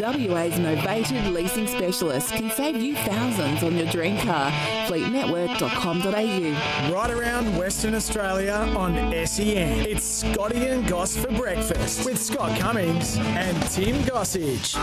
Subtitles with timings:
[0.00, 4.50] WA's novated leasing specialist can save you thousands on your dream car.
[4.86, 6.92] Fleetnetwork.com.au.
[6.92, 8.94] Right around Western Australia on
[9.26, 9.86] SEN.
[9.86, 14.76] It's Scotty and Goss for breakfast with Scott Cummings and Tim Gossage.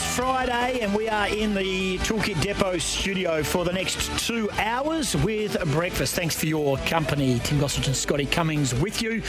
[0.00, 5.16] Is Friday, and we are in the Toolkit Depot studio for the next two hours
[5.16, 6.14] with breakfast.
[6.14, 7.40] Thanks for your company.
[7.40, 9.22] Tim Gossage and Scotty Cummings with you.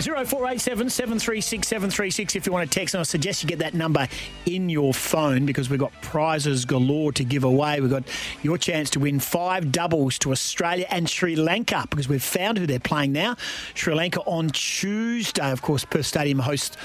[0.00, 2.94] 0487 736 736 if you want to text.
[2.94, 4.08] And I suggest you get that number
[4.46, 7.80] in your phone because we've got prizes galore to give away.
[7.80, 8.04] We've got
[8.42, 12.66] your chance to win five doubles to Australia and Sri Lanka because we've found who
[12.66, 13.36] they're playing now.
[13.74, 16.76] Sri Lanka on Tuesday, of course, Perth Stadium hosts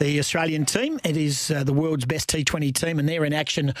[0.00, 0.98] the Australian team.
[1.04, 3.74] It is uh, the world's best T20 team, and they're in action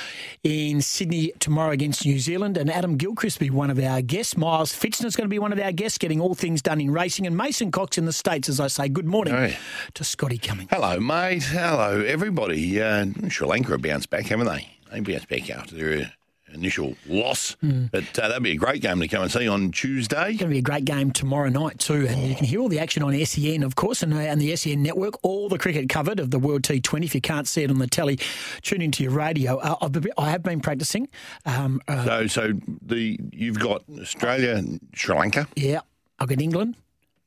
[0.44, 2.56] in Sydney tomorrow against New Zealand.
[2.58, 4.36] And Adam Gilchrist will be one of our guests.
[4.36, 7.26] Miles Fitzner's going to be one of our guests, getting all things done in racing.
[7.26, 9.56] And Mason Cox in the States, as I say, good morning Hey.
[9.94, 10.68] to Scotty Cummings.
[10.70, 11.42] Hello, mate.
[11.44, 12.80] Hello, everybody.
[12.80, 14.68] Uh, Sri Lanka have bounced back, haven't they?
[14.92, 16.12] They bounced back after their
[16.52, 17.56] initial loss.
[17.60, 20.30] But uh, that'd be a great game to come and see on Tuesday.
[20.30, 22.68] It's going to be a great game tomorrow night too, and you can hear all
[22.68, 25.14] the action on SEN, of course, and, uh, and the SEN network.
[25.22, 27.04] All the cricket covered of the World T20.
[27.04, 28.18] If you can't see it on the telly,
[28.62, 29.58] tune into your radio.
[29.58, 31.08] Uh, I've been, I have been practicing.
[31.46, 32.52] Um, uh, So, so
[32.82, 35.46] the you've got Australia, and Sri Lanka.
[35.56, 35.80] yeah,
[36.18, 36.76] I've got England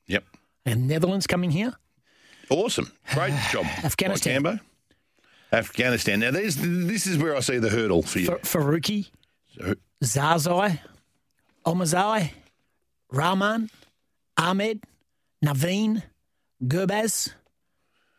[0.08, 0.24] Yep,
[0.66, 1.74] and Netherlands coming here.
[2.50, 4.44] awesome, great job, Afghanistan.
[4.44, 4.60] Cambo.
[5.54, 6.20] Afghanistan.
[6.20, 8.26] Now, there's this is where I see the hurdle for you.
[8.28, 9.10] Fa- Faruqi,
[9.58, 10.80] So- Zazai,
[11.66, 12.32] Omazai,
[13.12, 13.70] Rahman,
[14.38, 14.84] Ahmed,
[15.46, 16.04] Naveen,
[16.64, 17.32] Gurbaz,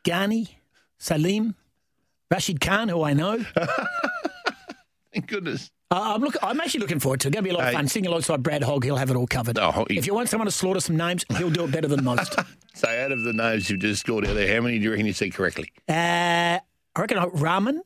[0.05, 0.49] Ghani,
[0.99, 1.55] Salim,
[2.31, 3.45] Rashid Khan, who I know.
[5.13, 5.71] Thank goodness.
[5.91, 7.31] Uh, I'm, look, I'm actually looking forward to it.
[7.31, 7.87] It's going to be a lot of fun.
[7.87, 9.59] Sitting alongside Brad Hogg, he'll have it all covered.
[9.59, 12.03] Oh, he- if you want someone to slaughter some names, he'll do it better than
[12.03, 12.37] most.
[12.39, 14.91] uh, So, out of the names you've just scored out there, how many do you
[14.91, 15.73] reckon you said correctly?
[16.97, 17.81] I reckon I- ramen.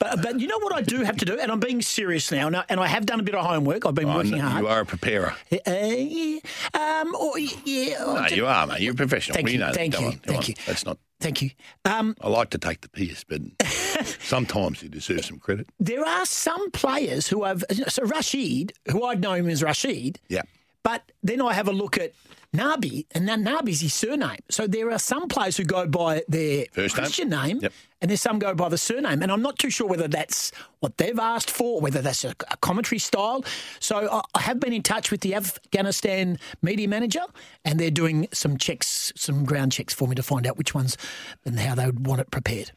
[0.00, 2.48] But, but you know what I do have to do, and I'm being serious now,
[2.48, 3.86] and I, and I have done a bit of homework.
[3.86, 4.62] I've been I working know hard.
[4.64, 5.32] you are a preparer.
[5.52, 6.38] Uh, yeah,
[6.74, 8.80] um, or, yeah, or No, ju- you are, mate.
[8.80, 9.36] You're a professional.
[9.36, 9.72] Thank we you, know.
[9.72, 10.44] thank you, on, thank on.
[10.48, 10.54] you.
[10.66, 10.98] That's not.
[11.20, 11.50] Thank you.
[11.84, 13.40] Um, I like to take the piss, but
[14.20, 15.68] sometimes you deserve some credit.
[15.78, 17.62] there are some players who have.
[17.86, 20.42] So Rashid, who I'd know him as Rashid, Yeah.
[20.86, 22.12] But then I have a look at
[22.54, 24.38] Nabi, and then Nabi's his surname.
[24.48, 27.02] So there are some players who go by their First name.
[27.04, 27.72] Christian name, Yep.
[28.00, 29.20] and there's some go by the surname.
[29.20, 32.56] And I'm not too sure whether that's what they've asked for, whether that's a, a
[32.68, 33.44] commentary style.
[33.80, 37.24] So I, I have been in touch with the Afghanistan media manager,
[37.64, 40.96] and they're doing some checks, some ground checks for me to find out which ones
[41.44, 42.70] and how they would want it prepared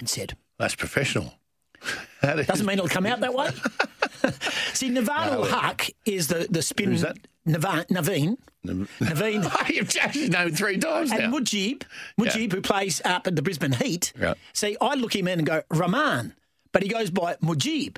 [0.00, 0.36] and said.
[0.58, 1.34] That's professional.
[2.22, 3.50] That Doesn't mean it'll come out that way.
[4.72, 6.96] See, Navan ul Haq is the, the spin.
[7.44, 8.36] Navan, Naveen.
[8.64, 9.68] Naveen.
[9.74, 11.16] You've changed his name three times now.
[11.18, 11.82] And Mujib,
[12.18, 14.12] Mujib, who plays up at the Brisbane Heat.
[14.20, 14.34] Yeah.
[14.52, 16.34] See, I look him in and go, Rahman,
[16.72, 17.96] but he goes by Mujib.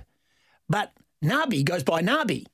[0.68, 2.46] But Nabi goes by Nabi.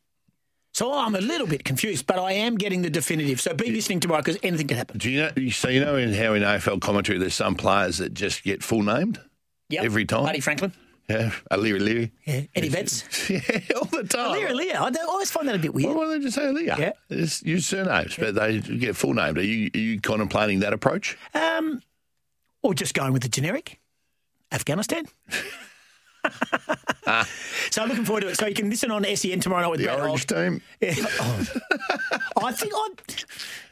[0.73, 3.41] So I'm a little bit confused, but I am getting the definitive.
[3.41, 4.99] So be listening tomorrow because anything can happen.
[4.99, 5.50] Do you know?
[5.50, 8.83] So you know in how in AFL commentary, there's some players that just get full
[8.83, 9.21] named
[9.71, 9.84] Yep.
[9.84, 10.23] every time.
[10.25, 10.73] Buddy Franklin.
[11.10, 12.10] Yeah, Aliir Aliir.
[12.25, 12.43] Yeah.
[12.54, 13.04] Eddie Betts.
[13.31, 13.41] Yeah,
[13.76, 14.32] all the time.
[14.32, 14.76] Lear, Lear.
[14.76, 15.94] I I always find that a bit weird.
[15.97, 16.76] Why don't they just say Lear?
[16.78, 16.93] Yeah.
[17.10, 19.38] Just use surnames, but they get full named.
[19.38, 21.16] Are you, are you contemplating that approach?
[21.34, 21.82] Um,
[22.62, 23.81] or just going with the generic
[24.52, 25.05] Afghanistan.
[27.70, 28.37] so I'm looking forward to it.
[28.38, 30.61] So you can listen on SEN tomorrow night with The Brad Orange team.
[30.81, 30.94] Yeah.
[31.20, 31.46] Oh.
[32.43, 32.88] I think I,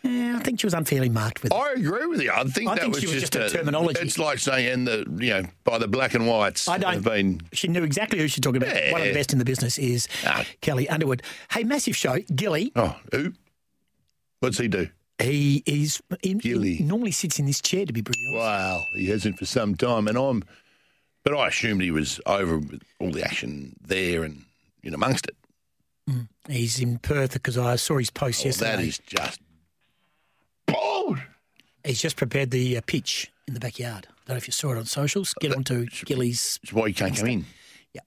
[0.03, 1.53] yeah, I think she was unfairly marked with.
[1.53, 1.57] it.
[1.57, 2.31] I agree with you.
[2.33, 4.01] I think I that think was she was just, a terminology.
[4.01, 6.69] It's like saying the you know by the black and whites.
[6.69, 6.95] I don't.
[6.95, 7.41] have been.
[7.53, 8.93] She knew exactly who she's talking about.
[8.93, 10.45] One of the best in the business is Ah.
[10.61, 11.23] Kelly Underwood.
[11.51, 12.19] Hey, massive show.
[12.35, 12.73] Gilly.
[12.77, 13.33] Oh, who?
[14.41, 14.89] What's he do?
[15.21, 16.01] He is.
[16.23, 16.75] He, Gilly.
[16.77, 17.85] he normally sits in this chair.
[17.87, 18.19] To be honest.
[18.35, 20.43] Wow, he hasn't for some time, and I'm.
[21.29, 24.45] But I assumed he was over with all the action there and
[24.83, 25.37] in amongst it.
[26.49, 28.77] He's in Perth because I saw his post Oh, yesterday.
[28.77, 29.39] that is just
[30.67, 31.19] bold.
[31.85, 34.07] He's just prepared the uh, pitch in the backyard.
[34.09, 35.35] I Don't know if you saw it on socials.
[35.39, 36.59] Get onto Gilly's.
[36.63, 37.45] That's why he can't come in.
[37.93, 38.01] Yeah.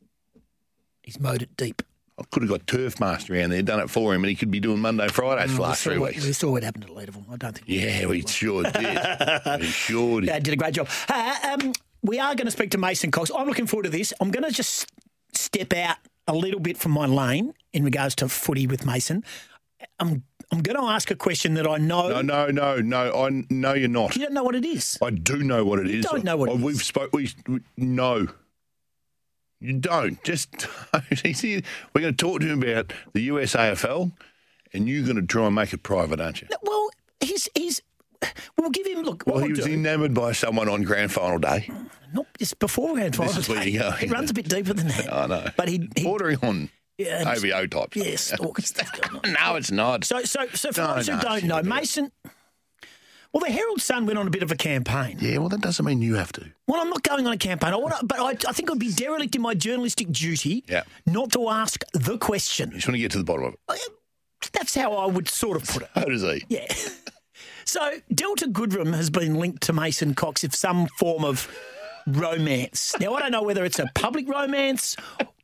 [1.03, 1.83] He's mowed it deep.
[2.17, 4.49] I could have got Turf Master around there, done it for him, and he could
[4.49, 6.25] be doing Monday, Fridays for the last saw three what, weeks.
[6.25, 7.25] we saw what happened to Leadville.
[7.31, 7.67] I don't think.
[7.67, 8.75] Yeah, we sure did.
[9.59, 10.27] we sure did.
[10.27, 10.89] Yeah, did a great job.
[11.07, 11.73] Uh, um,
[12.03, 13.31] we are going to speak to Mason Cox.
[13.35, 14.13] I'm looking forward to this.
[14.19, 14.91] I'm going to just
[15.33, 19.23] step out a little bit from my lane in regards to footy with Mason.
[19.99, 22.09] I'm I'm going to ask a question that I know.
[22.09, 23.25] No, no, no, no.
[23.25, 24.15] I no, you're not.
[24.15, 24.97] You don't know what it is.
[25.01, 26.05] I do know what it is.
[26.05, 26.65] don't know what it Oh.
[26.65, 27.11] We've spoke.
[27.13, 28.27] We, we no.
[29.59, 30.21] You don't.
[30.23, 30.51] Just
[30.93, 31.05] don't.
[31.13, 34.11] We're going to talk to him about the USAFL,
[34.73, 36.47] and you're going to try and make it private, aren't you?
[36.63, 36.89] Well,
[37.19, 37.81] he's he's.
[38.57, 39.23] We'll give him look.
[39.25, 41.65] What Well, he we'll was do- enamoured by someone on grand final day.
[41.69, 43.15] Mm, not just beforehand.
[43.15, 45.11] This is where you go, It runs a bit deeper than that.
[45.13, 45.45] I know.
[45.57, 47.95] But he, he Bordering on Yeah, OVO type.
[47.95, 49.33] Yes, stalker stuff going on.
[49.33, 50.03] No, it's not.
[50.03, 51.73] So, so, so for No, those who no, don't know, would do it.
[51.75, 52.11] Mason.
[53.33, 55.17] Well, the Herald Sun went on a bit of a campaign.
[55.21, 56.51] yeah, well, that doesn't mean you have to.
[56.67, 57.71] Well, I'm not going on a campaign.
[57.73, 60.65] I want to, but I, I think it would be derelict in my journalistic duty
[60.67, 60.83] Yeah.
[61.05, 62.69] not to ask the question.
[62.71, 63.59] You just want to get to the bottom of it.
[63.69, 63.75] Uh,
[64.51, 65.89] that's how I would sort of put it.
[65.95, 66.43] How does he?
[66.49, 66.67] Yeah.
[67.65, 71.47] So Delta Goodrum has been linked to Mason Cox of some form of
[72.07, 72.95] romance.
[72.99, 74.95] Now I don't know whether it's a public romance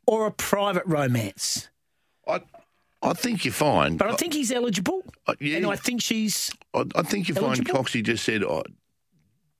[0.06, 1.68] or a private romance,
[2.26, 2.40] I,
[3.02, 3.96] I think you're fine.
[3.96, 5.58] but I think he's eligible, Uh, yeah.
[5.58, 6.50] and I think she's.
[6.74, 7.74] I, I think you find Eligible?
[7.84, 8.62] Coxie just said, "Oh,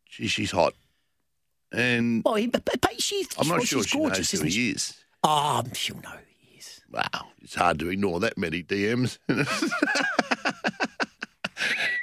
[0.05, 0.75] she, she's hot,"
[1.73, 4.37] and Well, he, but, but she, I'm not well, sure she's she knows gorgeous, who
[4.39, 4.59] isn't she?
[4.61, 4.95] he is.
[5.23, 6.81] Oh, she'll know who he is.
[6.91, 9.19] Wow, it's hard to ignore that many DMs.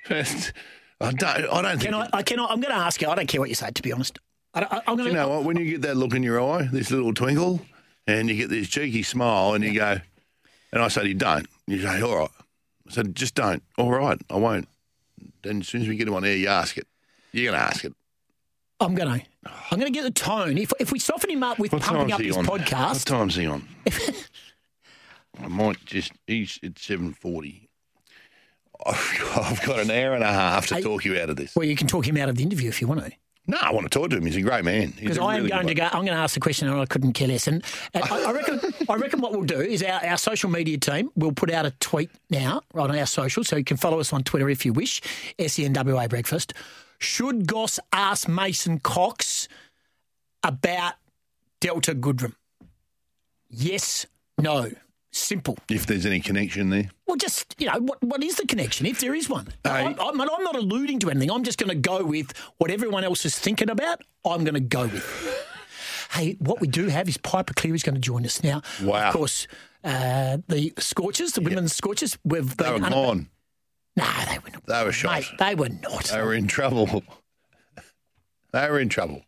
[0.10, 1.24] I don't.
[1.24, 1.82] I don't think.
[1.82, 2.10] Can I?
[2.14, 2.52] I cannot.
[2.52, 3.10] I'm going to ask you.
[3.10, 3.70] I don't care what you say.
[3.72, 4.20] To be honest,
[4.54, 5.44] I, I'm going you know what?
[5.44, 7.62] When you get that look in your eye, this little twinkle,
[8.08, 10.00] and you get this cheeky smile, and you go,
[10.72, 12.30] and I said, "You don't." You say, "All right."
[12.88, 14.68] I said, "Just don't." All right, I won't.
[15.42, 16.88] Then as soon as we get him on air, you ask it.
[17.32, 17.94] You're going to ask it.
[18.80, 19.26] I'm going to.
[19.72, 20.58] I'm going to get the tone.
[20.58, 22.46] If if we soften him up with What pumping up his on?
[22.46, 23.68] What time's he on?
[25.42, 26.14] I might just.
[26.28, 27.65] He's at seven forty.
[29.36, 31.56] I've got an hour and a half to Hey- talk you out of this.
[31.56, 33.12] well, you can talk him out of the interview if you want to.
[33.48, 34.26] No, I want to talk to him.
[34.26, 34.92] He's a great man.
[35.00, 35.84] Because I am really going to go.
[35.86, 37.46] I'm going to ask the question, and I couldn't care less.
[37.48, 38.60] And, and I, I reckon,
[38.90, 41.70] I reckon what we'll do is our, our social media team will put out a
[41.80, 44.74] tweet now right on our social, so you can follow us on Twitter if you
[44.74, 45.00] wish.
[45.38, 46.54] E SENWA Breakfast.
[46.98, 49.48] Should Goss ask Mason Cox
[50.44, 50.94] about
[51.60, 52.34] Delta Goodrum?
[53.50, 54.08] Yes,
[54.40, 54.72] no,
[55.18, 55.58] simple.
[55.70, 56.90] If there's any connection there.
[57.08, 59.48] Well, just you know, what what is the connection if there is one?
[59.64, 59.70] Hey.
[59.86, 61.32] I'm, I'm, I'm not alluding to anything.
[61.32, 64.02] I'm just going to go with what everyone else is thinking about.
[64.26, 65.46] I'm going to go with.
[66.12, 68.62] Hey, what we do have is Piepa Cleary is going to join us now.
[68.82, 69.08] Wow.
[69.10, 69.48] Of course,
[69.84, 73.30] uh, the Scorchers, the women's Scorchers, we've They been were under- gone.
[73.98, 74.66] No, they were not.
[74.66, 75.12] They were shot.
[75.14, 76.06] Mate, they were not.
[76.06, 77.04] They were in trouble.
[78.52, 79.24] they were in trouble.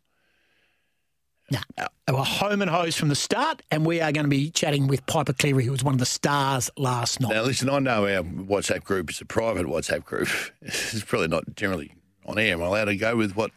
[1.49, 1.59] No.
[2.05, 4.87] They were home and hose from the start, and we are going to be chatting
[4.87, 7.31] with Piepa Cleary, who was one of the stars last night.
[7.33, 10.27] Now, listen, I know our WhatsApp group is a private WhatsApp group.
[10.61, 11.93] It's probably not generally
[12.25, 12.53] on air.
[12.53, 13.51] Am I allowed to go with what?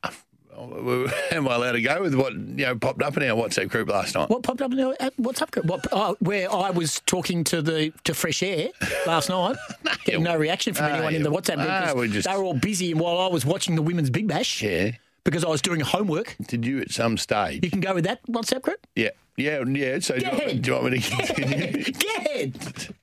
[1.32, 3.90] Am I allowed to go with what you know popped up in our WhatsApp group
[3.90, 4.28] last night?
[4.30, 5.56] What popped up in the uh, what's up?
[5.58, 8.70] What, oh, where I was talking to the to Fresh Air
[9.06, 9.56] last night,
[10.06, 11.58] getting no reaction from anyone in the WhatsApp
[11.94, 11.98] group.
[11.98, 14.92] We just- They were all busy while I was watching the Women's Big Bash Yeah.
[15.28, 16.38] Because I was doing homework.
[16.48, 17.60] Did you at some stage?
[17.62, 18.88] You can go with that WhatsApp group.
[18.96, 19.10] Yeah.
[19.36, 19.62] Yeah.
[19.68, 20.00] Yeah.
[20.00, 21.84] So do you, want, do you want me to continue?
[21.94, 22.54] Go ahead,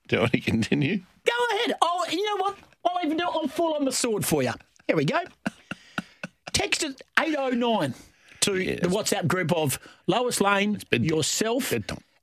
[0.09, 0.97] do you want me to continue?
[1.27, 1.75] go ahead.
[1.83, 2.57] Oh, you know what?
[2.87, 3.25] I'll even do.
[3.25, 4.53] I'll fall on the sword for you.
[4.87, 5.21] Here we go.
[6.55, 7.93] Text at eight oh nine
[8.41, 8.81] to Yes.
[8.81, 11.73] the WhatsApp group of Lois Lane, yourself,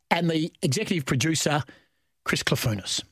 [0.10, 1.64] and the executive producer,
[2.26, 3.04] Chris Clafunas.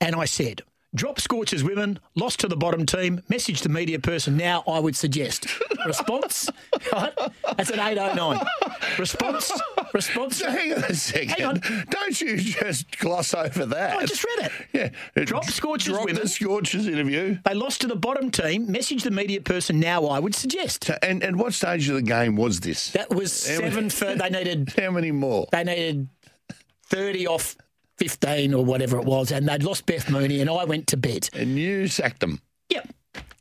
[0.00, 0.62] And I said,
[0.96, 4.96] drop Scorchers women, lost to the bottom team, message the media person now, I would
[4.96, 5.46] suggest.
[5.86, 6.48] Response,
[6.92, 7.12] right?
[7.56, 8.44] That's an 809.
[8.98, 9.52] Response,
[9.94, 10.38] response.
[10.38, 11.30] So hang on a second.
[11.30, 11.62] Hang on.
[11.90, 13.96] Don't you just gloss over that?
[13.98, 14.92] I just read it.
[15.16, 15.24] Yeah.
[15.24, 16.22] Drop Scorchers Drop women.
[16.22, 17.38] the Scorchers interview.
[17.44, 20.84] They lost to the bottom team, message the media person now, I would suggest.
[20.84, 22.90] So, and, and what stage of the game was this?
[22.90, 25.46] That was How many- seven for, they needed, How many more?
[25.52, 26.08] they needed
[26.88, 27.56] 30 off
[27.98, 31.28] 15 or whatever it was, and they'd lost Beth Mooney, and I went to bed.
[31.32, 32.40] And you sacked them.
[32.68, 32.88] Yep.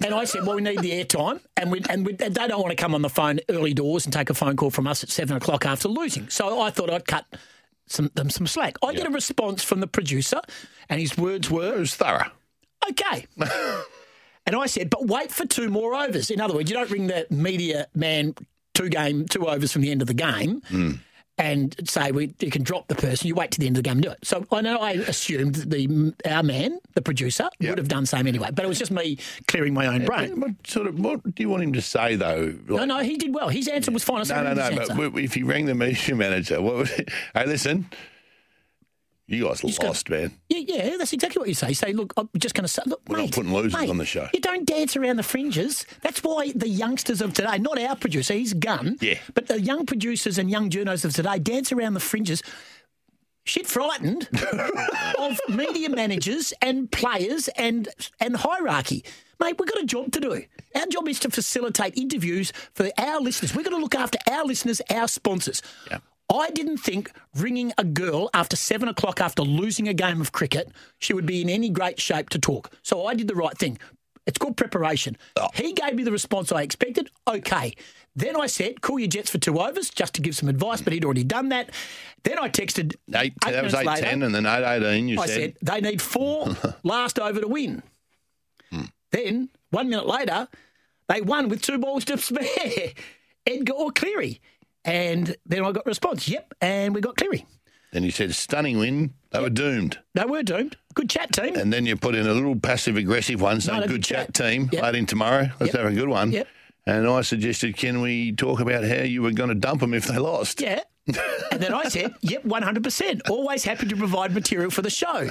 [0.03, 2.61] And I said, well, we need the airtime, and we, and, we, and they don't
[2.61, 5.03] want to come on the phone early doors and take a phone call from us
[5.03, 6.29] at seven o'clock after losing.
[6.29, 7.25] So I thought I'd cut
[7.87, 8.77] some, them some slack.
[8.83, 10.41] I get a response from the producer,
[10.89, 12.31] and his words were, It was thorough.
[12.89, 13.25] okay.
[14.45, 16.29] and I said, but wait for two more overs.
[16.29, 18.35] In other words, you don't ring the media man
[18.73, 20.61] two game, two overs from the end of the game.
[20.67, 20.91] Hmm.
[21.37, 23.27] And say we you can drop the person.
[23.27, 24.19] You wait to the end of the game and do it.
[24.23, 28.07] So I know I assumed that the our man, the producer, would have done the
[28.07, 28.49] same anyway.
[28.53, 30.39] But it was just me clearing my own brain.
[30.39, 32.53] What sort of what do you want him to say though?
[32.67, 33.49] No, Like- no, he did well.
[33.49, 34.21] His answer was fine.
[34.31, 34.75] I no, no, no.
[34.75, 36.87] But answer?" if he rang the media manager, what would?
[37.33, 37.89] hey, listen,
[39.27, 40.31] you guys lost, man.
[40.49, 41.69] Yeah, yeah, that's exactly what you say.
[41.69, 43.97] You say, look, I'm just going to say, look, We're not putting losers mate, on
[43.97, 44.27] the show.
[44.33, 45.85] You don't dance around the fringes.
[46.01, 49.17] That's why the youngsters of today, not our producer, he's gun, Yeah.
[49.33, 52.43] but the young producers and young journos of today dance around the fringes.
[53.47, 54.27] Shit frightened
[55.19, 57.87] of media managers and players and
[58.19, 59.03] and hierarchy.
[59.39, 60.41] Mate, we've got a job to do.
[60.75, 63.53] Our job is to facilitate interviews for our listeners.
[63.53, 65.61] We've got to look after our listeners, our sponsors.
[65.91, 65.99] Yeah.
[66.29, 70.71] I didn't think ringing a girl after seven o'clock after losing a game of cricket,
[70.99, 72.71] she would be in any great shape to talk.
[72.81, 73.77] So I did the right thing.
[74.25, 75.17] It's called preparation.
[75.35, 75.49] Oh.
[75.53, 77.11] He gave me the response I expected.
[77.27, 77.75] Okay.
[78.15, 80.93] Then I said, call your Jets for two overs, just to give some advice, but
[80.93, 81.69] he'd already done that.
[82.23, 82.95] Then I texted.
[83.13, 85.09] Eight, eight that was minutes eight later, ten, and then eight eighteen.
[85.09, 87.83] You I said, said they need four last over to win.
[88.71, 88.85] Hmm.
[89.11, 90.47] Then one minute later,
[91.07, 92.47] they won with two balls to spare.
[93.47, 94.41] Edgar or Cleary,
[94.85, 96.27] and then I got a response.
[96.29, 97.45] Yep, and we got Cleary.
[97.91, 99.13] then you said stunning win.
[99.31, 99.99] They were doomed.
[100.13, 100.77] They were doomed.
[100.93, 101.55] Good chat, team.
[101.55, 104.33] And then you put in a little passive aggressive one saying, no, good chat.
[104.33, 104.69] team.
[104.71, 104.81] Yep.
[104.83, 105.49] Late in tomorrow.
[105.59, 105.83] Let's Yep.
[105.83, 106.31] have a good one.
[106.31, 106.47] Yep.
[106.85, 110.05] And I suggested, can we talk about how you were going to dump them if
[110.05, 110.61] they lost?
[110.61, 110.81] Yeah.
[111.07, 113.29] And then I said, yep, 100%.
[113.29, 115.29] Always happy to provide material for the show.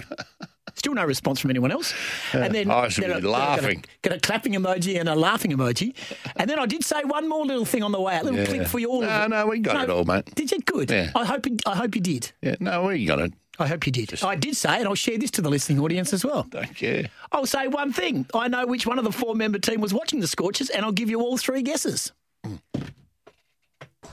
[0.77, 1.95] Still no response from anyone else.
[2.33, 3.85] And then I should then be laughing.
[4.03, 5.95] Got a, got a clapping emoji and a laughing emoji.
[6.37, 8.41] And then I did say one more little thing on the way out, a little
[8.41, 8.47] Yeah.
[8.47, 9.01] clip for you all.
[9.03, 10.35] No, no, we got it all, mate.
[10.35, 10.59] Did you?
[10.61, 10.91] Good.
[10.91, 11.11] Yeah.
[11.15, 11.47] I hope.
[11.47, 12.33] You, I hope you did.
[12.43, 13.33] Yeah, no, we got it.
[13.59, 14.21] I hope you did.
[14.25, 16.43] I did say, and I'll share this to the listening audience as well.
[16.51, 17.09] Don't care.
[17.31, 18.27] I'll say one thing.
[18.35, 21.09] I know which one of the four-member team was watching the Scorchers, and I'll give
[21.09, 22.13] you all three guesses.
[22.45, 22.61] Mm.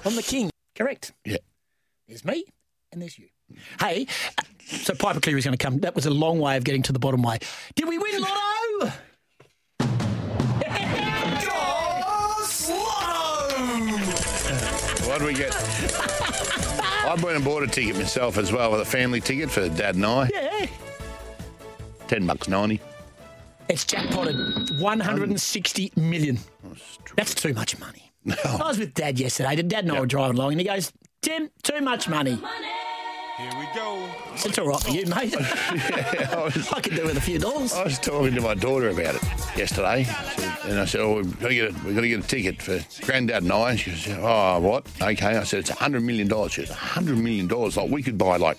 [0.05, 1.11] On the King, correct?
[1.25, 1.37] Yeah.
[2.11, 2.43] There's me,
[2.91, 3.29] and there's you.
[3.79, 4.05] Hey,
[4.37, 5.77] uh, so Piepa Cleary's going to come.
[5.77, 7.39] That was a long way of getting to the bottom way.
[7.75, 8.91] Did we win, Lotto?
[15.07, 15.55] What do we get?
[15.55, 19.95] I went and bought a ticket myself as well, with a family ticket for Dad
[19.95, 20.29] and I.
[20.33, 20.67] Yeah.
[22.09, 22.81] Ten bucks ninety.
[23.69, 24.35] It's jackpotted
[24.81, 26.39] 160 million.
[27.15, 28.11] That's too much money.
[28.27, 29.55] I was with Dad yesterday.
[29.61, 30.91] Dad and I were driving along, and he goes,
[31.21, 32.39] "Tim, too much money."
[33.37, 34.07] Here we go.
[34.35, 35.35] It's all right for you, mate.
[35.39, 37.73] I was, I could do with a few dollars.
[37.73, 39.23] I was talking to my daughter about it
[39.57, 40.05] yesterday,
[40.65, 42.61] and I said, "Oh, we've got to get a, we've got to get a ticket
[42.61, 44.85] for Granddad and I." And she goes, "Oh, what?
[45.01, 47.77] Okay." I said, "It's a hundred million dollars." She goes, "A hundred million dollars?
[47.77, 48.57] Like we could buy like."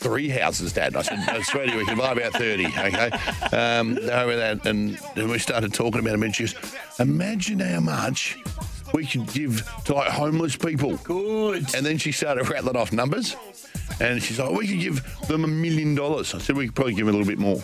[0.00, 0.94] Three houses, Dad.
[0.94, 3.10] I said, I swear to you, we can buy about 30, okay?
[3.50, 6.54] Um, over that, and then we started talking about it, and she goes,
[7.00, 8.38] Imagine how much
[8.92, 10.96] we could give to like homeless people.
[10.98, 11.74] Good.
[11.74, 13.36] And then she started rattling off numbers.
[14.00, 16.34] And she's like, we could give them a million dollars.
[16.34, 17.60] I said, we could probably give them a little bit more.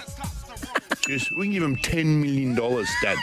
[1.03, 3.19] She goes, we can give them $10 million, Dad.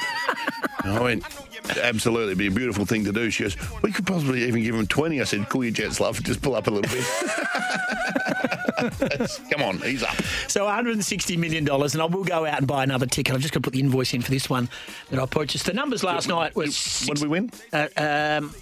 [0.84, 1.24] And I went,
[1.70, 3.30] absolutely, it'd be a beautiful thing to do.
[3.30, 5.22] She goes, we could possibly even give him 20.
[5.22, 6.22] I said, cool your jets, love.
[6.24, 7.06] Just pull up a little bit.
[9.52, 10.16] Come on, he's up.
[10.48, 13.36] So 160 million dollars, and I will go out and buy another ticket.
[13.36, 14.70] I've just got to put the invoice in for this one
[15.12, 15.66] that I purchased.
[15.66, 17.52] The numbers last night was What did we win?
[17.72, 18.56] Uh, um,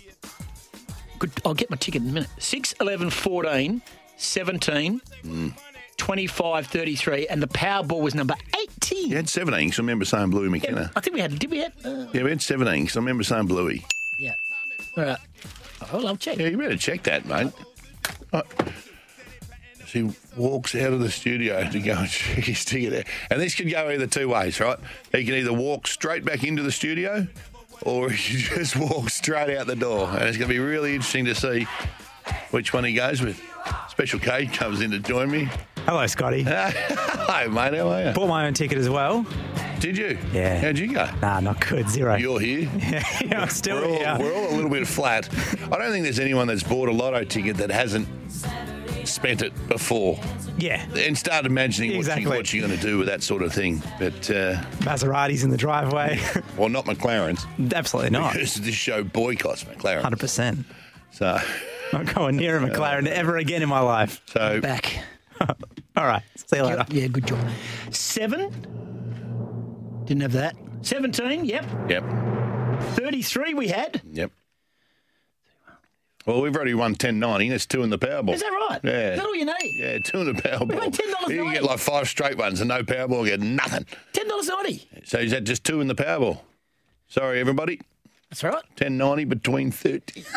[1.20, 1.32] good.
[1.46, 2.30] I'll get my ticket in a minute.
[2.40, 3.82] 6, 11, 14,
[4.18, 5.48] 17, Hmm.
[5.98, 8.34] 25, 33, and the Powerball was number
[8.92, 9.10] 18.
[9.10, 10.92] You had 17, because I remember saying Bluey McKenna.
[10.96, 11.38] I think we had.
[11.40, 11.74] Did we have?
[11.86, 13.86] Uh, Yeah, we had 17, because I remember saying Bluey.
[14.18, 14.34] yeah.
[14.98, 15.18] All right.
[15.94, 16.38] Oh, I'll check.
[16.38, 17.52] Yeah, you better check that, mate.
[18.34, 18.42] Uh,
[19.88, 23.08] She walks out of the studio to go and check his ticket.
[23.32, 24.78] And this could go either two ways, right?
[25.12, 27.28] He can either walk straight back into the studio
[27.84, 30.08] or he can just walk straight out the door.
[30.10, 31.66] And it's going to be really interesting to see
[32.52, 33.42] which one he goes with.
[33.90, 35.50] Special K comes in to join me.
[35.90, 36.44] Hello, Scotty.
[36.48, 37.74] Hello, mate.
[37.74, 38.12] How are you?
[38.12, 39.26] Bought my own ticket as well.
[39.80, 40.20] Did you?
[40.32, 40.60] Yeah.
[40.62, 41.10] How'd you go?
[41.20, 41.90] Nah, not good.
[41.90, 42.16] Zero.
[42.16, 42.70] You're here.
[43.26, 44.18] yeah, I'm still We're all, here.
[44.20, 45.28] we're all a little bit flat.
[45.64, 48.08] I don't think there's anyone that's bought a lotto ticket that hasn't
[49.04, 50.20] spent it before
[50.60, 50.86] Yeah.
[50.96, 52.26] and start imagining what, you, Exactly.
[52.28, 53.82] what you're going to do with that sort of thing.
[53.98, 56.20] But, uh, Maseratis in the driveway.
[56.56, 57.48] well, not McLaren's.
[57.74, 58.34] Absolutely not.
[58.34, 60.04] Because this show boycotts McLaren.
[60.04, 60.66] 100%.
[61.14, 61.40] So,
[61.94, 64.22] Not going near a McLaren ever again in my life.
[64.28, 65.00] so Back.
[65.96, 66.24] All right.
[66.36, 66.86] See you later.
[66.90, 67.40] Yeah, good job.
[67.92, 68.52] Seven.
[70.06, 70.56] Didn't have that.
[70.82, 71.66] 17, yep.
[71.90, 72.04] yep,
[72.94, 74.02] 33 we had.
[74.12, 74.32] yep.
[76.26, 77.50] Well, we've already won 1090.
[77.50, 78.34] That's two in the Powerball.
[78.34, 78.80] Is that right?
[78.84, 79.12] Yeah.
[79.12, 79.76] Is that all you need?
[79.78, 80.70] Yeah, two in the Powerball.
[80.70, 83.86] We won $10 You can get like five straight ones and no Powerball, get nothing.
[84.14, 85.08] $10.90.
[85.08, 86.42] So is that just two in the Powerball?
[87.08, 87.82] Sorry, everybody.
[88.30, 88.64] That's right.
[88.76, 90.24] Ten ninety between thirty.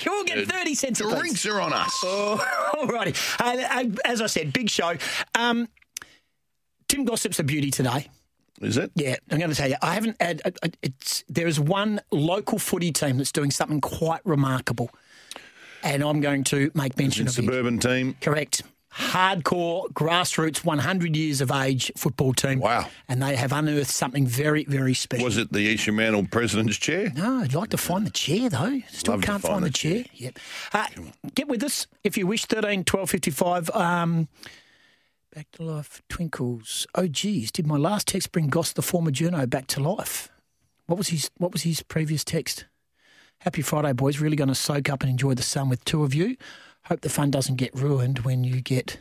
[0.00, 1.14] You all get 30 cents a piece.
[1.18, 2.00] Drinks are on us.
[2.02, 3.14] Oh, all righty.
[3.38, 4.96] Uh, as I said, big show.
[5.34, 5.68] Um,
[6.88, 8.08] Tim Gossip's a beauty today.
[8.60, 8.90] Is it?
[8.94, 10.40] Yeah, I'm going to tell you, I haven't had.
[10.82, 14.90] It's there is one local footy team that's doing something quite remarkable,
[15.82, 17.44] and I'm going to make mention of a it.
[17.44, 18.16] suburban team.
[18.20, 18.62] Correct.
[18.96, 22.60] Hardcore grassroots, 100 years of age football team.
[22.60, 22.88] Wow.
[23.08, 25.24] And they have unearthed something very, very special.
[25.24, 27.10] Was it the East Fremantle president's chair?
[27.14, 28.80] No, I'd like to find the chair though.
[28.88, 30.04] Still Love can't find find, the the chair.
[30.14, 30.38] Yep.
[30.72, 30.86] Uh,
[31.34, 32.44] get with us if you wish.
[32.44, 33.70] 13 12 55.
[33.70, 34.28] Um,
[35.34, 36.86] back to life twinkles.
[36.94, 40.28] Oh geez, did my last text bring Goss the former journo back to life?
[40.86, 42.66] What was his what was his previous text?
[43.38, 44.20] Happy Friday, boys.
[44.20, 46.36] Really going to soak up and enjoy the sun with two of you.
[46.86, 48.98] Hope the fun doesn't get ruined when you get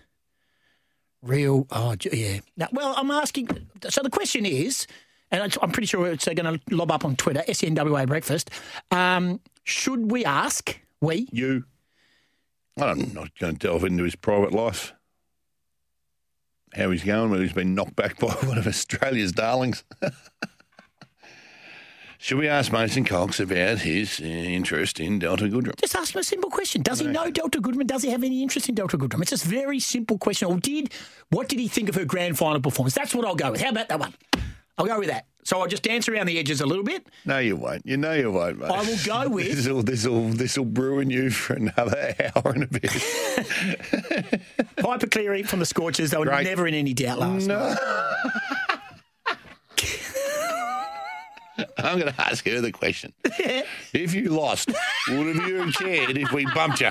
[1.22, 1.68] real.
[1.72, 2.40] Oh, yeah.
[2.56, 3.50] Now, well, I'm asking.
[3.90, 4.88] So the question is,
[5.32, 8.52] and I'm pretty sure it's going to lob up on Twitter, SENWA Breakfast.
[8.92, 11.66] Um, should we ask, we, You.
[12.78, 14.94] I'm not going to delve into his private life.
[16.74, 19.84] How he's going, whether he's been knocked back by one of Australia's darlings.
[22.24, 25.75] Should we ask Mason Cox about his uh, interest in Delta Goodrum?
[25.82, 26.82] just ask him a simple question.
[26.82, 27.86] Does he know Delta Goodrum?
[27.86, 29.20] Does he have any interest in Delta Goodrum?
[29.22, 30.48] It's just a very simple question.
[30.48, 30.94] Or did,
[31.32, 32.96] what did he think of her grand final performance?
[32.96, 33.60] That's what I'll go with.
[33.60, 34.13] How about that one?
[34.77, 35.25] I'll go with that.
[35.44, 37.06] So I'll just dance around the edges a little bit.
[37.25, 37.86] No, you won't.
[37.86, 38.72] You know you won't, mate.
[38.72, 42.53] I will go with- This will this will this will ruin you for another hour
[42.53, 42.84] and a bit.
[44.77, 46.12] Piepa Cleary from the Scorchers.
[46.12, 46.46] They were Great.
[46.46, 47.77] never in any doubt last night.
[51.78, 53.14] I'm going to ask her the question.
[53.94, 54.70] if you lost,
[55.10, 56.90] would have you cared if we bumped you?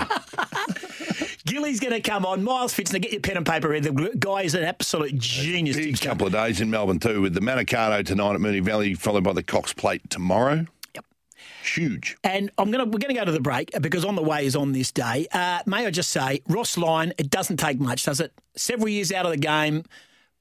[1.44, 2.42] Gilly's going to come on.
[2.44, 3.68] Miles Fitzner, get your pen and paper.
[3.68, 3.88] ready.
[3.88, 5.76] The guy is an absolute genius.
[5.76, 9.24] Big couple of days in Melbourne too, with the Manikato tonight at Moonee Valley, followed
[9.24, 10.66] by the Cox Plate tomorrow.
[10.94, 11.04] Yep.
[11.64, 12.16] Huge.
[12.22, 14.72] And I'm gonna we're gonna go to the break because on the way is on
[14.72, 15.26] this day.
[15.32, 18.32] Uh, may I just say, Ross Lyon, it doesn't take much, does it?
[18.56, 19.84] Several years out of the game,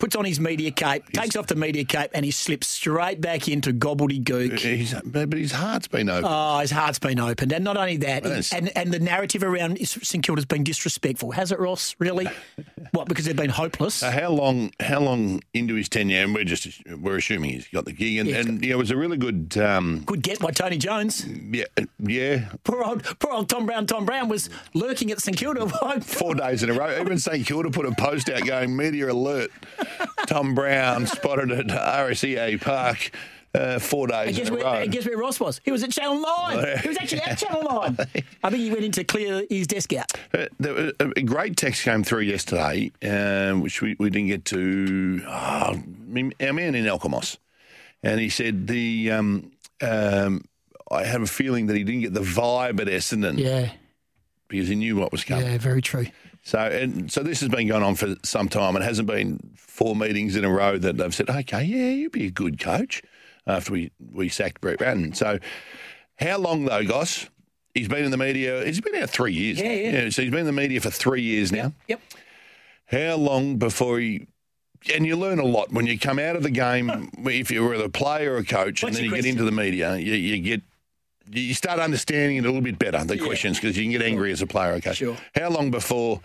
[0.02, 3.48] puts on his media cape, takes off the media cape, and he slips straight back
[3.48, 4.58] into gobbledygook.
[4.58, 6.26] He's, but his heart's been opened.
[6.28, 8.52] Oh, his heart's been opened, and not only that, Yes.
[8.52, 11.32] and and the narrative around St Kilda's been disrespectful.
[11.32, 11.96] Has it, Ross?
[12.00, 12.28] Really?
[12.92, 13.08] what?
[13.08, 13.94] Because they've been hopeless.
[13.96, 14.72] So how long?
[14.80, 16.24] How long into his tenure?
[16.24, 16.68] And we're just
[17.00, 19.18] we're assuming he's got the gig, and, Yeah, he's and yeah, it was a really
[19.18, 19.56] good.
[19.58, 21.26] Um, Good get by Tony Jones.
[21.28, 21.66] yeah,
[22.00, 22.50] yeah.
[22.64, 23.86] Poor old, poor old Tom Brown.
[23.86, 25.70] Tom Brown was lurking at St Kilda.
[26.02, 27.00] Four days in a row.
[27.00, 29.52] Even St Kilda put a post out going media alert.
[30.28, 33.12] Tom Brown spotted at RSEA Park
[33.54, 34.74] uh, four days And guess, in a where, row.
[34.80, 35.60] and guess where Ross was?
[35.66, 36.78] He was at Channel 9.
[36.82, 37.98] He was actually at Channel 9.
[38.44, 40.06] I think he went in to clear his desk out.
[40.34, 44.46] Uh, there was a great text came through yesterday, um, which we, we didn't get
[44.46, 45.22] to.
[45.28, 47.38] Oh, our man in Alkimos,
[48.04, 49.12] and he said the.
[49.12, 49.52] Um,
[49.82, 50.46] um,
[50.90, 53.70] I have a feeling that he didn't get the vibe at Essendon Yeah,
[54.50, 55.46] because he knew what was coming.
[55.46, 56.06] yeah, very true.
[56.44, 58.76] So and so this has been going on for some time.
[58.76, 62.26] It hasn't been four meetings in a row that they've said, "Okay, yeah, you'd be
[62.28, 63.02] a good coach."
[63.48, 65.40] After we we sacked Brett Ratten, so
[66.18, 67.28] how long though, Goss?
[67.74, 68.66] He's been in the media.
[68.66, 69.60] He's been out three years.
[69.60, 70.10] Yeah, yeah.
[70.10, 71.74] So he's been in the media for three years now.
[71.88, 72.02] Yep.
[72.88, 74.28] How long before he?
[74.94, 77.10] And you learn a lot when you come out of the game.
[77.26, 79.52] If you were a player or a coach, What's and then you get into the
[79.52, 80.64] media, you, you get
[81.32, 84.32] you start understanding it a little bit better the questions because you can get angry
[84.32, 84.74] as a player.
[84.74, 85.18] Okay, Sure.
[85.36, 86.22] How long before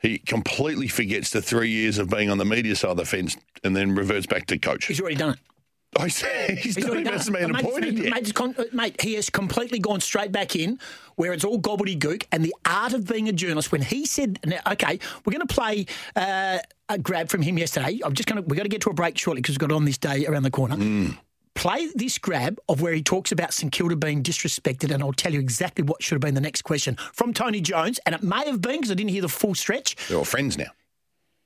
[0.00, 3.36] he completely forgets the three years of being on the media side of the fence
[3.62, 4.86] and then reverts back to coach?
[4.86, 5.38] He's already done it.
[5.98, 7.94] I say he's, He's not already even done hasn't it.
[7.94, 10.78] been Mate, mate, con- uh, mate, he has completely gone straight back in
[11.16, 13.70] where it's all gobbledygook and the art of being a journalist.
[13.70, 18.00] When he said, now, okay, we're going to play uh, a grab from him yesterday.
[18.04, 19.70] I'm just going to, we're going to get to a break shortly because we've got
[19.70, 20.76] it on this day around the corner.
[20.76, 21.18] Mm.
[21.54, 25.32] Play this grab of where he talks about St Kilda being disrespected, and I'll tell
[25.32, 28.00] you exactly what should have been the next question from Tony Jones.
[28.06, 29.96] And it may have been because I didn't hear the full stretch.
[30.08, 30.70] They're all friends now.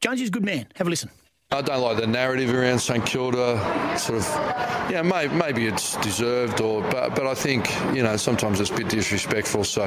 [0.01, 0.69] Jones is a good man.
[0.77, 1.11] Have a listen.
[1.51, 3.97] I don't like the narrative around St Kilda.
[3.97, 4.25] Sort of,
[4.91, 8.75] yeah, may, maybe it's deserved, or but but I think you know sometimes it's a
[8.75, 9.63] bit disrespectful.
[9.63, 9.85] So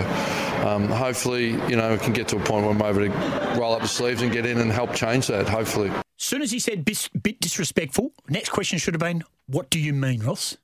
[0.65, 3.73] um, hopefully you know we can get to a point where I'm able to roll
[3.73, 5.49] up the sleeves and get in and help change that.
[5.49, 5.91] Hopefully.
[6.17, 9.93] soon as he said bis- bit disrespectful, next question should have been, What do you
[9.93, 10.57] mean, Ross?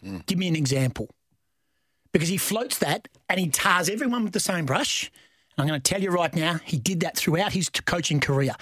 [0.00, 0.18] Hmm.
[0.26, 1.08] Give me an example.
[2.12, 5.10] Because he floats that and he tars everyone with the same brush.
[5.58, 8.54] I'm going to tell you right now, he did that throughout his coaching career.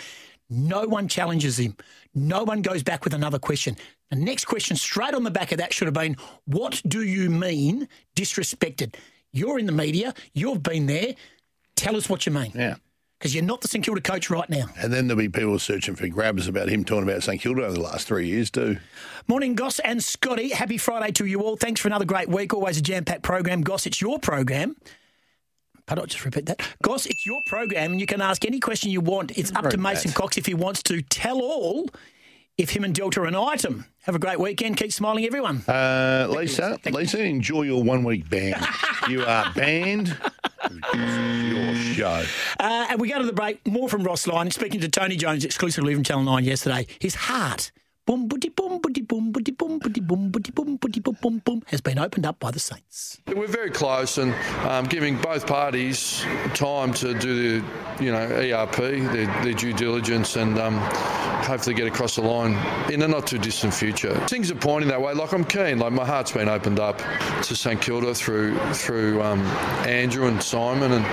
[0.49, 1.77] No one challenges him.
[2.14, 3.77] No one goes back with another question.
[4.11, 7.31] The next question, straight on the back of that, should have been, What do you
[7.31, 8.94] mean disrespected?
[9.33, 11.14] You're in the media, you've been there.
[11.77, 12.53] Tell us what you mean.
[12.55, 12.77] Yeah.
[13.20, 14.64] Because you're not the St Kilda coach right now.
[14.78, 17.74] And then there'll be people searching for grabs about him talking about St Kilda over
[17.74, 18.78] the last three years too.
[19.28, 20.48] Morning, Goss and Scotty.
[20.48, 21.56] Happy Friday to you all.
[21.56, 22.54] Thanks for another great week.
[22.54, 23.61] Always a jam packed program.
[23.61, 24.74] Goss, it's your program.
[25.85, 26.62] Pardon, I'll just repeat that.
[26.83, 29.37] Goss, it's your program, and you can ask any question you want.
[29.37, 30.12] It's up to Mason.
[30.12, 31.90] Cox if he wants to tell all
[32.56, 33.85] if him and Delta are an item.
[34.04, 34.78] Have a great weekend.
[34.78, 35.62] Keep smiling, everyone.
[35.68, 38.54] Uh, Lisa, Lisa, enjoy your one week ban.
[39.09, 40.16] you are banned.
[40.70, 42.24] Your show.
[42.59, 43.66] Uh, and we go to the break.
[43.66, 44.50] More from Ross Lyon.
[44.50, 46.87] Speaking to Tony Jones exclusively from Channel 9 yesterday.
[46.98, 47.70] His heart,
[48.11, 51.62] boom, booty, boom, booty, boom, booty, boom, booty, boom, booty, boom, booty, boom, boom, boom,
[51.66, 53.20] has been opened up by the Saints.
[53.29, 54.35] We're very close and
[54.66, 60.35] um, giving both parties time to do the, you know, ERP, their, their due diligence,
[60.35, 60.79] and um,
[61.44, 62.55] hopefully get across the line
[62.92, 64.12] in a not too distant future.
[64.27, 65.12] Things are pointing that way.
[65.14, 65.79] Like I'm keen.
[65.79, 66.99] Like my heart's been opened up
[67.44, 69.40] to St Kilda through through um,
[69.87, 71.05] Andrew and Simon and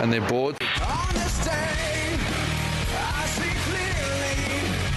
[0.00, 0.56] and their board.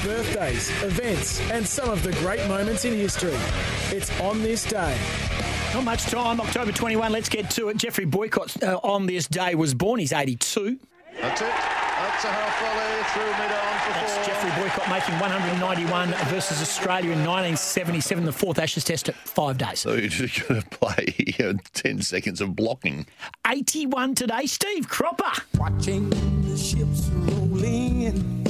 [0.07, 3.35] Birthdays, events, and some of the great moments in history.
[3.89, 4.97] It's on this day.
[5.73, 6.39] Not much time.
[6.39, 7.11] October 21.
[7.11, 7.75] Let's get to it.
[7.75, 9.99] Geoffrey Boycott uh, on this day was born.
[9.99, 10.79] He's 82.
[11.19, 11.47] That's it.
[11.47, 14.23] That's a half volley through mid on for That's four.
[14.23, 19.81] Geoffrey Boycott making 191 versus Australia in 1977, the fourth Ashes Test at five days.
[19.81, 23.07] So you're just going to play you know, 10 seconds of blocking.
[23.45, 24.45] 81 today.
[24.45, 25.33] Steve Cropper.
[25.57, 26.09] Watching
[26.43, 28.43] the ships roll in,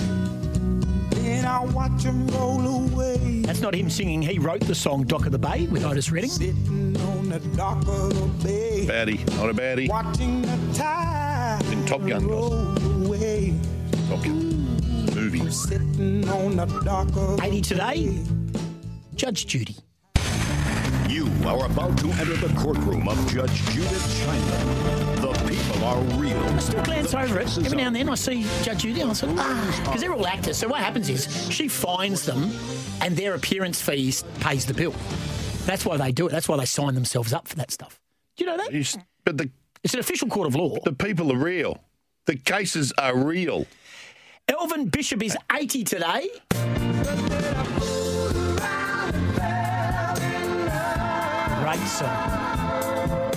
[1.28, 3.42] then I watch them roll away.
[3.42, 4.22] That's not him singing.
[4.22, 6.30] He wrote the song Dock of the Bay with Otis Redding.
[6.30, 9.90] Sitting on the dock of the bay, Baddie, not a baddie.
[9.90, 13.54] watching the tide In Top Gun, away.
[14.10, 14.66] Top Gun.
[15.14, 15.50] Movie.
[15.52, 18.24] Sitting on the dock of 80 today.
[19.16, 19.76] Judge Judy.
[21.08, 25.22] You are about to enter the courtroom of Judge Judith Sheindlin.
[25.22, 26.38] The people are real.
[26.38, 27.58] I still glance over it.
[27.60, 30.28] Every now and then I see Judge Judy and I say, ah, because they're all
[30.28, 30.58] actors.
[30.58, 32.52] So what happens is she finds them
[33.02, 34.94] and their appearance fees pays the bill.
[35.66, 36.32] That's why they do it.
[36.32, 38.02] That's why they sign themselves up for that stuff.
[38.36, 38.74] Do you know that?
[38.74, 38.84] You
[39.24, 39.50] But the,
[39.84, 40.78] It's an official court of law.
[40.84, 41.82] the people are real.
[42.26, 43.66] The cases are real.
[44.50, 46.30] Elvin Bishop is 80 today.
[51.78, 53.28] Great song.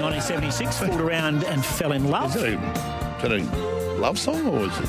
[0.00, 2.34] 1976, fooled around and fell in love.
[2.36, 4.88] Is that a, is that a love song or is it?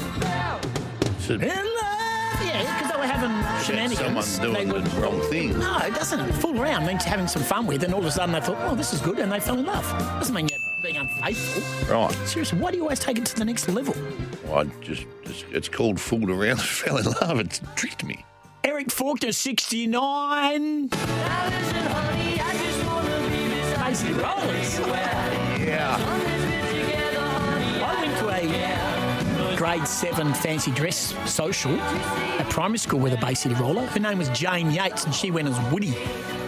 [1.19, 1.49] Is it In
[2.41, 4.25] yeah, because they were having shenanigans.
[4.25, 5.57] someone doing They were- the wrong thing?
[5.59, 6.31] No, it doesn't.
[6.33, 8.75] Fool around means having some fun with, and all of a sudden they thought, oh,
[8.75, 9.83] this is good, and they fell in love.
[10.19, 11.93] Doesn't mean you're being unfaithful.
[11.93, 12.13] Right.
[12.27, 13.95] Seriously, why do you always take it to the next level?
[14.53, 17.39] I just, it's, it's called fooled around and fell in love.
[17.39, 18.25] It's tricked me.
[18.63, 20.87] Eric Faulkner, 69.
[20.87, 20.97] Bay
[23.93, 24.79] City Rollers.
[25.59, 25.95] Yeah.
[27.81, 33.33] I went to a grade seven fancy dress social at primary school with a Bay
[33.33, 33.85] City roller.
[33.87, 35.91] Her name was Jane Yates, and she went as Woody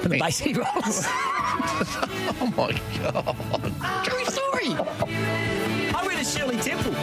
[0.01, 1.05] from the Bay City Rollers.
[2.43, 3.35] Oh my God.
[4.05, 4.73] True story.
[5.93, 6.93] I went to Shirley Temple.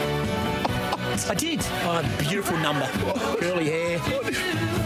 [1.27, 1.61] I did.
[1.85, 2.87] Oh, beautiful number.
[3.41, 3.99] Curly hair,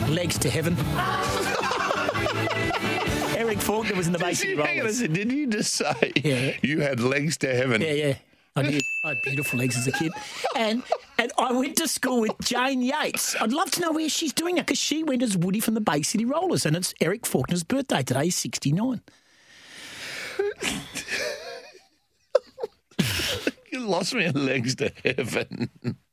[0.08, 0.76] legs to heaven.
[3.36, 4.98] Eric Faulkner was in the Bay City Hang on a Rollers.
[4.98, 6.56] second, Did you just say Yeah.
[6.62, 7.80] you had legs to heaven?
[7.82, 8.14] Yeah, yeah.
[8.54, 8.82] I did.
[9.04, 10.12] I had beautiful legs as a kid.
[10.56, 10.82] And
[11.18, 13.34] and I went to school with Jane Yates.
[13.40, 15.80] I'd love to know where she's doing it because she went as Woody from the
[15.80, 18.24] Bay City Rollers and it's Eric Faulkner's birthday today.
[18.24, 19.00] He's 69.
[23.82, 25.68] You lost me in legs to heaven.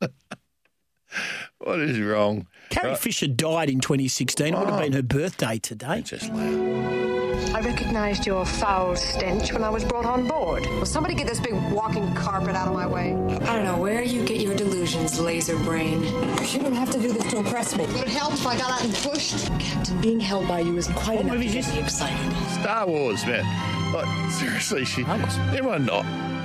[1.58, 2.48] what is wrong?
[2.70, 4.48] Carrie Fisher died in 2016.
[4.48, 4.82] It would have oh.
[4.82, 6.02] been her birthday today.
[6.02, 7.54] Just loud.
[7.54, 10.66] I recognized your foul stench when I was brought on board.
[10.66, 13.12] Will somebody get this big walking carpet out of my way?
[13.12, 16.02] I don't know where you get your delusions, laser brain.
[16.02, 17.86] You shouldn't have to do this to impress me.
[17.86, 19.46] Would it help if I got out and pushed?
[19.60, 22.36] Captain, being held by you isn't quite enough to get me excited.
[22.60, 23.44] Star Wars, man.
[23.92, 25.04] Like, seriously, she.
[25.04, 25.86] Everyone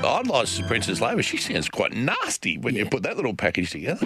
[0.05, 1.15] idolises Princess Leia.
[1.15, 4.05] but She sounds quite nasty when you put that little package together.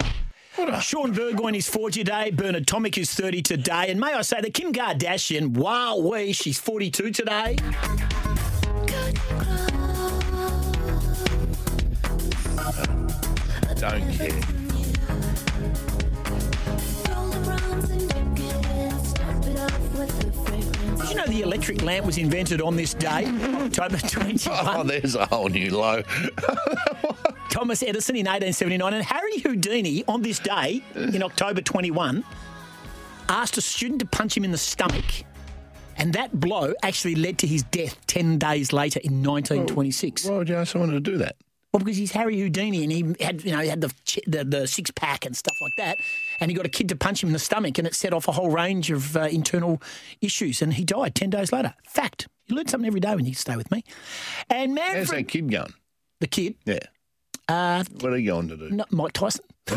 [0.80, 2.30] Shaun Burgoyne is 40 today.
[2.30, 3.86] Bernard Tomic is 30 today.
[3.88, 7.56] And may I say that Kim Kardashian, wow, wee, she's 42 today.
[13.76, 14.40] Don't care.
[20.20, 20.49] Did
[21.08, 24.76] you know the electric lamp was invented on this day, October 21?
[24.76, 26.02] Oh, there's a whole new low.
[27.50, 32.24] Thomas Edison in 1879 and Harry Houdini on this day in October 21
[33.28, 35.04] asked a student to punch him in the stomach
[35.96, 40.26] And that blow actually led to his death 10 days later in 1926.
[40.26, 41.36] Why would you ask someone to do that?
[41.72, 44.44] Well, because he's Harry Houdini and he had, you know, he had the, ch- the
[44.44, 45.98] the six pack and stuff like that,
[46.40, 48.26] and he got a kid to punch him in the stomach, and it set off
[48.26, 49.80] a whole range of uh, internal
[50.20, 51.74] issues, and he died ten days later.
[51.86, 52.26] Fact.
[52.48, 53.84] You learn something every day when you stay with me.
[54.48, 54.96] And man.
[54.96, 55.72] How's that kid going?
[56.18, 56.80] the kid, Yeah.
[57.48, 58.70] uh, What are you going to do?
[58.70, 59.44] not Mike Tyson.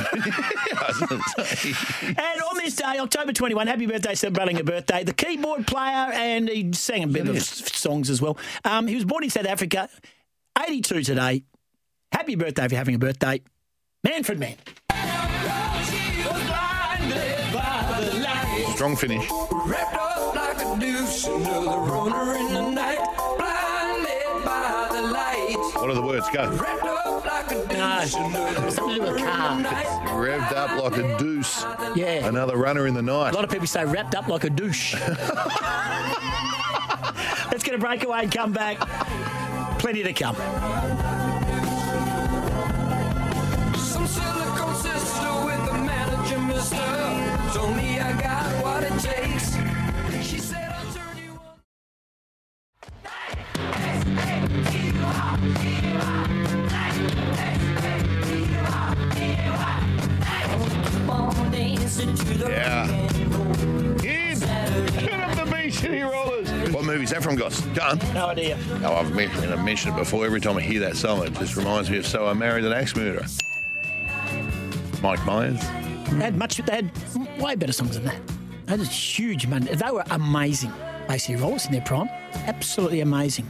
[0.97, 6.49] And on this day, October 21, happy birthday, celebrating a birthday, the keyboard player, and
[6.49, 8.37] he sang a bit of s- songs as well.
[8.65, 9.89] Um, he was born in South Africa,
[10.59, 11.43] 82 today.
[12.13, 13.41] Happy birthday if you're having a birthday.
[14.03, 14.55] Manfred Mann.
[18.75, 19.27] Strong finish.
[19.65, 22.99] Wrapped up like a deuce, another runner in the night,
[23.37, 25.55] blinded by the light.
[25.75, 26.29] What are the words?
[26.29, 26.49] Go.
[26.51, 29.57] Wrapped up like a deuce, No, another something to do with a car.
[30.19, 31.65] Revved up like a deuce.
[31.95, 32.27] Yeah.
[32.27, 33.31] Another runner in the night.
[33.31, 34.93] A lot of people say wrapped up like a douche.
[37.51, 38.77] Let's get a breakaway and come back.
[39.79, 40.35] Plenty to come.
[62.49, 62.87] Yeah.
[63.99, 66.49] Kid, get up the beach, city rollers.
[66.71, 67.61] What movie is that from, Goss?
[67.61, 67.99] Go on.
[68.13, 68.57] No idea.
[68.83, 70.25] Oh, I've mentioned, I've mentioned it before.
[70.25, 72.73] Every time I hear that song, it just reminds me of So I Married an
[72.73, 73.25] Axe Murderer.
[75.01, 75.61] Mike Myers.
[76.05, 76.57] They had much.
[76.57, 76.91] They had
[77.39, 78.21] way better songs than that.
[78.65, 79.65] That is a huge, man.
[79.65, 80.71] They were amazing.
[81.07, 82.07] Bay City Rollers in their prime,
[82.47, 83.45] absolutely amazing.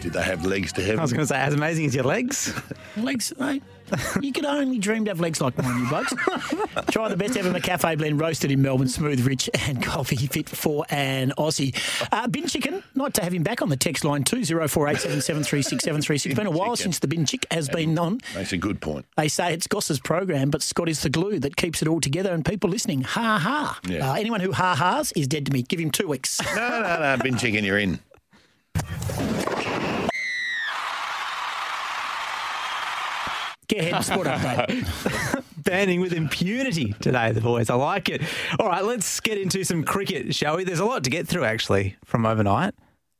[0.00, 1.00] Did they have legs to heaven?
[1.00, 2.54] I was going to say, as amazing as your legs.
[2.96, 3.62] Legs, mate.
[4.20, 6.12] You could only dream to have legs like mine, you blokes.
[6.90, 10.84] Try the best ever McCafe blend roasted in Melbourne, smooth, rich, and coffee fit for
[10.90, 11.74] an Aussie.
[12.12, 14.88] Uh, bin chicken, nice to have him back on the text line two zero four
[14.88, 16.34] eight seven seven three six seven three six.
[16.34, 16.92] Been a while chicken.
[16.92, 18.20] since the bin chick has been on.
[18.34, 19.06] That's a good point.
[19.16, 22.32] They say it's Goss's program, but Scott is the glue that keeps it all together
[22.32, 23.02] and people listening.
[23.02, 23.78] Ha ha.
[23.88, 24.10] Yeah.
[24.10, 25.62] Uh, anyone who ha ha's is dead to me.
[25.62, 26.40] Give him two weeks.
[26.54, 27.22] No, no, no.
[27.22, 27.98] Bin chicken, you're in.
[33.68, 35.44] Get ahead, sport update.
[35.62, 37.68] Banning with impunity today, the boys.
[37.68, 38.22] I like it.
[38.58, 40.64] All right, let's get into some cricket, shall we?
[40.64, 42.74] There's a lot to get through, actually, from overnight.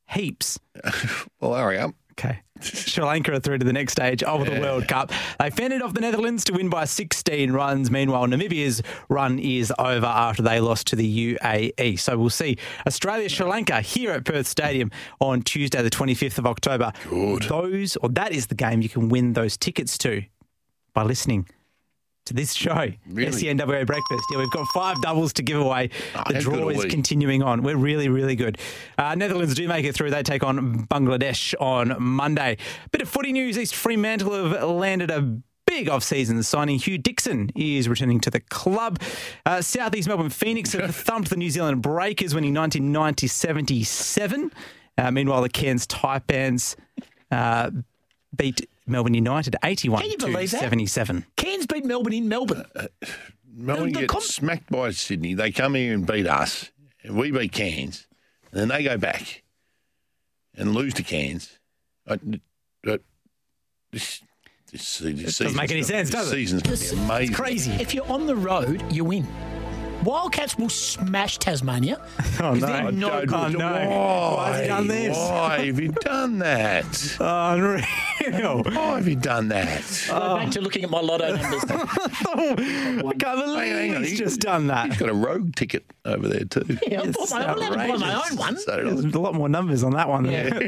[0.09, 0.59] Heaps.
[1.39, 1.91] Well, hurry up.
[2.19, 2.39] Okay.
[2.59, 5.13] Sri Lanka are through to the next stage of the World Cup.
[5.39, 7.89] They fended off the Netherlands to win by 16 runs.
[7.89, 11.97] Meanwhile, Namibia's run is over after they lost to the UAE.
[11.97, 16.45] So we'll see Australia Sri Lanka here at Perth Stadium on Tuesday, the 25th of
[16.45, 16.91] October.
[17.09, 17.43] Good.
[17.43, 20.25] Those, or that is the game you can win those tickets to
[20.99, 21.47] by listening
[22.25, 23.31] to this show, Really?
[23.31, 24.23] SENWA Breakfast.
[24.31, 25.91] Yeah, we've got five doubles to give away.
[26.13, 26.89] Oh, the draw is we?
[26.89, 27.63] continuing on.
[27.63, 28.57] We're really, really good.
[28.97, 30.09] Uh, Netherlands do make it through.
[30.11, 32.57] They take on Bangladesh on Monday.
[32.91, 33.57] Bit of footy news.
[33.57, 35.21] East Fremantle have landed a
[35.65, 36.77] big off-season signing.
[36.77, 38.99] Hugh Dixon is returning to the club.
[39.45, 44.51] Uh, South East Melbourne Phoenix have thumped the New Zealand Breakers, winning 1990-77.
[44.97, 46.75] Uh, meanwhile, the Cairns Taipans
[47.31, 47.71] uh,
[48.35, 50.59] beat Melbourne United 81 Can you to believe that?
[50.61, 51.25] 77.
[51.37, 52.65] Cairns beat Melbourne in Melbourne.
[52.75, 52.87] Uh,
[53.53, 55.33] Melbourne The- the get com- smacked by Sydney.
[55.33, 56.71] They come here and beat us.
[57.03, 58.07] And we beat Cairns.
[58.51, 59.43] And then they go back
[60.55, 61.59] and lose to Cairns.
[62.07, 62.13] I,
[62.85, 62.99] I-
[63.91, 64.21] this,
[64.71, 66.35] this, this doesn't make any sense, this does it?
[66.35, 67.35] season's going to be amazing.
[67.35, 67.71] Crazy.
[67.71, 69.27] If you're on the road, you win.
[70.03, 71.99] Wildcats will smash Tasmania.
[72.41, 72.89] Oh, no.
[72.89, 73.67] no Oh, no.
[74.37, 74.51] Why?
[74.51, 75.17] Has he done this?
[75.17, 77.17] Why have you done that?
[77.19, 78.63] Oh, unreal.
[78.63, 80.05] Why have you done that?
[80.07, 81.63] Go back to looking at my lotto numbers.
[81.69, 84.85] I can't believe Hang on, he's he- just done that.
[84.87, 86.77] He's got a rogue ticket over there too.
[86.87, 88.57] yeah, I bought my, to buy my own one.
[88.57, 90.43] So There's a lot more numbers on that one than Yeah.
[90.49, 90.59] than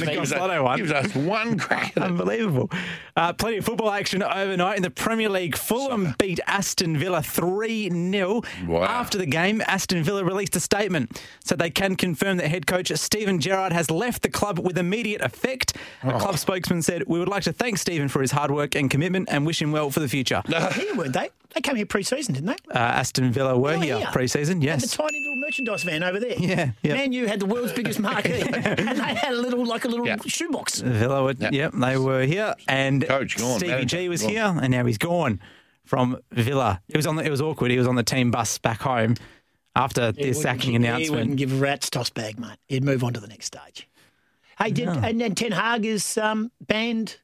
[0.00, 0.76] the gives, Lotto one.
[0.78, 1.96] gives us one crack.
[1.96, 2.70] Unbelievable.
[3.16, 5.56] Uh, plenty of football action overnight in the Premier League.
[5.56, 8.42] Fulham beat Aston Villa 3 0.
[8.74, 8.84] Wow.
[8.84, 12.90] After the game, Aston Villa released a statement so they can confirm that head coach
[12.96, 15.76] Steven Gerrard has left the club with immediate effect.
[16.02, 16.18] A Oh.
[16.18, 19.28] club spokesman said, We would like to thank Steven for his hard work and commitment
[19.30, 20.42] and wish him well for the future.
[20.54, 21.28] Uh, Here, weren't they?
[21.54, 22.74] They came here pre-season, didn't they?
[22.74, 24.08] Aston Villa were They were here here.
[24.12, 24.90] pre season, They had yes.
[24.90, 26.34] the tiny little merchandise van over there.
[26.36, 26.94] Yeah, yeah.
[26.94, 30.04] Man, you had the world's biggest marquee, and they had a little, like a little
[30.06, 30.16] Yeah.
[30.26, 30.80] shoebox.
[30.80, 31.50] Villa were, Yeah.
[31.52, 32.54] yep, they were here.
[32.66, 34.30] And Coach gone, Stevie manager G was gone.
[34.30, 35.38] here, and now he's gone
[35.84, 36.80] from Villa.
[36.88, 37.16] It was on.
[37.16, 37.70] The, it was awkward.
[37.70, 39.14] He was on the team bus back home
[39.76, 41.10] after He the sacking give- He announcement.
[41.12, 42.56] wouldn't give a rat's toss bag, mate.
[42.68, 43.88] He'd move on to the next stage.
[44.58, 47.16] Hey, did, and then Ten Hag is um, banned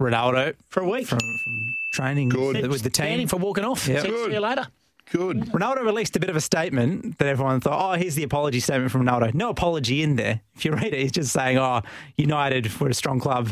[0.00, 1.06] Ronaldo for a week.
[1.08, 2.56] from, from training Good.
[2.62, 3.28] with, with the Banned him team.
[3.28, 3.88] for walking off.
[3.88, 4.02] Yep.
[4.02, 4.66] Said, See you later.
[5.10, 5.38] Good.
[5.46, 8.92] Ronaldo released a bit of a statement that everyone thought, oh, here's the apology statement
[8.92, 9.32] from Ronaldo.
[9.34, 10.40] No apology in there.
[10.54, 11.80] If you read it, he's just saying, oh,
[12.16, 13.50] United, we're a strong club.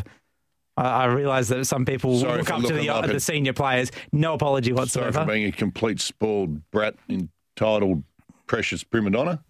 [0.76, 3.90] I, I realise that some people Sorry look up to the, like the senior players.
[4.12, 5.12] No apology whatsoever.
[5.12, 8.02] Sorry for being a complete spoiled brat entitled
[8.46, 9.42] precious prima donna.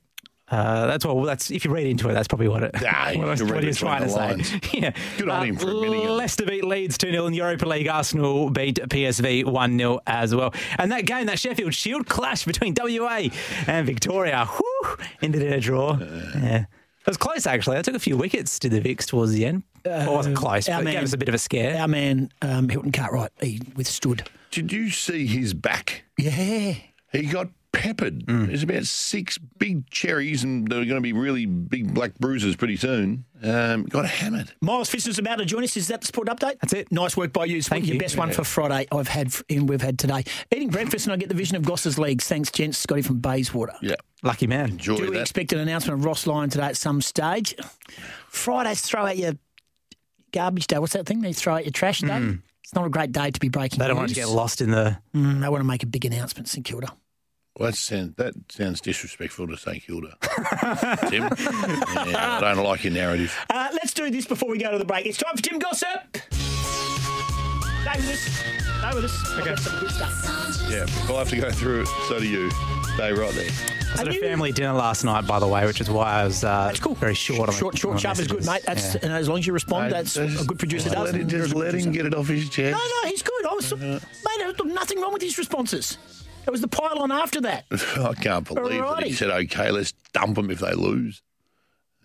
[0.48, 1.26] Uh, that's what.
[1.26, 2.70] That's if you read into it, that's probably what it.
[2.76, 4.58] Ah, what, you read what he's trying to say.
[4.78, 4.92] yeah.
[5.18, 5.66] Good on Uh, him for.
[5.66, 7.88] Leicester beat Leeds 2 0 in the Europa League.
[7.88, 10.54] Arsenal beat PSV 1 0 as well.
[10.78, 13.24] And that game, that Sheffield Shield clash between WA
[13.66, 15.98] and Victoria, whew, ended in a draw.
[15.98, 16.66] yeah.
[17.06, 17.78] It was close, actually.
[17.78, 19.62] I took a few wickets to the Vicks towards the end.
[19.84, 21.76] well, it wasn't close, our but it man- gave us a bit of a scare.
[21.78, 24.28] Our man um, Hilton Cartwright, he withstood.
[24.50, 26.02] Did you see his back?
[26.18, 26.74] Yeah.
[27.12, 28.24] He got peppered.
[28.26, 28.46] Mm.
[28.48, 32.76] There's about six big cherries, and they're going to be really big black bruises pretty
[32.76, 33.24] soon.
[33.42, 34.52] Um, got hammered.
[34.62, 35.76] Miles Fitzner's about to join us.
[35.76, 36.58] Is that the sport update?
[36.60, 36.90] That's it.
[36.90, 37.58] Nice work by you.
[37.58, 38.00] It's Thank your you.
[38.00, 40.24] best one for Friday I've had in we've had today.
[40.50, 42.26] Eating breakfast and I get the vision of Goss's legs.
[42.26, 42.78] Thanks, gents.
[42.78, 43.74] Scotty from Bayswater.
[43.82, 44.70] Yeah, Lucky man.
[44.70, 45.20] enjoy Do we that.
[45.20, 47.54] expect an announcement of Ross Lyon today at some stage?
[48.28, 49.32] Fridays throw out your
[50.32, 50.78] garbage day.
[50.78, 51.20] What's that thing?
[51.20, 52.38] They throw out your trash day.
[52.64, 53.76] It's not a great day to be breaking.
[53.78, 53.82] Mm.
[53.82, 54.98] They don't want to get lost in the.
[55.14, 56.88] Mm, they want to make a big announcement, St Kilda.
[57.58, 60.16] Well, that sounds that sounds disrespectful to St Kilda.
[61.08, 63.34] Tim, yeah, I don't like your narrative.
[63.48, 65.06] Uh, let's do this before we go to the break.
[65.06, 65.88] It's time for Tim Gossip.
[67.82, 68.20] Stay with us.
[68.20, 69.30] Stay with us.
[69.38, 70.66] I've got some good stuff.
[70.70, 71.88] Yeah, we'll have to go through it.
[72.08, 72.50] So do you.
[72.94, 73.50] Stay right there.
[73.50, 76.24] I was at a family dinner last night, by the way, which is why I
[76.24, 76.94] was uh, That's cool.
[76.96, 77.48] very short.
[77.48, 78.62] on Short, my- short, on my sharp is good, mate.
[78.66, 79.00] That's Yeah.
[79.04, 81.04] and as long as you respond, that's Just- a good producer just does.
[81.06, 82.72] Let him, and you're a just let him get it off his chest.
[82.72, 83.46] No, no, he's good.
[83.46, 84.00] I was, mate,
[84.38, 85.96] there's nothing wrong with his responses.
[86.46, 87.64] It was the pylon after that.
[87.98, 91.22] I can't believe that he said, "Okay, let's dump them if they lose."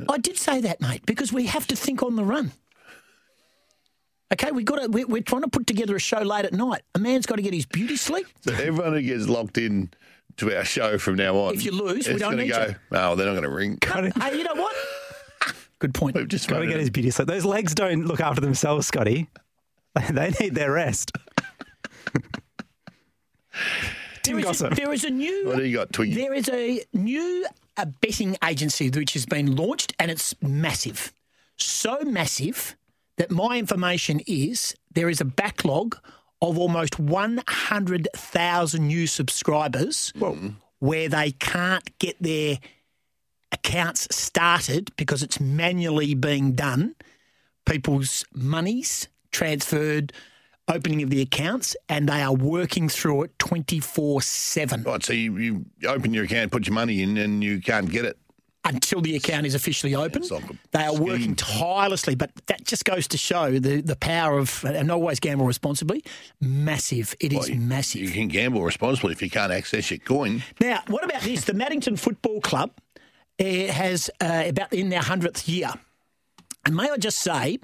[0.10, 2.52] I did say that, mate, because we have to think on the run.
[4.34, 4.88] Okay, we got to.
[4.90, 6.82] We're, we're trying to put together a show late at night.
[6.96, 8.26] A man's got to get his beauty sleep.
[8.42, 9.92] So everyone who gets locked in
[10.38, 12.66] to our show from now on, If you lose, we it's don't gonna need go.
[12.70, 12.76] you.
[12.94, 13.78] Oh, they're not going to ring.
[13.84, 14.76] hey, you know what?
[15.80, 16.16] Good point.
[16.16, 16.80] We've just Got to get it.
[16.80, 17.28] his beauty sleep.
[17.28, 19.28] Those legs don't look after themselves, Scotty.
[20.10, 21.12] They need their rest.
[24.24, 25.48] There is, a, there is a new.
[25.48, 26.14] What do you got, Twiggy?
[26.14, 27.46] There is a new
[27.78, 31.14] uh betting agency which has been launched, and it's massive.
[31.58, 32.76] So massive
[33.18, 35.98] that my information is there is a backlog
[36.42, 40.12] of almost 100,000 new subscribers
[40.80, 42.58] where they can't get their
[43.52, 46.96] accounts started because it's manually being done.
[47.66, 50.14] People's monies transferred,
[50.68, 55.36] opening of the accounts, and they are working through it 24 7 Right, so you,
[55.38, 58.18] you open your account, put your money in, and you can't get it.
[58.64, 60.22] until the account is officially open.
[60.30, 61.04] Like They are scheme.
[61.04, 65.46] working tirelessly, but that just goes to show the, the power of, and always gamble
[65.48, 66.04] responsibly,
[66.40, 67.16] massive.
[67.20, 68.02] It is Well, you- massive.
[68.02, 70.44] You can gamble responsibly if you can't access your coin.
[70.62, 71.44] Now, what about this?
[71.46, 72.72] The Maddington Football Club
[73.40, 75.72] uh, has uh, about in their hundredth year,
[76.66, 77.58] and may I just say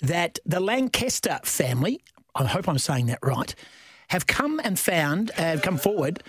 [0.00, 2.00] that the Lancaster family,
[2.36, 3.54] I hope I'm saying that right,
[4.08, 6.22] have come and found, uh, come forward.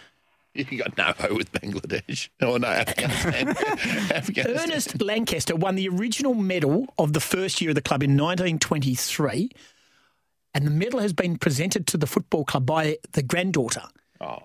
[0.53, 2.29] You got no hope with Bangladesh.
[2.41, 3.49] Oh, no, Afghanistan.
[4.11, 4.57] Afghanistan.
[4.57, 9.51] Ernest Lancaster won the original medal of the first year of the club in 1923,
[10.55, 13.83] and the medal has been presented to the football club by the granddaughter.
[14.19, 14.39] Oh,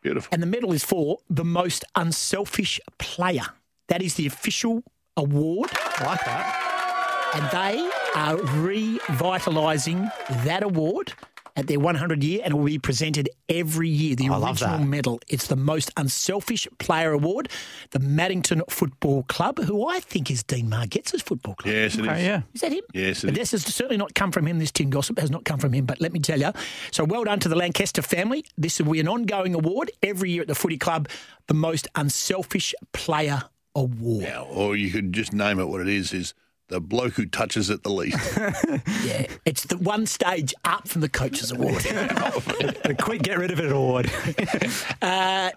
[0.00, 0.28] beautiful.
[0.32, 3.46] And the medal is for the most unselfish player.
[3.88, 4.84] That is the official
[5.16, 5.70] award.
[5.74, 7.32] I like that.
[7.34, 10.10] And they are revitalising
[10.44, 11.12] that award
[11.54, 14.16] at their 100 year and it will be presented every year.
[14.16, 14.86] The oh, I love original that.
[14.86, 15.20] medal.
[15.28, 17.50] It's the most unselfish player award.
[17.90, 21.74] The Maddington Football Club, who I think is Dean Margetts' football club.
[21.74, 22.06] Yes, it is.
[22.06, 22.42] Okay, yeah.
[22.54, 22.82] Is that him?
[22.94, 23.50] Yes, it But is.
[23.50, 24.58] This has certainly not come from him.
[24.58, 25.84] This Tim Gossip has not come from him.
[25.84, 26.52] But let me tell you.
[26.90, 28.44] So well done to the Lancaster family.
[28.56, 31.08] This will be an ongoing award every year at the Footy Club,
[31.48, 33.42] the most unselfish player
[33.74, 34.24] award.
[34.24, 36.34] Now, or you could just name it what it is, is
[36.72, 38.18] the bloke who touches it the least.
[39.04, 41.82] Yeah, it's the one stage up from the coaches award.
[41.82, 44.10] The quick get rid of it award.
[45.02, 45.50] uh,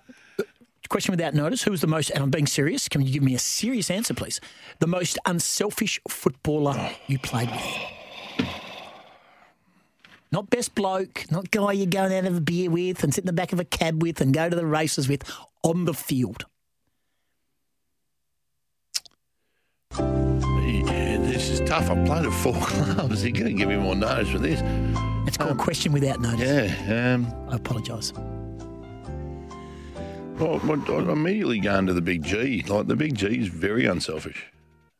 [0.89, 2.09] question without notice: Who was the most?
[2.09, 2.89] And I'm being serious.
[2.89, 4.41] Can you give me a serious answer, please?
[4.79, 8.47] The most unselfish footballer you played with.
[10.31, 13.27] Not best bloke, not guy you're going out of a beer with and sit in
[13.27, 15.23] the back of a cab with and go to the races with
[15.63, 16.45] on the field.
[21.65, 21.89] Tough.
[21.89, 23.23] I played at four clubs.
[23.23, 24.61] You're going to give me more notice for this.
[25.27, 26.71] It's called question without notice.
[26.87, 27.13] Yeah.
[27.15, 28.13] Um, I apologise.
[30.39, 32.63] well, I immediately go into the big G.
[32.67, 34.45] Like, the big G is very unselfish.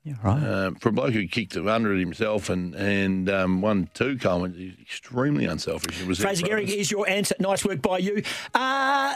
[0.04, 0.44] Yeah, right.
[0.44, 4.54] Um, for a bloke who kicked under it himself and, and um, won two Coleman,
[4.54, 6.00] he's extremely unselfish.
[6.00, 7.36] It was Fraser Gehrig is your answer.
[7.40, 8.22] Nice work by you.
[8.54, 9.16] Uh,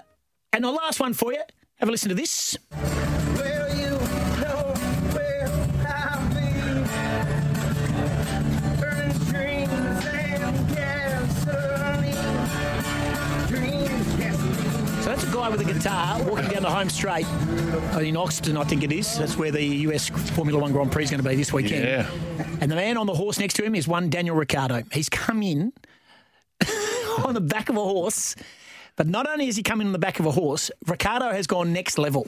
[0.51, 1.41] And the last one for you.
[1.75, 2.57] Have a listen to this.
[15.39, 17.25] Guy with a guitar walking down the home straight
[17.95, 19.17] uh, in Austin, I think it is.
[19.17, 21.85] That's where the US Formula One Grand Prix is going to be this weekend.
[21.85, 22.11] Yeah.
[22.59, 24.83] And the man on the horse next to him is one Daniel Ricciardo.
[24.91, 25.71] He's come in
[27.23, 28.35] on the back of a horse,
[28.97, 31.47] but not only has he come in on the back of a horse, Ricciardo has
[31.47, 32.27] gone next level.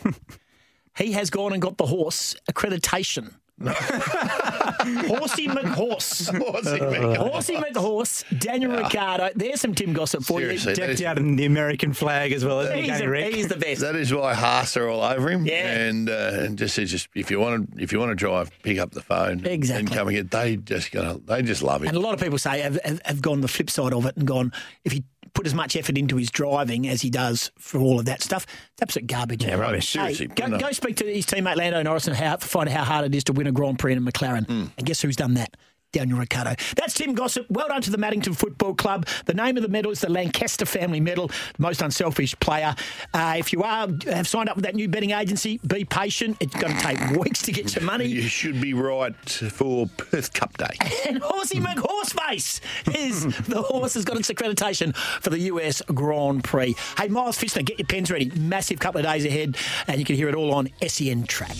[0.97, 3.33] he has gone and got the horse accreditation.
[5.07, 6.27] Horsey McHorse.
[6.37, 7.17] Horsey McHorse.
[7.17, 9.29] Horsey McHorse, Daniel Ricciardo.
[9.35, 10.75] There's some Tim Gossip for Seriously, you.
[10.75, 12.61] Decked is- out in the American flag as well.
[12.61, 13.33] isn't He's, a, Rick?
[13.33, 13.81] he's the best.
[13.81, 15.45] That is why Haas are all over him.
[15.45, 15.67] Yeah.
[15.77, 18.51] And uh, and just says just if you want to if you want to drive,
[18.63, 19.45] pick up the phone.
[19.45, 19.79] Exactly.
[19.87, 20.31] And come and get.
[20.31, 21.87] They just gonna they just love it.
[21.87, 24.15] And a lot of people say have, have, have gone the flip side of it
[24.17, 24.51] and gone,
[24.83, 25.03] if he
[25.33, 28.45] put as much effort into his driving as he does for all of that stuff,
[28.73, 29.43] it's absolute garbage.
[29.43, 29.89] Yeah, rubbish.
[29.89, 32.83] Seriously, Hey, go, go speak to his teammate Lando Norris and how, find out how
[32.83, 34.45] hard it is to win a Grand Prix in a McLaren.
[34.45, 34.65] Hmm.
[34.77, 35.55] And guess who's done that?
[35.91, 36.55] Daniel Ricciardo.
[36.75, 37.45] That's Tim Gossip.
[37.49, 39.07] Well done to the Maddington Football Club.
[39.25, 42.75] The name of the medal is the Lancaster Family Medal, the most unselfish player.
[43.13, 46.37] Uh, if you are have signed up with that new betting agency, be patient.
[46.39, 48.05] It's going to take weeks to get your money.
[48.05, 50.67] You should be right for Perth Cup Day.
[51.11, 52.61] And Horsey McHorseface
[52.95, 56.75] is the horse has got its accreditation for the US Grand Prix.
[56.97, 58.29] Hey, Miles Fitzner, get your pens ready.
[58.35, 61.57] Massive couple of days ahead, and you can hear it all on SEN Track.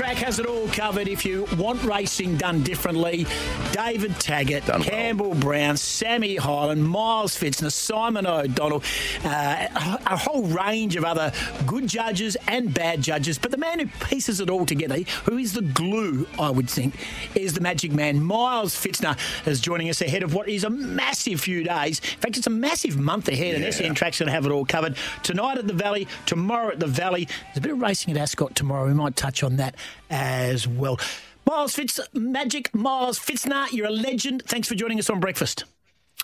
[0.00, 1.08] Track has it all covered.
[1.08, 3.26] If you want racing done differently,
[3.72, 4.88] David Taggart, Done well.
[4.88, 8.82] Campbell Brown, Sammy Hyland, Miles Fitzner, Simon O'Donnell,
[9.26, 9.66] uh,
[10.06, 11.32] a whole range of other
[11.66, 13.36] good judges and bad judges.
[13.36, 14.96] But the man who pieces it all together,
[15.26, 16.94] who is the glue, I would think,
[17.34, 18.22] is the magic man.
[18.22, 21.98] Miles Fitzner is joining us ahead of what is a massive few days.
[22.00, 23.70] In fact, it's a massive month ahead, and Yeah.
[23.70, 24.96] SEN Track's going to have it all covered.
[25.22, 27.26] Tonight at the Valley, tomorrow at the Valley.
[27.48, 28.86] There's a bit of racing at Ascot tomorrow.
[28.86, 29.74] We might touch on that
[30.10, 30.98] as well.
[31.46, 34.42] Miles Fitz, Magic Miles Fitzner, you're a legend.
[34.46, 35.64] Thanks for joining us on Breakfast.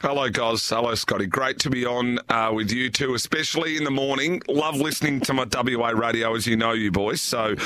[0.03, 0.69] Hello, guys.
[0.69, 1.27] Hello, Scotty.
[1.27, 4.41] Great to be on uh, with you two, especially in the morning.
[4.47, 7.21] Love listening to my WA radio, as you know, you boys.
[7.23, 7.57] So,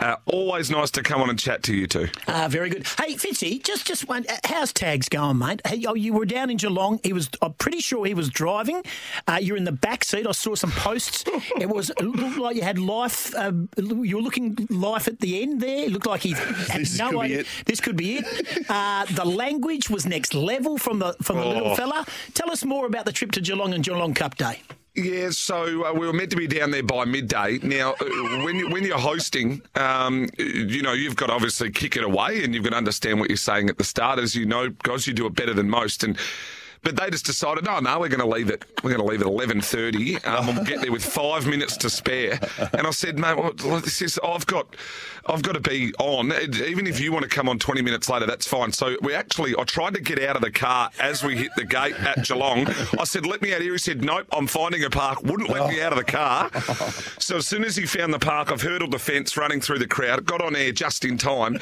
[0.00, 2.08] uh, always nice to come on and chat to you two.
[2.28, 2.86] Ah, very good.
[2.86, 4.26] Hey, Fitzy, just just one.
[4.28, 5.62] uh, How's tags going, mate?
[5.66, 6.98] Hey, oh, you were down in Geelong.
[7.04, 7.30] He was.
[7.40, 8.82] I'm pretty sure he was driving.
[9.28, 10.26] Uh, you're in the back seat.
[10.26, 11.24] I saw some posts.
[11.58, 13.34] It was it looked like you had life.
[13.34, 15.84] Uh, you were looking life at the end there.
[15.84, 17.40] It looked like he had This no could be idea.
[17.40, 17.46] it.
[17.64, 18.66] This could be it.
[18.68, 21.75] Uh, the language was next level from the from the little Oh.
[21.76, 22.06] Fella.
[22.34, 24.62] Tell us more about the trip to Geelong and Geelong Cup Day.
[24.94, 27.58] Yeah, so uh, we were meant to be down there by midday.
[27.62, 28.04] Now, uh,
[28.44, 32.54] when when you're hosting, um, you know you've got to obviously kick it away, and
[32.54, 35.12] you've got to understand what you're saying at the start, as you know, guys, you
[35.12, 36.18] do it better than most, and.
[36.86, 38.64] But they just decided, no, no, we're going to leave it.
[38.84, 40.18] We're going to leave it eleven thirty.
[40.22, 42.38] Um, we'll get there with five minutes to spare.
[42.72, 44.20] And I said, mate, what, this is.
[44.22, 44.76] I've got,
[45.26, 46.32] I've got to be on.
[46.32, 48.70] Even if you want to come on twenty minutes later, that's fine.
[48.70, 51.64] So we actually, I tried to get out of the car as we hit the
[51.64, 52.68] gate at Geelong.
[53.00, 53.72] I said, let me out here.
[53.72, 55.24] He said, nope, I'm finding a park.
[55.24, 56.52] Wouldn't let me out of the car.
[57.18, 59.88] So as soon as he found the park, I've hurdled the fence, running through the
[59.88, 61.58] crowd, got on air just in time.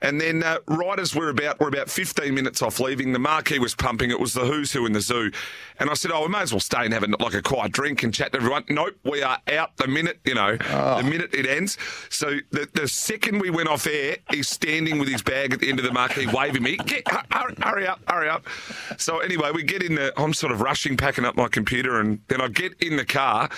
[0.00, 3.58] And then, uh, right as we're about we're about 15 minutes off leaving, the marquee
[3.58, 4.10] was pumping.
[4.10, 5.30] It was the Who's Who in the zoo,
[5.78, 7.70] and I said, "Oh, we may as well stay and have a, like a quiet
[7.70, 11.02] drink and chat to everyone." Nope, we are out the minute you know the ah.
[11.02, 11.78] minute it ends.
[12.10, 15.68] So the, the second we went off air, he's standing with his bag at the
[15.68, 18.46] end of the marquee, waving me, Get, hurry, hurry up, hurry up.
[18.96, 20.12] So anyway, we get in the.
[20.20, 23.48] I'm sort of rushing, packing up my computer, and then I get in the car.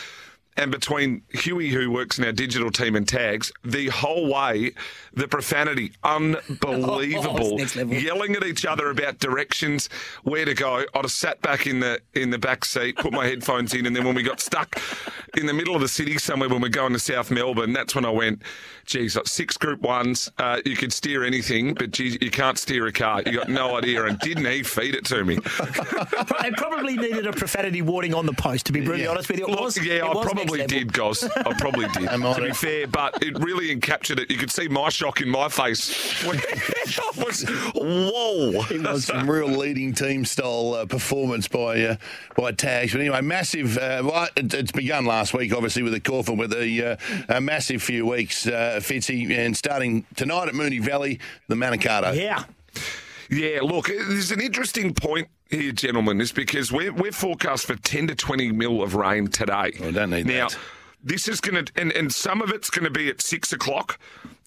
[0.57, 4.73] And between Huey, who works in our digital team, and Tags, the whole way,
[5.15, 7.31] the profanity, unbelievable.
[7.51, 7.77] Oh, next.
[7.77, 9.89] Yelling at each other about directions,
[10.25, 10.85] where to go.
[10.95, 13.95] I'd have sat back in the in the back seat, put my headphones in, and
[13.95, 14.81] then when we got stuck
[15.37, 18.05] in the middle of the city somewhere when we're going to South Melbourne, that's when
[18.05, 18.43] I went,
[18.91, 22.86] geez, like six group ones, uh, you could steer anything, but geez, you can't steer
[22.86, 23.22] a car.
[23.24, 24.05] You got no idea.
[24.05, 25.38] And didn't he feed it to me?
[26.43, 29.45] It probably needed a profanity warning on the post, to be brutally honest with you.
[29.47, 31.22] It Look, was, yeah, it I was next probably did, Goss.
[31.22, 32.09] I probably did.
[32.09, 34.30] to be fair, but it really encaptured it.
[34.30, 36.24] You could see my shock in my face.
[36.30, 38.64] When I was, whoa!
[38.70, 41.97] It was some real leading team style uh, performance by uh,
[42.36, 42.93] by Tags.
[42.93, 43.78] But anyway, massive.
[43.78, 47.41] Uh, well, it, it's begun last week, obviously, with the Caulfield, with a, uh, a
[47.41, 52.14] massive few weeks, uh, Fitzy, and starting tonight at Moonee Valley, the Manikato.
[52.14, 52.45] Yeah.
[53.31, 58.09] Yeah, look, there's an interesting point here, gentlemen, is because we're, we're forecast for 10
[58.09, 59.72] to 20 mil of rain today.
[59.83, 60.59] I don't need now, that.
[61.03, 64.01] this is going to, and, and some of it's going to be at six o'clock,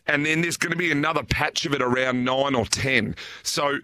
[0.06, 3.16] and then there's going to be another patch of it around nine or 10.
[3.44, 3.80] So,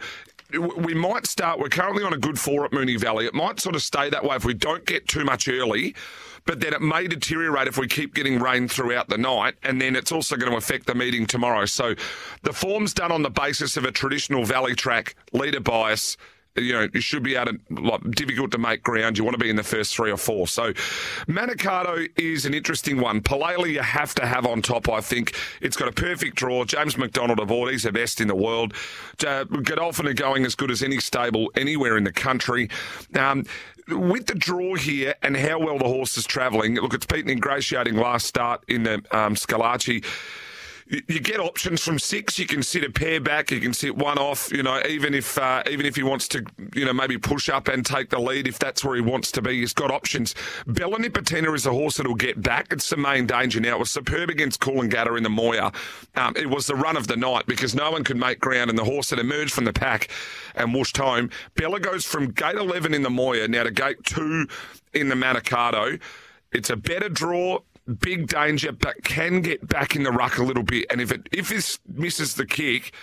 [0.52, 1.60] we might start.
[1.60, 3.26] We're currently on a good four at Moonee Valley.
[3.26, 5.96] It might sort of stay that way if we don't get too much early.
[6.46, 9.96] But then it may deteriorate if we keep getting rain throughout the night, and then
[9.96, 11.66] it's also going to affect the meeting tomorrow.
[11.66, 11.96] So,
[12.44, 16.18] the form's done on the basis of a traditional valley track leader bias
[16.56, 19.18] you know, you should be able to, like, difficult to make ground.
[19.18, 20.48] You want to be in the first three or four.
[20.48, 20.74] So,
[21.28, 23.22] Manikato is an interesting one.
[23.22, 25.36] Palele, you have to have on top, I think.
[25.62, 26.66] It's got a perfect draw.
[26.66, 27.72] James McDonald aboard.
[27.72, 28.74] He's the best in the world.
[29.26, 32.70] Uh, Godolphin are going as good as any stable anywhere in the country.
[33.16, 33.46] Um,
[33.92, 37.96] with the draw here and how well the horse is travelling, look, it's beaten ingratiating
[37.96, 40.04] last start in the um, Schillaci
[40.90, 42.40] you get options from six.
[42.40, 43.52] You can sit a pair back.
[43.52, 44.52] You can sit one off.
[44.52, 47.68] You know, even if uh, even if he wants to, you know, maybe push up
[47.68, 49.60] and take the lead if that's where he wants to be.
[49.60, 50.34] He's got options.
[50.66, 52.68] Bella is a horse that'll get back.
[52.72, 53.76] It's the main danger now.
[53.76, 55.72] It was superb against Coolangatta in the Moir.
[56.16, 58.80] Um, it was the run of the night because no one could make ground, and
[58.80, 60.10] the horse that emerged from the pack
[60.56, 61.30] and whooshed home.
[61.56, 64.48] Bella goes from gate eleven in the Moir now to gate two
[64.94, 66.00] in the Manikato.
[66.52, 67.60] It's a better draw
[67.90, 70.86] big danger, but can get back in the ruck a little bit.
[70.90, 72.94] And if it if this misses the kick,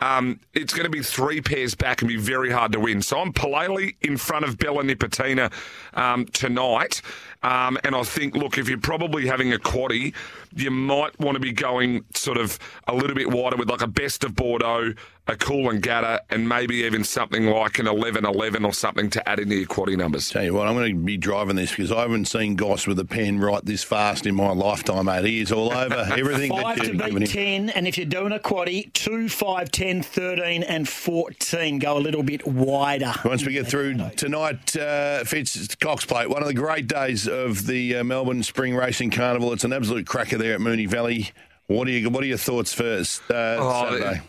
[0.00, 3.00] um, it's going to be three pairs back and be very hard to win.
[3.00, 5.50] So I'm Palele in front of Bella Nipotina
[5.94, 7.00] um, tonight.
[7.42, 10.14] Um, and I think, look, if you're probably having a quaddy,
[10.54, 12.58] you might want to be going sort of
[12.88, 14.94] a little bit wider with like a best of Bordeaux,
[15.28, 19.66] a Coolangatta, and maybe even something like an 11-11 or something to add into your
[19.66, 20.30] quaddy numbers.
[20.30, 22.98] Tell you what, I'm going to be driving this because I haven't seen Goss with
[23.00, 25.24] a pen write this fast in my lifetime, mate.
[25.24, 27.68] He is all over everything Five that to you've beat him.
[27.68, 31.78] 10, and if you're doing a quaddy, 2, 5, 10, 13, and 14.
[31.80, 33.12] Go a little bit wider.
[33.24, 37.66] Once we get through tonight, uh, Fitz Cox Plate, one of the great days of
[37.66, 39.52] the uh, Melbourne Spring Racing Carnival.
[39.52, 41.30] It's an absolute cracker there at Moonee Valley.
[41.66, 42.08] What are you?
[42.10, 43.22] What are your thoughts first?
[43.28, 44.22] Uh, Oh, Saturday.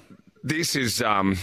[0.43, 1.37] This is um,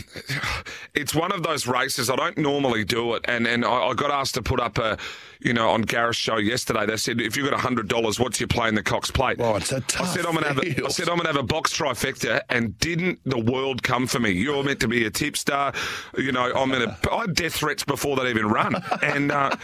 [0.95, 2.11] it's one of those races.
[2.11, 4.99] I don't normally do it, and and I, I got asked to put up a,
[5.41, 6.87] you know, on Gareth's show yesterday.
[6.87, 9.37] They said if you've got hundred dollars, what's your play in the Cox Plate?
[9.41, 11.37] Oh, it's a I tough said I'm gonna have a, I said I'm gonna have
[11.37, 14.31] a box trifecta, and didn't the world come for me?
[14.31, 15.73] You're meant to be a tipster,
[16.17, 16.53] you know.
[16.55, 16.97] I'm gonna.
[17.11, 19.57] I had death threats before they even run, and uh,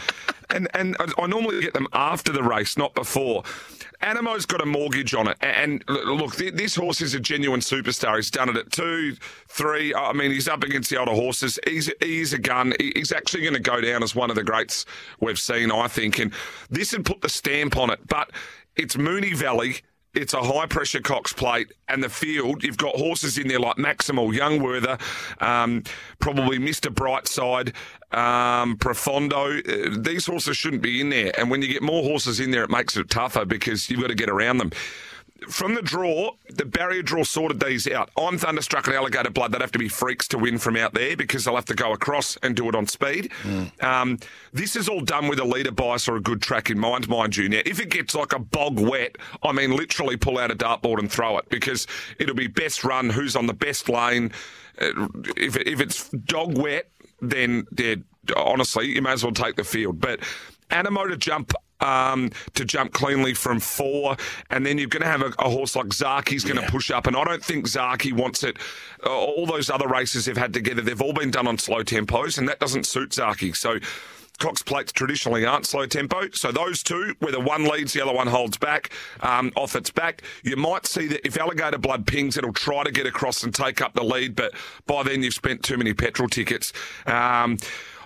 [0.49, 3.43] and and I normally get them after the race, not before.
[4.03, 8.15] Anamoe's got a mortgage on it, and and look, this horse is a genuine superstar.
[8.15, 9.15] He's done it at two,
[9.47, 9.93] three.
[9.93, 11.59] I mean, he's up against the older horses.
[11.67, 12.73] He's he's a gun.
[12.79, 14.85] He's actually going to go down as one of the greats
[15.19, 16.17] we've seen, I think.
[16.17, 16.31] And
[16.69, 18.31] this had put the stamp on it, but
[18.77, 19.81] it's Moonee Valley.
[20.13, 23.77] It's a high pressure Cox plate, and the field, you've got horses in there like
[23.77, 24.97] Maximal, Young Werther,
[25.39, 25.83] um,
[26.19, 26.93] probably Mr.
[26.93, 27.73] Brightside,
[28.13, 29.59] um, Profondo.
[29.59, 31.31] Uh, these horses shouldn't be in there.
[31.37, 34.07] And when you get more horses in there, it makes it tougher because you've got
[34.07, 34.71] to get around them.
[35.49, 38.11] From the draw, the barrier draw sorted these out.
[38.15, 39.51] I'm thunderstruck at Alligator Blood.
[39.51, 41.93] They'd have to be freaks to win from out there because they'll have to go
[41.93, 43.31] across and do it on speed.
[43.81, 44.19] Um,
[44.53, 47.37] this is all done with a leader bias or a good track in mind, mind
[47.37, 47.49] you.
[47.49, 50.99] Now, if it gets like a bog wet, I mean, literally pull out a dartboard
[50.99, 51.87] and throw it because
[52.19, 54.31] it'll be best run, who's on the best lane.
[54.79, 56.89] Uh, if, if it's dog wet,
[57.19, 57.65] then
[58.35, 59.99] honestly, you may as well take the field.
[59.99, 60.19] But
[60.69, 64.15] Anamoe to jump um, to jump cleanly from four,
[64.49, 67.07] and then you're going to have a, a horse like Zaaki's going to push up,
[67.07, 68.57] and I don't think Zaaki wants it.
[69.05, 72.37] Uh, all those other races they've had together, they've all been done on slow tempos,
[72.37, 73.55] and that doesn't suit Zaaki.
[73.55, 73.79] So.
[74.39, 78.25] Cox plates traditionally aren't slow tempo, so those two, whether one leads, the other one
[78.25, 80.23] holds back, um, off its back.
[80.41, 83.81] You might see that if Alligator Blood pings, it'll try to get across and take
[83.83, 84.53] up the lead, but
[84.87, 86.73] by then you've spent too many petrol tickets.
[87.05, 87.59] Um,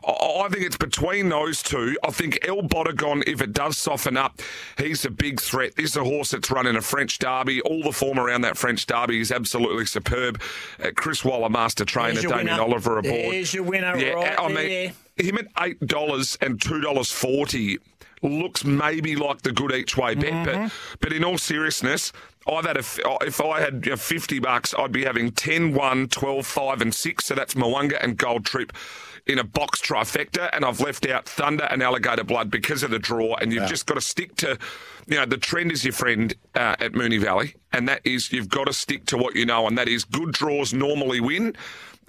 [0.06, 1.98] I I think it's between those two.
[2.04, 4.42] I think El Bodegon, if it does soften up,
[4.78, 5.76] he's a big threat.
[5.76, 7.62] This is a horse that's running a French Derby.
[7.62, 10.40] All the form around that French Derby is absolutely superb.
[10.84, 12.62] Uh, Chris Waller, master trainer, Damien winner.
[12.62, 13.34] Oliver aboard.
[13.34, 14.90] There's your winner yeah, right I there.
[14.90, 17.80] mean, him at eight dollars and two dollars forty
[18.32, 20.64] looks maybe like the good each way bet, Mm-hmm.
[20.64, 22.12] but but in all seriousness.
[22.48, 25.74] I've had a, f- if I had you know, 50 bucks, I'd be having 10,
[25.74, 27.26] 1, 12, 5, and 6.
[27.26, 28.72] So that's Mo'unga and Gold Trip
[29.26, 30.52] in a box trifecta.
[30.54, 33.34] And I've left out Thunder and Alligator Blood because of the draw.
[33.38, 34.60] And you've just got to stick to,
[35.08, 37.56] you know, the trend is your friend uh, at Moonee Valley.
[37.74, 39.66] And that is you've got to stick to what you know.
[39.66, 41.56] And that is good draws normally win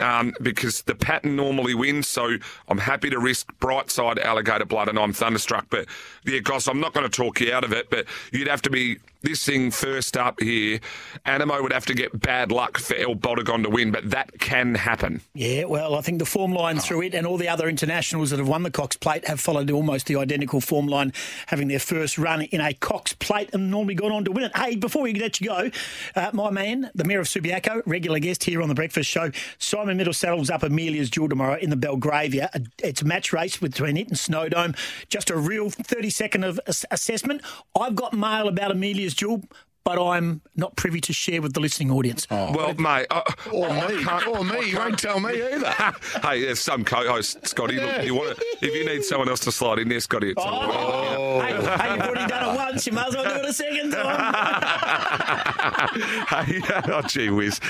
[0.00, 2.08] um, because the pattern normally wins.
[2.08, 2.36] So
[2.68, 5.66] I'm happy to risk Brightside, Alligator Blood, and I'm thunderstruck.
[5.70, 5.86] But
[6.24, 8.70] yeah, Goss, I'm not going to talk you out of it, but you'd have to
[8.70, 10.80] be this thing first up here,
[11.24, 14.74] Anamoe would have to get bad luck for El Bodegon to win, but that can
[14.74, 15.20] happen.
[15.34, 18.38] Yeah, well, I think the form line through it and all the other internationals that
[18.38, 21.12] have won the Cox Plate have followed almost the identical form line,
[21.46, 24.56] having their first run in a Cox Plate and normally gone on to win it.
[24.56, 25.70] Hey, before we let you go,
[26.14, 29.96] uh, my man, the Mayor of Subiaco, regular guest here on the Breakfast Show, Simon
[29.96, 32.50] Middle saddles up Amelia's Jewel tomorrow in the Belgravia.
[32.82, 34.76] It's a match race between it and Snowdome.
[35.08, 37.42] Just a real 30 second of assessment.
[37.78, 39.42] I've got mail about Amelia's Jewel.
[39.84, 42.26] But I'm not privy to share with the listening audience.
[42.28, 44.02] Well, mate, uh, Or I me.
[44.02, 44.68] can't- Or me.
[44.70, 45.70] You won't tell me either.
[46.24, 47.76] hey, there's some co-host, Scotty.
[47.76, 50.30] Look, you want to, if you need someone else to slide in there, Scotty.
[50.30, 52.84] It's Oh, hey, hey, you've already done it once.
[52.84, 54.34] You might as well do it a second time.
[56.28, 56.60] hey,
[56.92, 57.60] oh, gee whiz.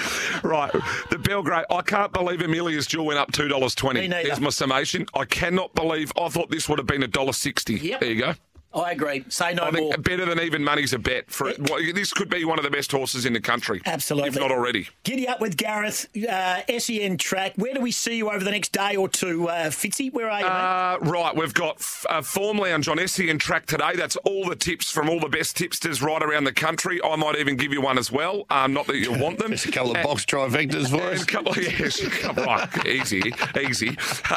[0.43, 0.73] Right,
[1.11, 1.67] the Belgrade.
[1.71, 4.01] I can't believe Amelia's Jewel went up two dollars twenty.
[4.01, 4.29] Me neither.
[4.29, 5.05] There's my summation.
[5.15, 6.13] I cannot believe.
[6.19, 7.75] I thought this would have been a dollar sixty.
[7.75, 8.01] Yep.
[8.01, 8.35] There you go.
[8.77, 9.25] I agree.
[9.29, 9.99] Say no I think more.
[9.99, 11.59] better than even money's a bet for it.
[11.71, 13.81] Well, this could be one of the best horses in the country.
[13.87, 14.29] Absolutely.
[14.29, 14.89] if not already.
[15.05, 17.55] Giddy up with Gareth, uh, SEN track.
[17.57, 20.13] Where do we see you over the next day or two, uh, Fitzy?
[20.13, 20.53] Where are you, mate?
[20.53, 23.93] Uh, right, we've got f- uh, Form Lounge on SEN track today.
[23.97, 27.01] That's all the tips from all the best tipsters right around the country.
[27.03, 28.45] I might even give you one as well.
[28.51, 29.53] Um, not that you want them.
[29.53, 31.23] Just a couple of And- box trifectas for us.
[31.25, 33.97] a couple of, yes, come on, easy, easy.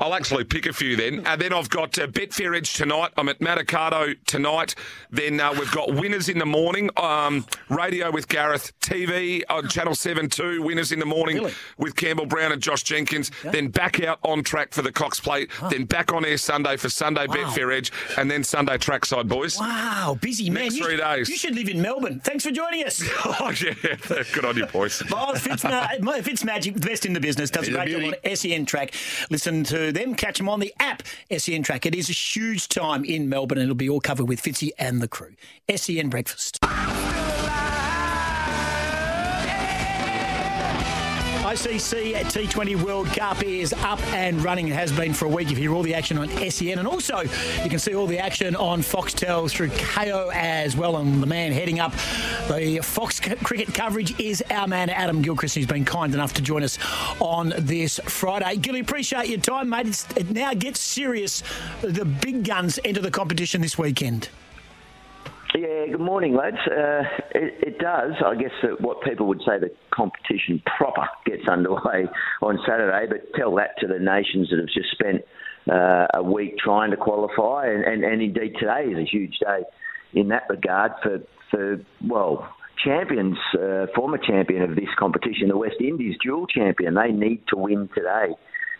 [0.00, 1.26] I'll actually pick a few then.
[1.26, 3.10] And then I've got uh, Betfair Edge tonight.
[3.16, 3.40] I'm at
[3.72, 4.74] Manikato tonight.
[5.10, 6.90] Then uh, we've got winners in the morning.
[6.96, 8.72] Um, radio with Gareth.
[8.80, 10.62] TV on Channel 7 2.
[10.62, 11.54] Winners in the morning Really?
[11.78, 13.30] with Campbell Brown and Josh Jenkins.
[13.42, 15.50] Then back out on track for the Cox Plate.
[15.70, 17.92] Then back on air Sunday for Sunday Betfair Edge.
[18.18, 19.58] And then Sunday trackside, boys.
[19.58, 20.64] Wow, busy man.
[20.64, 21.28] Next you, three days.
[21.28, 22.20] You should live in Melbourne.
[22.20, 23.02] Thanks for joining us.
[23.24, 24.22] oh, yeah.
[24.32, 25.02] Good on you, boys.
[25.10, 28.92] Miles Fitzma- Fitzmagic, the best in the business, does a great job on SEN Track.
[29.30, 31.02] Listen to them, catch them on the app
[31.36, 31.86] SEN Track.
[31.86, 35.08] It is a huge time in Melbourne, it'll be all covered with Fitzy and the
[35.08, 35.34] crew.
[35.74, 36.58] SEN Breakfast.
[41.52, 44.68] ICC T20 World Cup is up and running.
[44.68, 45.50] It has been for a week.
[45.50, 48.56] You hear all the action on SEN, and also you can see all the action
[48.56, 50.96] on Foxtel through KO as well.
[50.96, 51.92] And the man heading up
[52.48, 56.62] the Fox cricket coverage is our man Adam Gilchrist, who's been kind enough to join
[56.62, 56.78] us
[57.20, 58.56] on this Friday.
[58.56, 59.88] Gilly, appreciate your time, mate.
[59.88, 61.42] It's, it now gets serious.
[61.82, 64.30] The big guns enter the competition this weekend.
[65.54, 66.56] Yeah, good morning, lads.
[66.66, 67.02] Uh,
[67.34, 68.12] it, it does.
[68.24, 72.06] I guess that what people would say the competition proper gets underway
[72.40, 75.22] on Saturday, but tell that to the nations that have just spent
[75.70, 79.60] uh, a week trying to qualify, and, and, and indeed today is a huge day
[80.14, 81.18] in that regard for,
[81.50, 82.48] for well,
[82.82, 86.94] champions, uh, former champion of this competition, the West Indies dual champion.
[86.94, 88.34] They need to win today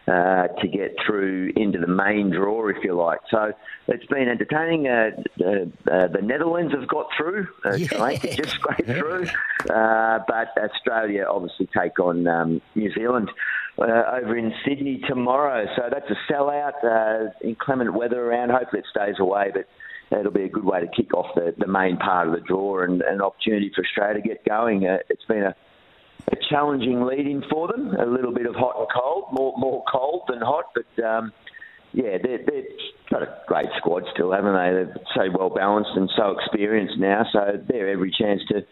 [0.09, 3.20] uh, to get through into the main draw, if you like.
[3.30, 3.53] So
[3.88, 4.88] it's been entertaining.
[4.88, 7.46] Uh, uh, uh, the Netherlands have got through.
[7.64, 9.26] Uh, Jamaica just scraped through.
[9.70, 13.30] Uh, but Australia obviously take on um, New Zealand
[13.78, 15.66] uh, over in Sydney tomorrow.
[15.76, 16.82] So that's a sellout.
[16.84, 18.50] Uh, inclement weather around.
[18.50, 19.66] Hopefully it stays away, but
[20.18, 22.82] it'll be a good way to kick off the, the main part of the draw
[22.82, 24.86] and an opportunity for Australia to get going.
[24.86, 25.55] Uh, it's been a
[26.31, 27.95] a challenging lead in for them.
[27.95, 31.33] A little bit of hot and cold, more more cold than hot, but um,
[31.93, 32.65] yeah, they're, they've
[33.11, 34.73] got a great squad still, haven't they?
[34.73, 38.65] They're so well balanced and so experienced now, so they're every chance to.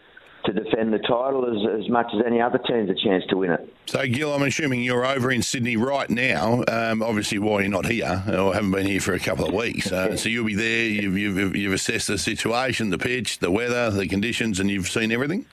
[0.45, 3.51] To defend the title as, as much as any other team's a chance to win
[3.51, 3.75] it.
[3.85, 6.63] So, Gil, I'm assuming you're over in Sydney right now.
[6.67, 9.91] Um, obviously, why you're not here or haven't been here for a couple of weeks.
[9.91, 10.87] Uh, so you'll be there.
[10.87, 15.11] You've, you've, you've assessed the situation, the pitch, the weather, the conditions, and you've seen
[15.11, 15.45] everything.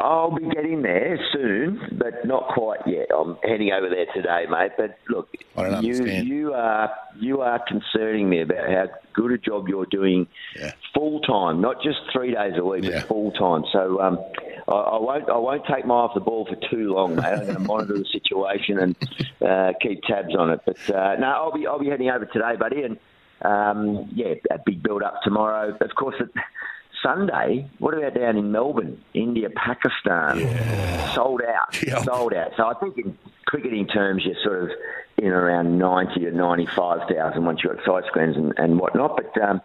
[0.00, 3.08] I'll be getting there soon, but not quite yet.
[3.16, 4.72] I'm heading over there today, mate.
[4.76, 6.28] But look, you understand.
[6.28, 10.72] you are you are concerning me about how good a job you're doing yeah.
[10.94, 13.64] full time, not just three days a week, but full time.
[13.72, 14.18] So um,
[14.68, 17.24] I, I won't I won't take my eye off the ball for too long, mate.
[17.24, 18.96] I'm going to monitor the situation and
[19.44, 20.60] uh, keep tabs on it.
[20.64, 22.98] But uh, no, I'll be I'll be heading over today, buddy, and
[23.42, 25.76] um, yeah, a big build up tomorrow.
[25.80, 26.16] Of course.
[26.20, 26.30] It,
[27.02, 30.38] Sunday, what about down in Melbourne, India, Pakistan?
[31.14, 31.74] Sold out,
[32.04, 32.52] sold out.
[32.56, 34.70] So I think in cricketing terms, you're sort of
[35.16, 39.16] in around 90 to 95,000 once you've got side screens and, and whatnot.
[39.16, 39.60] But um,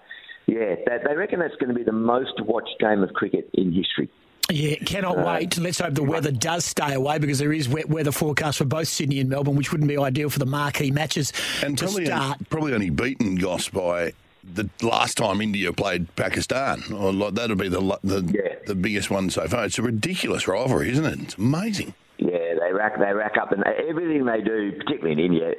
[0.47, 3.71] yeah, they, they reckon that's going to be the most watched game of cricket in
[3.73, 4.09] history.
[4.51, 5.57] Yeah, cannot wait.
[5.57, 8.89] Let's hope the weather does stay away because there is wet weather forecast for both
[8.89, 11.31] Sydney and Melbourne, which wouldn't be ideal for the marquee matches
[11.63, 12.49] And to probably, start.
[12.49, 14.11] probably only beaten Goss by
[14.43, 16.83] the last time India played Pakistan.
[16.93, 19.65] Or like, that'll be the, the, the biggest one so far.
[19.65, 21.19] It's a ridiculous rivalry, isn't it?
[21.19, 21.93] It's amazing.
[22.17, 25.51] Yeah, they rack they rack up, and everything they do, particularly in India,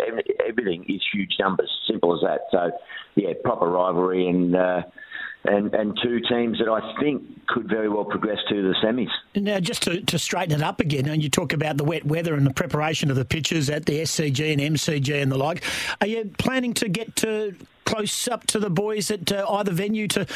[0.49, 1.69] everything is huge numbers.
[1.87, 2.43] Simple as that.
[2.53, 2.71] So,
[3.17, 4.83] yeah, proper rivalry, and uh,
[5.45, 9.11] and, and two teams that I think could very well progress to the semis.
[9.35, 12.35] Now, just to, to straighten it up again, and you talk about the wet weather
[12.35, 15.63] and the preparation of the pitches at the SCG and MCG and the like.
[16.01, 17.55] Are you planning to get to
[17.85, 20.27] close up to the boys at uh, either venue to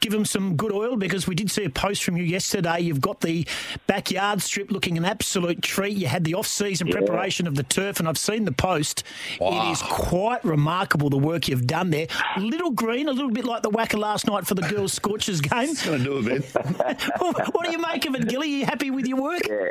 [0.00, 2.78] give them some good oil because we did see a post from you yesterday.
[2.80, 3.44] You've got the
[3.88, 5.96] backyard strip looking an absolute treat.
[5.96, 6.92] You had the off-season Yeah.
[6.98, 9.02] preparation of the turf, and I've seen the post.
[9.40, 9.68] Wow.
[9.68, 12.06] It is quite remarkable the work you've done there.
[12.38, 15.70] Little green, a little bit like the whacker last night for the girls' Scorchers game.
[15.70, 16.44] It's going to do a bit.
[17.18, 18.54] what do you make of it, Gilly?
[18.54, 19.42] Are you happy with your work?
[19.48, 19.66] Yeah.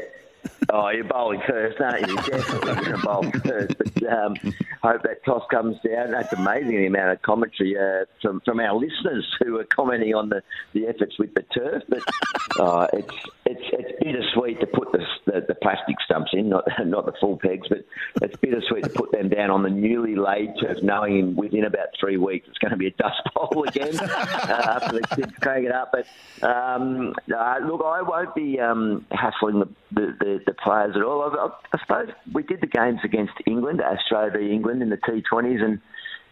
[0.69, 2.15] Oh, you're bowling first, aren't you?
[2.17, 3.77] Definitely going to bowl first.
[3.77, 4.35] But um,
[4.83, 6.11] hope that toss comes down.
[6.11, 10.29] That's amazing the amount of commentary uh, from from our listeners who are commenting on
[10.29, 10.43] the,
[10.73, 11.83] the efforts with the turf.
[11.87, 12.03] But
[12.59, 13.15] uh, it's
[13.47, 17.37] it's it's bittersweet to put the, the the plastic stumps in, not not the full
[17.37, 17.79] pegs, but
[18.21, 22.17] it's bittersweet to put them down on the newly laid turf, knowing within about three
[22.17, 25.71] weeks it's going to be a dust bowl again uh, after the kids crank it
[25.71, 25.91] up.
[25.91, 26.07] But
[26.45, 31.21] um, uh, look, I won't be um, hassling the, the, the, players at all.
[31.21, 34.97] I, I, I suppose we did the games against England, Australia v England in the
[34.97, 35.79] T20s, and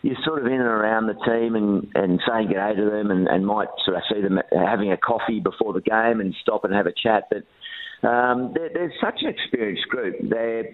[0.06, 3.10] you're sort of in and around the team and, and saying good day to them
[3.10, 6.64] and, and might sort of see them having a coffee before the game and stop
[6.64, 7.28] and have a chat.
[7.32, 10.16] But um, they're, they're such an experienced group.
[10.30, 10.66] They're,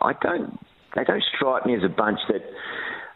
[0.00, 0.56] I don't,
[0.94, 2.42] they don't strike me as a bunch that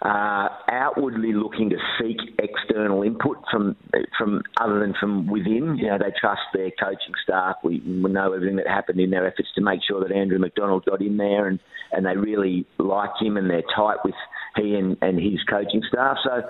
[0.03, 3.77] uh, outwardly looking to seek external input from
[4.17, 5.77] from other than from within.
[5.77, 7.57] You know, they trust their coaching staff.
[7.63, 10.85] We, we know everything that happened in their efforts to make sure that Andrew McDonald
[10.85, 11.59] got in there, and,
[11.93, 14.15] and they really like him, and they're tight with
[14.59, 16.17] he and, and his coaching staff.
[16.25, 16.43] So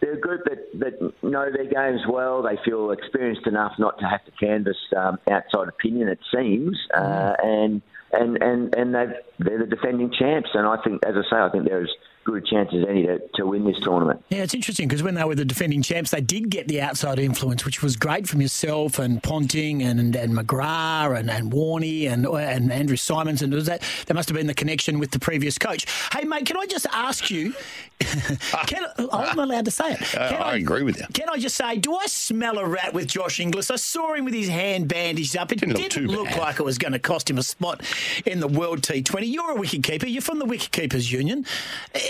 [0.00, 2.42] they're a group that, that know their games well.
[2.42, 7.34] They feel experienced enough not to have to canvass um, outside opinion, it seems, uh,
[7.42, 10.50] and and and and they've, they're the defending champs.
[10.54, 11.90] And I think, as I say, I think they're as
[12.26, 14.22] good a chance as any to, to win this tournament.
[14.28, 17.18] Yeah, it's interesting because when they were the defending champs, they did get the outside
[17.18, 22.26] influence, which was great from yourself and Ponting and and McGrath and, and Warney and
[22.26, 25.56] and Andrew Symonds and was that there must have been the connection with the previous
[25.56, 25.86] coach.
[26.12, 27.54] Hey mate, can I just ask you?
[28.66, 30.14] can, I'm allowed to say it.
[30.14, 31.06] Uh, Can I agree with you.
[31.14, 33.70] Can I just say, do I smell a rat with Josh Inglis?
[33.70, 35.50] I saw him with his hand bandaged up.
[35.50, 37.82] It Didn't didn't, look too look like it was going to cost him a spot
[38.26, 39.32] in the World T20.
[39.32, 40.06] You're a wicket keeper.
[40.06, 41.46] You're from the Wicket Keepers Union.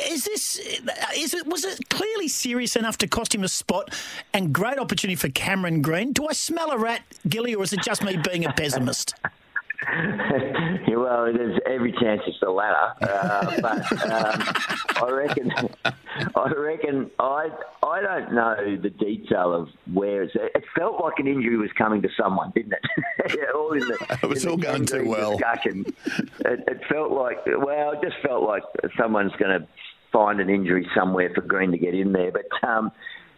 [0.07, 0.59] Is this?
[1.17, 1.47] Is it?
[1.47, 3.95] Was it clearly serious enough to cost him a spot?
[4.33, 6.13] And great opportunity for Cameron Green.
[6.13, 9.15] Do I smell a rat, Gilly, or is it just me being a pessimist?
[10.89, 15.53] Yeah, well, there's every chance it's the latter, uh, but um, I reckon,
[16.35, 17.51] I reckon, I
[17.83, 20.35] I don't know the detail of where it's.
[20.35, 23.39] It felt like an injury was coming to someone, didn't it?
[23.55, 25.33] all in the, It was in all the going too well.
[25.33, 25.85] Discussion.
[26.41, 28.63] It, it felt like, well, it just felt like
[28.99, 29.69] someone's going to
[30.17, 32.69] find an injury somewhere for Green to get in there, but.
[32.69, 32.93] Um,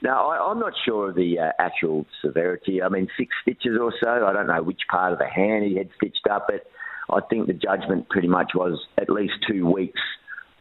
[0.07, 2.81] I, I'm not sure of the uh, actual severity.
[2.81, 4.27] I mean, six stitches or so.
[4.27, 6.63] I don't know which part of the hand he had stitched up, but
[7.11, 10.01] I think the judgment pretty much was at least two weeks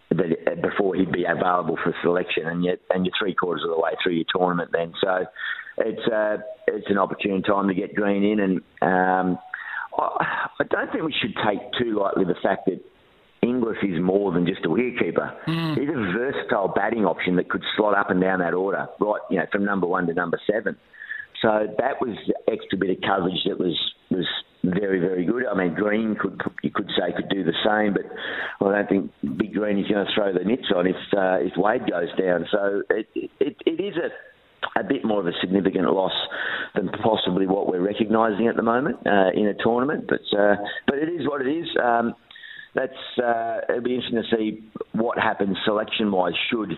[0.09, 3.69] that, uh, before he'd be available for selection, and yet and you're three quarters of
[3.69, 4.93] the way through your tournament then.
[5.03, 5.25] So
[5.77, 6.37] it's uh,
[6.67, 9.37] it's an opportune time to get Green in, and um,
[9.99, 12.81] I don't think we should take too lightly the fact that
[13.47, 15.77] Inglis is more than just a wicketkeeper.
[15.79, 19.21] He's a versatile batting option that could slot up and down that order, right?
[19.29, 20.77] You know, from number one to number seven.
[21.41, 23.77] So that was the extra bit of coverage that was
[24.09, 24.25] was
[24.63, 25.45] very very good.
[25.45, 28.05] I mean, Green could you could say could do the same, but
[28.65, 31.53] I don't think Big Green is going to throw the nits on if uh, if
[31.57, 32.47] Wade goes down.
[32.51, 33.07] So it
[33.39, 34.09] it, it is a
[34.79, 36.13] a bit more of a significant loss
[36.75, 40.05] than possibly what we're recognising at the moment uh, in a tournament.
[40.07, 40.55] But uh,
[40.87, 41.67] but it is what it is.
[41.83, 42.15] Um,
[42.77, 46.33] that's uh, it'll be interesting to see what happens selection wise.
[46.49, 46.73] Should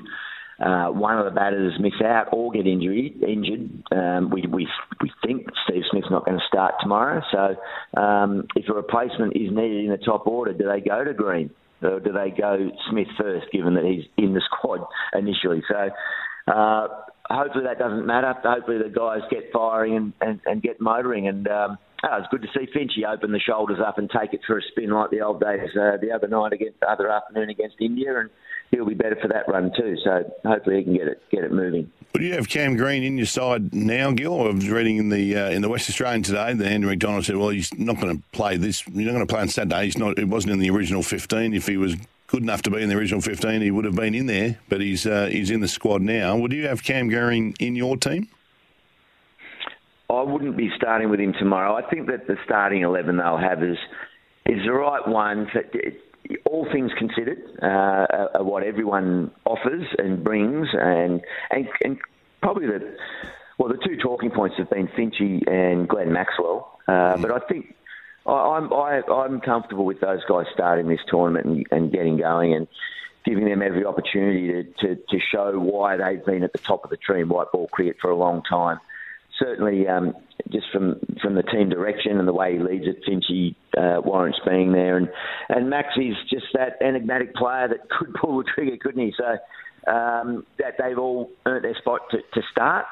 [0.59, 4.67] uh, one of the batters miss out or get injury, injured, um, we, we
[5.01, 7.21] we think Steve Smith's not going to start tomorrow.
[7.31, 11.13] So um, if a replacement is needed in the top order, do they go to
[11.13, 11.51] Green?
[11.81, 15.63] Or do they go Smith first, given that he's in the squad initially?
[15.69, 15.89] So
[16.53, 16.87] uh,
[17.29, 18.33] hopefully that doesn't matter.
[18.43, 21.29] Hopefully the guys get firing and, and, and get motoring.
[21.29, 24.41] And um, oh, it's good to see Finchy open the shoulders up and take it
[24.45, 27.49] for a spin like the old days uh, the other night against the other afternoon
[27.49, 28.29] against India, and
[28.71, 29.95] he'll be better for that run too.
[30.03, 31.91] So hopefully he can get it get it moving.
[32.13, 34.41] Would you have Cam Green in your side now, Gil?
[34.41, 37.35] I was reading in the uh, in the West Australian today that Andrew McDonald said,
[37.35, 38.81] "Well, he's not going to play this.
[38.81, 39.85] He's not going to play on Saturday.
[39.85, 40.17] He's not.
[40.17, 41.53] It wasn't in the original 15.
[41.53, 41.95] If he was
[42.27, 44.59] good enough to be in the original 15, he would have been in there.
[44.69, 46.37] But he's uh, he's in the squad now.
[46.37, 48.27] Would you have Cam Green in your team?
[50.09, 51.75] I wouldn't be starting with him tomorrow.
[51.75, 53.77] I think that the starting eleven they'll have is
[54.45, 55.47] is the right one.
[55.51, 55.63] For,
[56.45, 57.65] all things considered, uh,
[58.35, 61.97] are- what everyone offers and brings, and and, and
[62.41, 62.95] probably the
[63.57, 66.79] well, the two talking points have been Finchy and Glenn Maxwell.
[66.87, 67.75] Uh, But I think
[68.25, 72.53] I, I'm I, I'm comfortable with those guys starting this tournament and, and getting going
[72.53, 72.67] and
[73.25, 76.89] giving them every opportunity to, to, to show why they've been at the top of
[76.89, 78.79] the tree in white ball cricket for a long time.
[79.39, 80.13] Certainly, um,
[80.51, 84.39] just from from the team direction and the way he leads it, Finchy uh, warrants
[84.45, 85.09] being there, and
[85.49, 89.13] and Max is just that enigmatic player that could pull the trigger, couldn't he?
[89.17, 92.85] So um, that they've all earned their spot to, to start.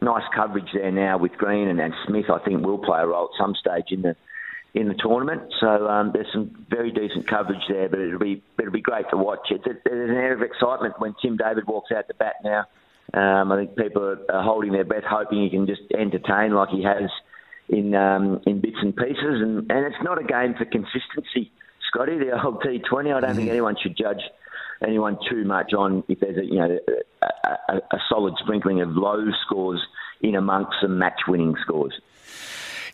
[0.00, 2.26] Nice coverage there now with Green and, and Smith.
[2.32, 4.16] I think will play a role at some stage in the
[4.74, 5.42] in the tournament.
[5.60, 9.16] So um, there's some very decent coverage there, but it'll be it'll be great to
[9.16, 9.48] watch.
[9.50, 12.66] It's a, there's an air of excitement when Tim David walks out the bat now.
[13.12, 16.82] Um, I think people are, holding their breath, hoping he can just entertain like he
[16.84, 17.10] has
[17.68, 19.40] in um, in bits and pieces.
[19.42, 21.50] And, and it's not a game for consistency,
[21.88, 22.18] Scotty.
[22.18, 23.14] The old T20.
[23.14, 24.22] I don't think anyone should judge
[24.86, 26.78] anyone too much on if there's a you know
[27.22, 29.80] a, a, a solid sprinkling of low scores
[30.22, 31.94] in amongst some match-winning scores.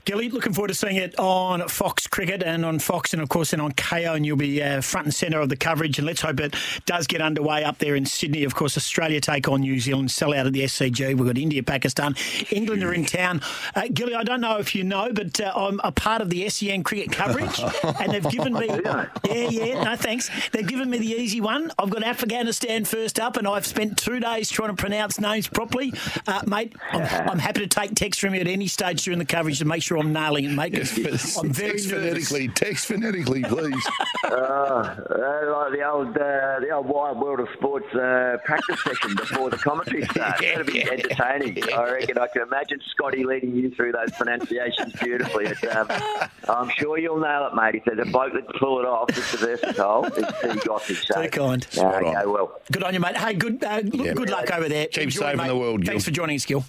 [0.06, 3.52] Gilly, looking forward to seeing it on Fox Cricket and on Fox and, of course,
[3.52, 5.98] and on KO, and you'll be uh, front and centre of the coverage.
[5.98, 6.54] And let's hope it
[6.84, 8.44] does get underway up there in Sydney.
[8.44, 11.08] Of course, Australia take on New Zealand, sell out at the SCG.
[11.16, 12.14] We've got India, Pakistan.
[12.52, 13.40] England are in town.
[13.74, 16.48] Uh, Gilly, I don't know if you know, but uh, I'm a part of the
[16.50, 17.60] SEN cricket coverage,
[18.00, 18.70] and they've given me.
[19.26, 20.30] Yeah, yeah, no thanks.
[20.52, 21.72] They've given me the easy one.
[21.78, 25.92] I've got Afghanistan first up, and I've spent two days trying to pronounce names properly.
[26.26, 29.24] Uh, mate, I'm, I'm happy to take text from you at any stage during the
[29.24, 30.74] coverage to make sure I'm nailing it, mate.
[30.74, 32.28] 'cause I'm very text nervous.
[32.28, 32.48] phonetically.
[32.48, 33.86] Text phonetically, please.
[34.24, 39.14] uh, uh, like the old, uh, the old wild world of sports uh, practice session
[39.16, 40.40] before the commentary starts.
[40.40, 41.72] It's going to be entertaining.
[41.74, 42.18] I reckon.
[42.18, 45.46] I can imagine Scotty leading you through those pronunciations beautifully.
[45.60, 47.76] But, um, I'm sure you'll nail it, mate.
[47.76, 50.04] If there's a bloke that can pull it off, it's a versatile.
[50.04, 50.48] It's T.
[50.68, 51.06] Gossage.
[51.06, 51.66] So, Too kind.
[51.78, 52.60] Uh, go well.
[52.72, 53.16] Good on you, mate.
[53.16, 54.86] Hey, good uh, look, good luck over there.
[54.86, 55.48] Keep Enjoy, saving mate.
[55.48, 55.90] the world, Gil.
[55.92, 56.64] Thanks for joining us, Gil.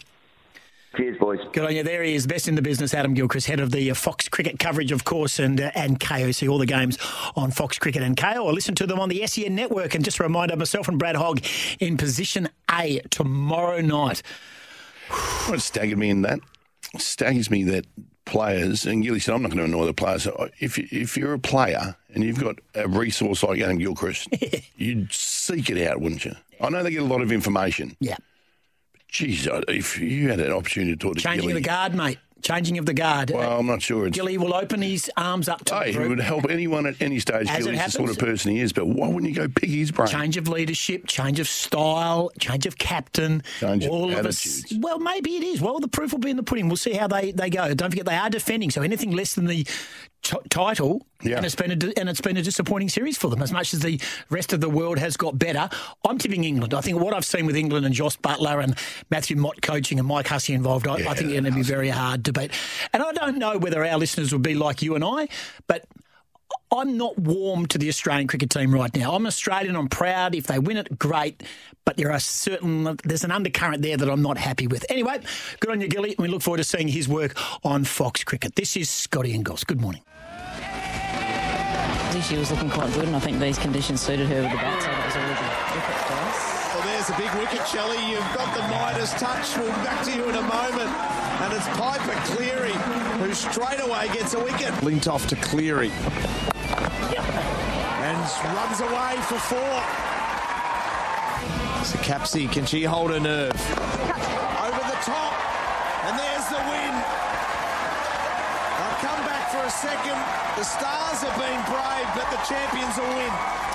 [0.98, 1.39] Cheers, boys.
[1.54, 1.84] Good on you.
[1.84, 4.58] There he is, best in the business, Adam Gilchrist, head of the uh, Fox Cricket
[4.58, 6.32] coverage, of course, and uh, and KO.
[6.32, 6.98] See all the games
[7.36, 9.93] on Fox Cricket and KO, or listen to them on the SEN network.
[9.93, 11.41] And just a reminder, myself and Brad Hogg
[11.80, 14.24] in position A tomorrow night.
[15.48, 16.39] What staggered me in that
[16.98, 17.86] staggers me that
[18.26, 20.28] players and Gilly said I'm not going to annoy the players.
[20.60, 24.28] If you- if you're a player and you've got a resource like Adam Gilchrist,
[24.78, 26.34] you'd seek it out, wouldn't you?
[26.60, 27.95] I know they get a lot of information.
[28.02, 28.18] Yeah.
[29.10, 32.20] Geez, if you had an opportunity to talk to Changing Gilly, of the guard, mate.
[32.43, 33.32] Changing of the guard.
[33.32, 34.05] well, I'm not sure.
[34.05, 37.01] It's, Gilly will open his arms up to hey, the it would help anyone at
[37.01, 37.49] any stage.
[37.49, 38.72] As Gilly's the sort of person he is.
[38.72, 40.08] But why wouldn't you go pick his brain?
[40.08, 43.41] Change of leadership, change of style, change of captain.
[43.60, 44.45] Change of all of us.
[44.45, 44.80] attitudes.
[44.80, 45.62] Well, maybe it is.
[45.62, 46.68] Well, the proof will be in the pudding.
[46.68, 47.74] We'll see how they, they go.
[47.74, 49.66] Don't forget they are defending, so anything less than the
[50.24, 51.38] t- title, Yeah.
[51.38, 53.41] and it's been a and it's been a disappointing series for them.
[53.41, 53.99] As much as the
[54.30, 55.70] rest of the world has got better,
[56.07, 56.74] I'm tipping England.
[56.74, 58.76] I think what I've seen with England and Jos Buttler and
[59.09, 61.89] Matthew Mott coaching and Mike Hussey involved, I, I think they're going to be very
[61.89, 62.51] hard to beat.
[62.93, 65.28] And I don't know whether our listeners would be like you and I,
[65.68, 65.86] but.
[66.72, 69.13] I'm not warm to the Australian cricket team right now.
[69.13, 69.76] I'm Australian.
[69.76, 70.36] I'm proud.
[70.36, 71.41] If they win it, great.
[71.86, 74.86] But there are certain there's an undercurrent there that I'm not happy with.
[74.89, 75.22] Anyway,
[75.61, 76.15] good on you, Gilly.
[76.20, 78.55] We look forward to seeing his work on Fox Cricket.
[78.55, 79.63] This is Scotty and Goss.
[79.63, 80.01] Good morning.
[82.28, 84.82] She was looking quite good, and I think these conditions suited her with the bat,
[84.82, 86.57] so that was a really good wicket for us.
[86.74, 88.01] Well, there's a big wicket, Shelley.
[88.09, 89.55] You've got the Midas touch.
[89.55, 91.26] We'll be back to you in a moment.
[91.39, 92.73] And it's Piepa Cleary
[93.19, 94.71] who straight away gets a wicket.
[94.83, 95.91] Linked off to Cleary.
[98.01, 98.17] And
[98.55, 99.77] runs away for four.
[101.85, 103.53] So Capsey, can she hold her nerve?
[103.53, 105.35] Over the top.
[106.05, 106.93] And there's the win.
[108.81, 110.17] I'll come back for a second.
[110.57, 113.66] The Stars have been brave, but the champions will win.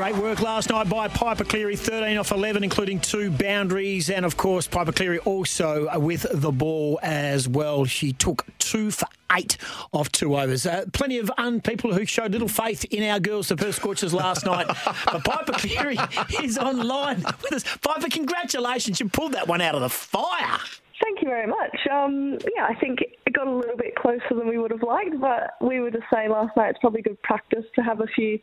[0.00, 4.08] Great work last night by Piepa Cleary, 13 off 11, including two boundaries.
[4.08, 7.84] And of course, Piepa Cleary also with the ball as well.
[7.84, 9.58] She took two for eight
[9.92, 10.64] off two overs.
[10.64, 14.14] Uh, plenty of un- people who showed little faith in our girls, the Perth Scorchers,
[14.14, 14.68] last night.
[15.04, 15.98] But Piepa Cleary
[16.42, 17.64] is online with us.
[17.64, 19.00] Piepa, congratulations.
[19.00, 20.60] You pulled that one out of the fire.
[21.02, 21.76] Thank you very much.
[21.92, 25.20] Um, yeah, I think it got a little bit closer than we would have liked,
[25.20, 28.38] but we were just saying last night it's probably good practice to have a few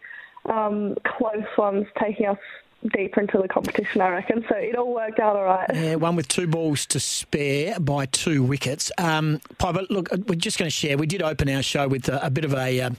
[0.47, 2.37] um, close ones taking us
[2.89, 4.45] deeper into the competition, I reckon.
[4.49, 5.69] So it all worked out all right.
[5.73, 8.91] Yeah, one with two balls to spare by two wickets.
[8.97, 10.97] Um, Piepa, look, we're just going to share.
[10.97, 12.97] We did open our show with a, a bit of a, um,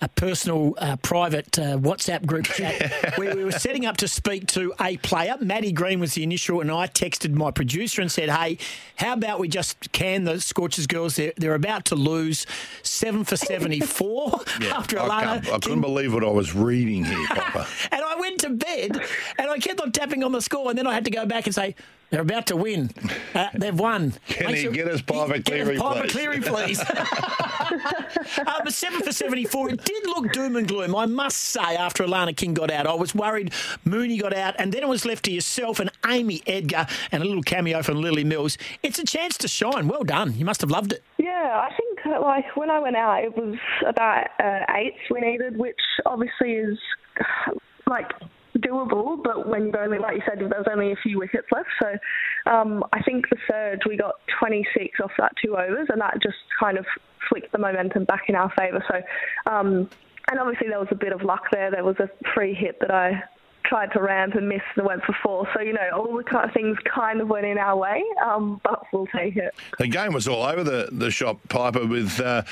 [0.00, 4.46] a personal, uh, private uh, WhatsApp group chat where we were setting up to speak
[4.48, 5.36] to a player.
[5.40, 8.58] Maddie Green was the initial, and I texted my producer and said, "Hey,
[8.96, 11.16] how about we just can the Scorchers girls?
[11.16, 12.46] They're, they're about to lose
[12.82, 14.40] seven for seventy-four
[14.72, 17.66] after I, Alana." can't- I couldn't believe what I was reading here, Papa.
[17.90, 19.00] And I went to bed
[19.38, 21.46] and I kept on tapping on the score, and then I had to go back
[21.46, 21.74] and say,
[22.10, 22.90] They're about to win.
[23.34, 24.14] Uh, they've won.
[24.28, 26.12] Can Makes he it- get us Piepa Get us Cleary, Piepa please?
[26.12, 26.80] Cleary, please.
[27.70, 29.70] uh, but seven for seventy-four.
[29.70, 31.60] It did look doom and gloom, I must say.
[31.76, 33.52] After Alana King got out, I was worried
[33.84, 37.26] Mooney got out, and then it was left to yourself and Amy Edgar, and a
[37.26, 38.58] little cameo from Lily Mills.
[38.82, 39.88] It's a chance to shine.
[39.88, 40.34] Well done.
[40.36, 41.02] You must have loved it.
[41.18, 43.56] Yeah, I think uh, like when I went out, it was
[43.86, 46.78] about uh, eights we needed, which obviously is
[47.86, 48.10] like
[48.60, 49.22] doable.
[49.22, 51.68] But when you've only, like you said, there's only a few wickets left.
[51.82, 56.18] So um, I think the surge we got 26 off that two overs, and that
[56.22, 56.86] just kind of
[57.28, 58.84] flicked the momentum back in our favour.
[58.88, 59.88] So um,
[60.30, 61.70] and obviously there was a bit of luck there.
[61.70, 63.22] There was a free hit that I
[63.64, 65.48] tried to ramp and missed and went for four.
[65.54, 68.60] So you know all the kind of things kind of went in our way, um,
[68.64, 69.54] but we'll take it.
[69.78, 71.88] The game was all over the, the shop, Piepa.
[71.88, 72.42] With uh,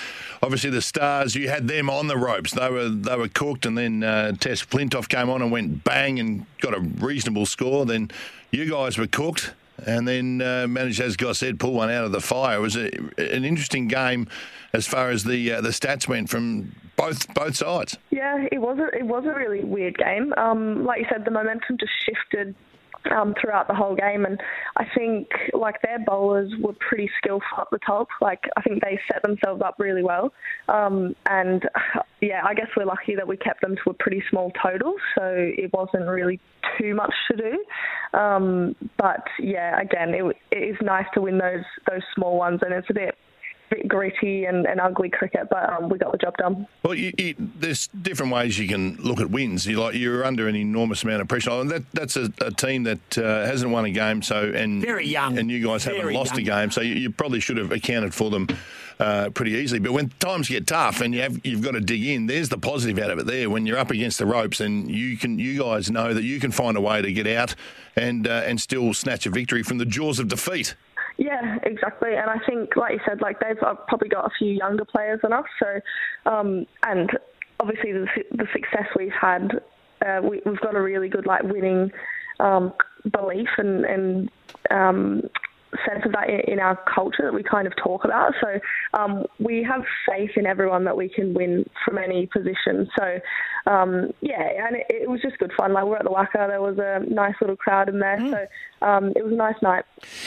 [0.43, 2.53] obviously the Stars, you had them on the ropes.
[2.53, 6.19] They were they were cooked, and then uh, Tess Flintoff came on and went bang
[6.19, 7.87] and got a reasonable score.
[7.87, 8.11] Then
[8.51, 9.53] you guys were cooked,
[9.87, 12.59] and then uh, managed, as Goss said, pull one out of the fire.
[12.59, 14.29] It was a, an interesting game
[14.73, 17.97] as far as the uh, the stats went from both both sides.
[18.11, 20.33] Yeah, it was a it was a really weird game.
[20.37, 22.55] Um, like you said, the momentum just shifted
[23.13, 24.41] um, throughout the whole game, and
[24.77, 28.09] I think like their bowlers were pretty skillful up the top.
[28.21, 30.33] Like I think they set themselves up really well,
[30.69, 31.63] um, and
[32.21, 35.23] yeah, I guess we're lucky that we kept them to a pretty small total, so
[35.25, 36.41] it wasn't really
[36.79, 38.19] too much to do.
[38.19, 42.73] Um, but yeah, again, it, it is nice to win those those small ones, and
[42.73, 43.15] it's a bit
[43.87, 46.67] gritty and, and ugly cricket, but um, we got the job done.
[46.83, 49.67] Well, you, you, there's different ways you can look at wins.
[49.67, 51.51] You like you're under an enormous amount of pressure.
[51.51, 55.07] And that that's a, a team that uh, hasn't won a game, so and Very
[55.07, 55.39] young.
[55.39, 58.15] and you guys haven't Very lost a game, so you, you probably should have accounted
[58.15, 58.47] for them.
[59.01, 62.05] Uh, pretty easily, but when times get tough and you have you've got to dig
[62.05, 63.27] in, there's the positive out of it.
[63.27, 66.41] There, when you're up against the ropes, and you can you guys know that you
[66.41, 67.55] can find a way to get out
[67.95, 70.75] and uh, and still snatch a victory from the jaws of defeat.
[71.19, 72.15] Yeah, exactly.
[72.15, 75.19] And I think, like you said, like they've uh, probably got a few younger players
[75.23, 75.45] than us.
[75.61, 75.81] So,
[76.31, 77.11] um, and
[77.59, 79.61] obviously the, the success we've had,
[80.07, 81.91] uh, we, we've got a really good like winning
[82.39, 82.73] um,
[83.11, 84.31] belief and, and
[84.71, 85.23] um,
[85.87, 88.33] sense of that in, in our culture that we kind of talk about.
[88.41, 88.59] So
[88.99, 92.89] um, we have faith in everyone that we can win from any position.
[92.99, 93.21] So
[93.71, 95.73] um, yeah, and it, it was just good fun.
[95.73, 98.19] Like we're at the WACA, there was a nice little crowd in there.
[98.19, 99.85] So um, it was a nice night.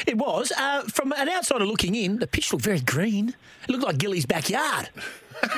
[0.07, 0.51] It was.
[0.57, 3.35] Uh, from an outsider looking in, the pitch looked very green.
[3.63, 4.89] It looked like Gilly's backyard.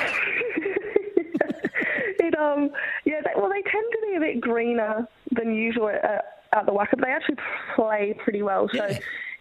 [2.24, 2.70] It um
[3.04, 6.72] yeah they, well they tend to be a bit greener than usual at, at the
[6.72, 7.36] WACA, but they actually
[7.74, 8.68] play pretty well.
[8.72, 8.88] So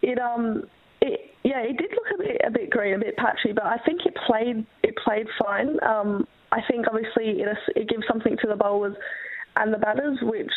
[0.04, 0.64] it um
[1.02, 3.78] it yeah it did look a bit a bit green, a bit patchy, but I
[3.78, 5.78] think it played it played fine.
[5.84, 8.96] Um, I think obviously it it gives something to the bowlers
[9.56, 10.52] and the batters, which.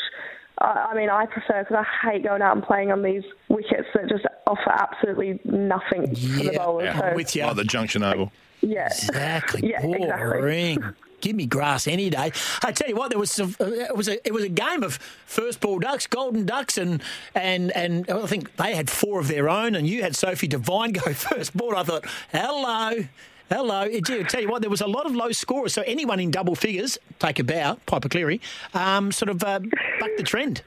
[0.59, 3.89] I I mean, I prefer because I hate going out and playing on these wickets
[3.93, 6.85] that just offer absolutely nothing for the bowlers.
[7.29, 8.33] so, Like the Junction Oval.
[8.63, 9.61] Yeah, Exactly.
[9.69, 10.97] Yeah, exactly.
[11.21, 12.33] Give me grass any day.
[12.63, 14.83] I tell you what, there was some, uh, it was a it was a game
[14.83, 14.95] of
[15.27, 17.03] first ball ducks, golden ducks, and
[17.35, 20.93] and and I think they had four of their own, and you had Sophie Devine
[21.05, 21.77] go first ball.
[21.77, 23.05] I thought, hello.
[23.49, 23.83] Hello.
[23.83, 25.73] I tell you what, there was a lot of low scorers.
[25.73, 28.41] So anyone in double figures, take a bow, Piepa Cleary,
[28.75, 29.61] um, sort of uh,
[30.01, 30.63] bucked the trend.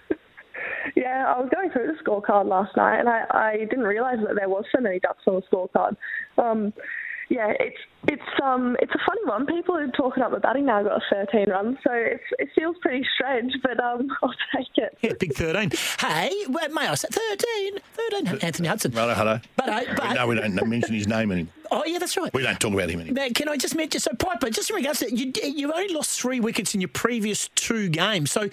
[0.96, 4.36] Yeah, I was going through the scorecard last night, and I, I didn't realise that
[4.36, 5.98] there was so many ducks on the scorecard.
[6.38, 6.74] Um,
[7.30, 7.78] yeah, it's
[8.08, 9.46] it's um it's a funny one.
[9.46, 12.76] People are talking up the batting now got a 13 runs, so it's, it feels
[12.82, 14.98] pretty strange, but um I'll take it.
[15.02, 15.72] Yeah, big 13.
[16.00, 17.80] Hey, well, may I say 13?
[18.26, 18.40] 13.
[18.42, 18.92] Anthony Hudson.
[18.92, 19.40] Hello, hello.
[19.56, 21.54] But, uh, but no, we don't mention his name anymore.
[21.72, 22.34] Oh, yeah, that's right.
[22.34, 23.26] We don't talk about him anymore.
[23.26, 26.20] Now, can I just mention, so Piepa, just in regards to you, you've only lost
[26.20, 28.32] three wickets in your previous two games.
[28.32, 28.44] So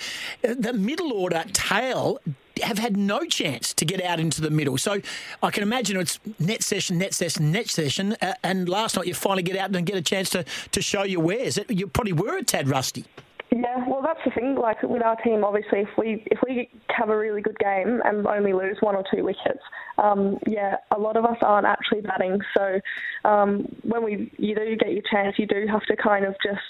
[0.46, 2.20] uh, the middle order tail
[2.62, 4.78] have had no chance to get out into the middle.
[4.78, 5.00] So
[5.42, 8.16] I can imagine it's net session, net session, net session.
[8.20, 11.02] Uh, and last night you finally get out and get a chance to, to show
[11.02, 11.59] your wares.
[11.68, 13.04] You probably were a tad rusty.
[13.52, 14.57] Yeah, well, that's the thing.
[14.57, 18.26] Like with our team, obviously, if we if we have a really good game and
[18.26, 19.62] only lose one or two wickets,
[19.98, 22.40] um, yeah, a lot of us aren't actually batting.
[22.57, 22.80] So
[23.24, 26.61] um, when we you do get your chance, you do have to kind of just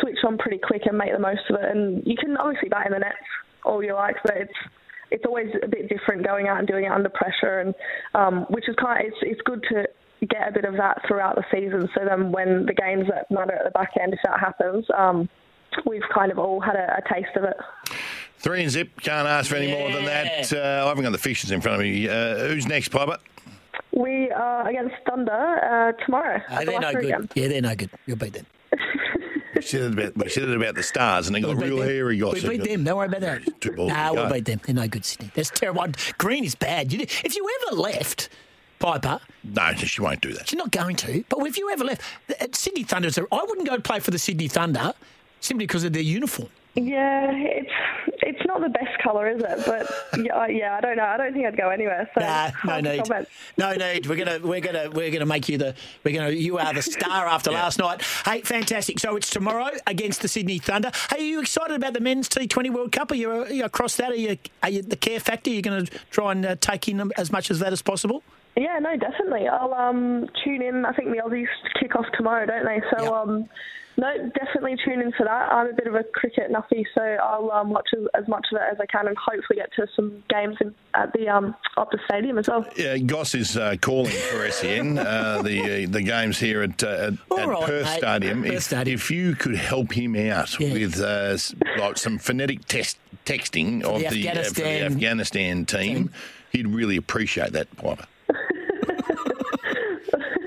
[0.00, 1.70] switch on pretty quick and make the most of it.
[1.70, 3.16] And you can obviously bat in the nets
[3.64, 4.52] all you like, but it's
[5.14, 7.74] it's always a bit different going out and doing it under pressure, and
[8.14, 9.86] um, which is kind of it's it's good to
[10.26, 11.88] get a bit of that throughout the season.
[11.94, 14.84] So then when the games that matter at the back end, if that happens.
[14.96, 15.28] Um,
[15.86, 17.56] We've kind of all had a, a taste of it.
[18.38, 18.90] Three and zip.
[19.00, 20.52] Can't ask for any more than that.
[20.52, 22.08] Uh, I haven't got the fixtures in front of me.
[22.08, 23.18] Uh, who's next, Piepa?
[23.92, 26.40] We are against Thunder uh, tomorrow.
[26.48, 27.04] Uh, they're no good.
[27.04, 27.28] again.
[27.34, 27.90] Yeah, they're no good.
[28.06, 28.46] You'll beat them.
[29.54, 31.88] We said it about, we said about the stars, and they got We real them.
[31.88, 32.50] hairy We gossip.
[32.50, 32.84] beat them.
[32.84, 33.60] Don't worry about that.
[33.60, 34.60] Two balls Nah, we'll beat them.
[34.64, 35.30] They're no good, Sydney.
[35.34, 35.86] That's terrible.
[36.18, 36.92] Green is bad.
[36.92, 38.28] You, if you ever left,
[38.80, 40.48] Piepa, No, she won't do that.
[40.48, 41.24] she's not going to.
[41.28, 42.02] But if you ever left,
[42.40, 44.92] uh, Sydney Thunder, I wouldn't go to play for the Sydney Thunder
[45.40, 46.48] simply because of their uniform.
[46.76, 47.70] Yeah, it's
[48.22, 49.60] it's not the best colour, is it?
[49.64, 49.88] But
[50.24, 51.04] yeah, I- yeah, I don't know.
[51.04, 52.10] I don't think I'd go anywhere.
[52.14, 53.04] So Nah, no need.
[53.04, 53.28] comment.
[53.56, 54.06] No need.
[54.06, 57.26] We're gonna we're gonna we're gonna make you the we're gonna you are the star
[57.34, 58.02] after last night.
[58.24, 58.98] Hey, fantastic.
[58.98, 60.90] So it's tomorrow against the Sydney Thunder.
[61.10, 63.12] Hey, are you excited about the men's T20 World Cup?
[63.12, 64.10] Are you, are you across that?
[64.10, 65.50] Are you, are you the care factor?
[65.50, 68.24] You're going to try and uh, take in as much as that as possible.
[68.56, 69.46] Yeah, no, definitely.
[69.46, 70.84] I'll um tune in.
[70.84, 71.46] I think the Aussies
[71.78, 72.80] kick off tomorrow, don't they?
[72.96, 73.48] So um,
[73.96, 75.52] no, definitely tune in for that.
[75.52, 78.56] I'm a bit of a cricket nuffy, so I'll um, watch as, as much of
[78.56, 82.04] it as I can, and hopefully get to some games in, at the um Optus
[82.06, 82.66] Stadium as well.
[82.76, 86.86] Yeah, Goss is uh, calling for SEN uh, the uh, the games here at, uh,
[86.86, 87.98] at, at right, Perth mate.
[87.98, 88.42] Stadium.
[88.42, 88.94] Perth If, Stadium.
[88.94, 91.38] if you could help him out with uh,
[91.78, 96.10] like some phonetic test texting For of the the, uh, for the Afghanistan Afghanistan team,
[96.50, 98.06] he'd really appreciate that, Piepa.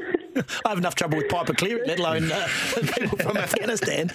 [0.66, 2.48] I have enough trouble with Piepa Cleary, let alone uh,
[2.98, 4.10] people from Afghanistan.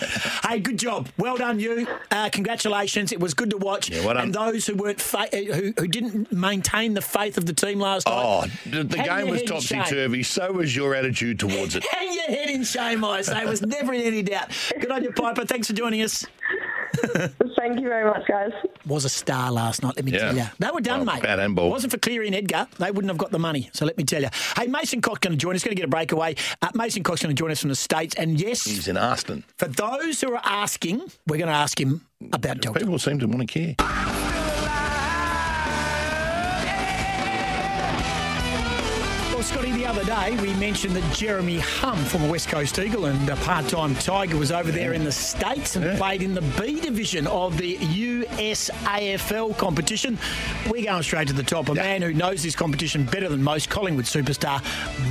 [0.46, 1.08] Hey, good job.
[1.18, 1.86] Well done, you.
[2.10, 3.12] Uh, congratulations.
[3.12, 3.90] It was good to watch.
[3.90, 4.24] well done.
[4.24, 7.78] And those who weren't fa- uh, who, who didn't maintain the faith of the team
[7.80, 8.50] last Oh, night.
[8.66, 10.22] the, the game was topsy turvy.
[10.22, 11.84] So was your attitude towards it.
[11.90, 13.42] Hang your head in shame, I say.
[13.42, 14.50] It was never in any doubt.
[14.80, 15.46] Good on you, Piepa.
[15.48, 16.24] Thanks for joining us.
[17.56, 18.52] Thank you very much, guys.
[18.86, 20.18] Was a star last night, let me Yeah.
[20.18, 20.44] tell you.
[20.58, 21.22] They were done, Well, mate.
[21.22, 21.70] bad handball.
[21.70, 23.70] Wasn't for Cleary and Edgar, they wouldn't have got the money.
[23.72, 24.28] So let me tell you.
[24.56, 25.62] Hey, Mason Cox going to join us.
[25.62, 26.34] Going to get a breakaway.
[26.60, 28.14] Uh, Mason Cox going to join us from the States.
[28.16, 29.44] And yes, He's in Aston.
[29.56, 32.00] for those who are asking, we're going to ask him
[32.32, 32.80] about Delta.
[32.80, 34.51] People seem to want to care.
[39.42, 43.28] Well, Scotty, the other day we mentioned that Jeremy Hum, former West Coast Eagle and
[43.28, 47.26] a part-time Tiger, was over there in the States and played in the B division
[47.26, 50.16] of the USAFL competition.
[50.70, 51.68] We're going straight to the top.
[51.70, 54.62] A man who knows this competition better than most, Collingwood superstar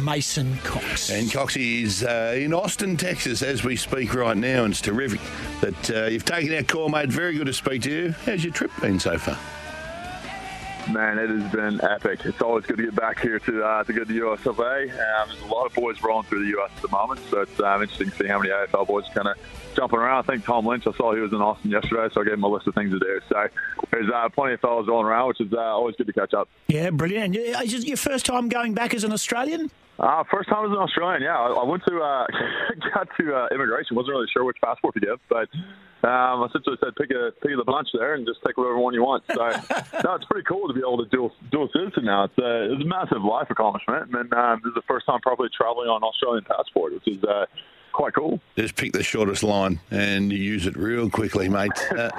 [0.01, 1.09] Mason Cox.
[1.09, 5.19] And Coxie is uh, in Austin, Texas, as we speak right now, and it's terrific
[5.59, 7.09] that uh, you've taken our call, mate.
[7.09, 8.11] Very good to speak to you.
[8.25, 9.37] How's your trip been so far?
[10.89, 12.25] Man, it has been epic.
[12.25, 14.59] It's always good to get back here to uh, to go to the US of
[14.59, 14.83] A.
[14.83, 17.59] Um, there's a lot of boys rolling through the US at the moment, so it's
[17.59, 19.37] um, interesting to see how many AFL boys kind of
[19.75, 20.23] jumping around.
[20.23, 22.43] I think Tom Lynch, I saw he was in Austin yesterday, so I gave him
[22.43, 23.19] a list of things to do.
[23.29, 23.47] So
[23.91, 26.49] there's uh, plenty of fellas rolling around, which is uh, always good to catch up.
[26.67, 27.35] Yeah, brilliant.
[27.35, 29.69] Is it your first time going back as an Australian?
[29.99, 31.37] Uh, first time as an Australian, yeah.
[31.37, 32.25] I, I went to uh,
[32.93, 33.95] got to uh, immigration.
[33.95, 35.47] wasn't really sure which passport to give, but
[36.03, 38.77] um, I essentially said pick a pick of the bunch there and just take whatever
[38.77, 39.23] one you want.
[39.27, 39.35] So
[40.03, 42.25] no, it's pretty cool to be able to dual dual citizen now.
[42.25, 45.49] It's a, it's a massive life accomplishment, and um, this is the first time properly
[45.55, 47.45] traveling on an Australian passport, which is uh,
[47.91, 48.39] quite cool.
[48.57, 51.71] Just pick the shortest line and you use it real quickly, mate.
[51.91, 52.09] Uh,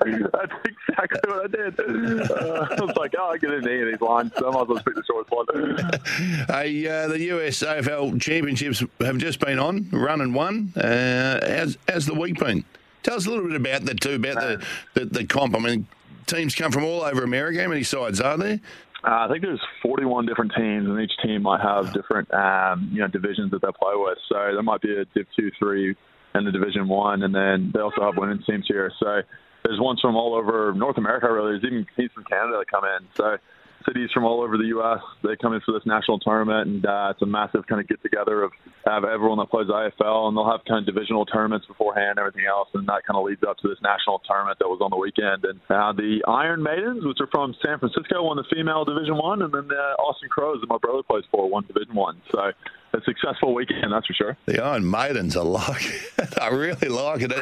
[0.00, 1.80] That's exactly what I did.
[1.80, 4.62] Uh, I was like, oh, I get into any of these lines, so I might
[4.62, 6.46] as well pick the shortest one.
[6.48, 10.72] hey, uh, the US AFL Championships have just been on, run and won.
[10.76, 12.64] Uh, how's, how's the week been?
[13.08, 15.56] Tell us a little bit about the two, about the, the, the comp.
[15.56, 15.86] I mean,
[16.26, 17.62] teams come from all over America.
[17.62, 18.60] How many sides are there?
[19.02, 23.00] Uh, I think there's 41 different teams, and each team might have different, um, you
[23.00, 24.18] know, divisions that they play with.
[24.28, 25.96] So there might be a Div two, three,
[26.34, 28.92] and the Division one, and then they also have women's teams here.
[29.00, 29.22] So
[29.64, 31.32] there's ones from all over North America.
[31.32, 33.08] Really, there's even teams from Canada that come in.
[33.14, 33.38] So
[33.86, 35.00] cities from all over the U.S.
[35.22, 38.02] they come in for this national tournament, and uh, it's a massive kind of get
[38.02, 38.52] together of
[38.86, 42.46] have everyone that plays AFL, and they'll have kind of divisional tournaments beforehand, and everything
[42.48, 45.00] else, and that kind of leads up to this national tournament that was on the
[45.00, 45.44] weekend.
[45.44, 49.42] And uh, the Iron Maidens, which are from San Francisco, won the female Division One,
[49.42, 52.20] and then the Austin Crows, that my brother plays for, won Division One.
[52.32, 52.52] So
[52.92, 54.36] a successful weekend, that's for sure.
[54.46, 56.38] The Iron Maidens, I like it.
[56.40, 57.32] I really like it.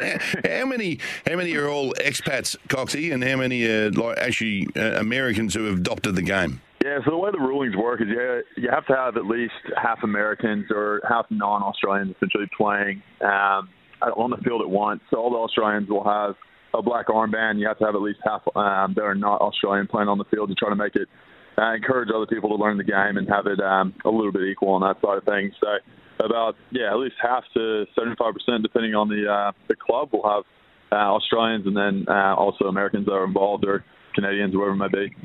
[0.45, 0.99] How, many?
[1.25, 5.65] How many are all expats, Coxie, and how many are like actually uh, Americans who
[5.65, 6.61] have adopted the game?
[6.83, 9.53] Yeah, so the way the rulings work is you, you have to have at least
[9.75, 13.69] half Americans or half non-Australians essentially playing um,
[14.01, 15.01] on the field at once.
[15.09, 16.35] So all the Australians will have
[16.73, 17.59] a black armband.
[17.59, 20.25] You have to have at least half um, that are not Australian playing on the
[20.25, 21.09] field to try to make it
[21.57, 24.43] uh, encourage other people to learn the game and have it um, a little bit
[24.43, 25.53] equal on that side of things.
[25.59, 25.77] So
[26.23, 30.27] about yeah, at least half to seventy-five percent, depending on the uh, the club, will
[30.29, 30.43] have
[30.91, 33.83] uh, Australians and then uh, also Americans that are involved or
[34.15, 35.15] Canadians, whoever it might be.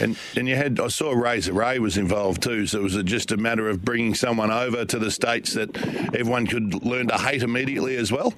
[0.00, 2.66] And and you had I saw Razor Ray was involved too.
[2.66, 5.76] So was it just a matter of bringing someone over to the states that
[6.14, 8.34] everyone could learn to hate immediately as well?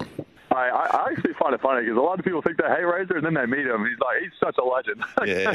[0.52, 2.84] I, I I actually find it funny because a lot of people think they hate
[2.84, 3.84] Razor and then they meet him.
[3.84, 5.02] He's like, he's such a legend.
[5.26, 5.50] Yeah.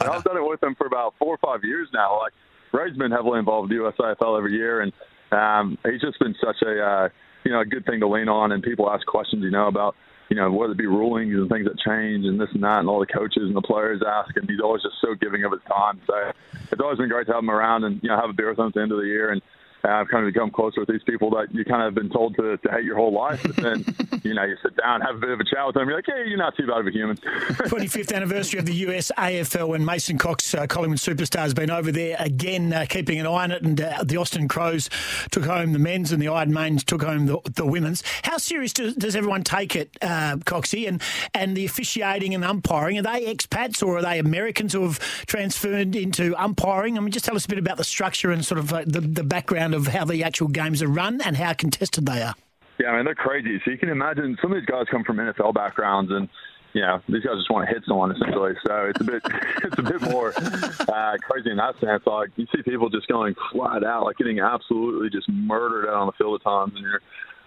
[0.00, 2.18] I've done it with him for about four or five years now.
[2.18, 2.32] Like,
[2.72, 4.92] Razor's been heavily involved with USAFL every year, and
[5.30, 7.08] um, he's just been such a uh,
[7.44, 9.94] you know a good thing to lean on, and people ask questions, you know, about
[10.28, 12.88] you know whether it be rulings and things that change and this and that, and
[12.88, 15.60] all the coaches and the players ask, and he's always just so giving of his
[15.68, 16.00] time.
[16.06, 16.32] So
[16.70, 18.58] it's always been great to have him around and you know have a beer with
[18.58, 19.42] him at the end of the year and.
[19.84, 22.10] Uh, I've kind of become closer with these people that you kind of have been
[22.10, 23.42] told to, to hate your whole life.
[23.42, 23.84] But then,
[24.22, 25.88] you know, you sit down, have a bit of a chat with them.
[25.88, 27.16] You're like, hey, you're not too bad of a human.
[27.72, 31.90] 25th anniversary of the US AFL when Mason Cox, uh, Collingwood superstar, has been over
[31.90, 33.62] there again, uh, keeping an eye on it.
[33.62, 34.88] And uh, the Austin Crows
[35.30, 38.02] took home the men's and the Iron Maidens took home the, the women's.
[38.22, 40.86] How serious does, does everyone take it, uh, Coxie?
[40.86, 41.02] And,
[41.34, 45.96] and the officiating and umpiring, are they expats or are they Americans who have transferred
[45.96, 46.96] into umpiring?
[46.96, 49.24] I mean, just tell us a bit about the structure and sort of the, the
[49.24, 52.34] background of how the actual games are run and how contested they are.
[52.78, 53.60] Yeah, I mean they're crazy.
[53.64, 56.28] So you can imagine some of these guys come from NFL backgrounds, and
[56.72, 58.54] you know these guys just want to hit someone essentially.
[58.66, 59.22] So it's a bit
[59.64, 62.02] it's a bit more uh, crazy in that sense.
[62.06, 66.06] Like you see people just going flat out, like getting absolutely just murdered out on
[66.06, 67.00] the field at times, and you're.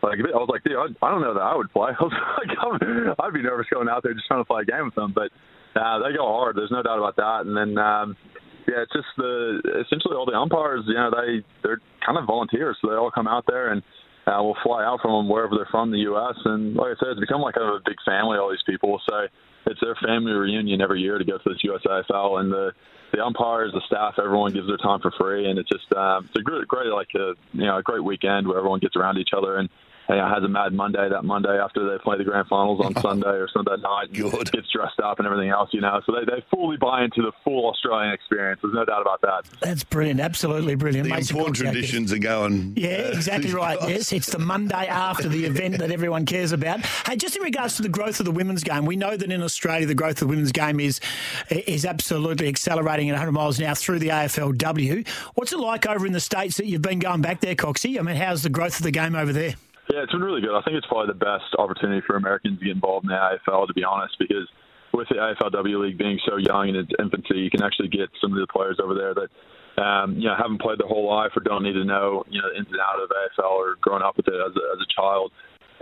[0.04, 1.90] Like I was like, dude, I, I don't know that I would play.
[2.00, 4.66] I was like, I'm, I'd be nervous going out there just trying to play a
[4.66, 5.14] game with them.
[5.16, 5.32] But
[5.76, 6.56] uh, they go hard.
[6.56, 7.48] There's no doubt about that.
[7.48, 8.16] And then um,
[8.68, 10.84] yeah, it's just the essentially all the umpires.
[10.88, 13.84] You know, they they're kind of volunteers, so they all come out there and
[14.28, 16.36] uh, we'll fly out from them wherever they're from, the U.S.
[16.46, 18.38] And like I said, it's become like a big family.
[18.38, 19.28] All these people, so
[19.68, 22.72] it's their family reunion every year to go to this USAFL, and the
[23.14, 26.40] the umpires, the staff, everyone gives their time for free, and it's just um, it's
[26.40, 29.32] a great, great like a you know a great weekend where everyone gets around each
[29.36, 29.70] other and.
[30.10, 32.96] You know, has a mad Monday that Monday after they play the grand finals on
[33.02, 34.10] Sunday or Sunday night.
[34.10, 36.00] And gets dressed up and everything else, you know.
[36.06, 38.60] So they, they fully buy into the full Australian experience.
[38.62, 39.46] There's no doubt about that.
[39.62, 41.08] That's brilliant, absolutely brilliant.
[41.08, 42.74] The Mason important traditions are going.
[42.76, 43.80] Yeah, uh, exactly too right.
[43.80, 43.90] fast.
[43.90, 46.86] Yes, it's the Monday after the event that everyone cares about.
[47.08, 49.42] Hey, just in regards to the growth of the women's game, we know that in
[49.42, 51.00] Australia the growth of the women's game is
[51.50, 55.08] is absolutely accelerating at 100 miles an hour through the AFLW.
[55.36, 58.00] What's it like over in the states that you've been going back there, Coxie?
[58.00, 59.56] I mean, how's the growth of the game over there?
[59.92, 60.58] Yeah, it's been really good.
[60.58, 63.68] I think it's probably the best opportunity for Americans to get involved in the AFL,
[63.68, 64.50] to be honest, because
[64.94, 68.34] with the AFLW league being so young in its infancy, you can actually get some
[68.34, 69.30] of the players over there that
[69.78, 72.50] um, you know haven't played their whole life or don't need to know you know
[72.50, 74.90] the ins and out of AFL or grown up with it as a, as a
[74.90, 75.32] child,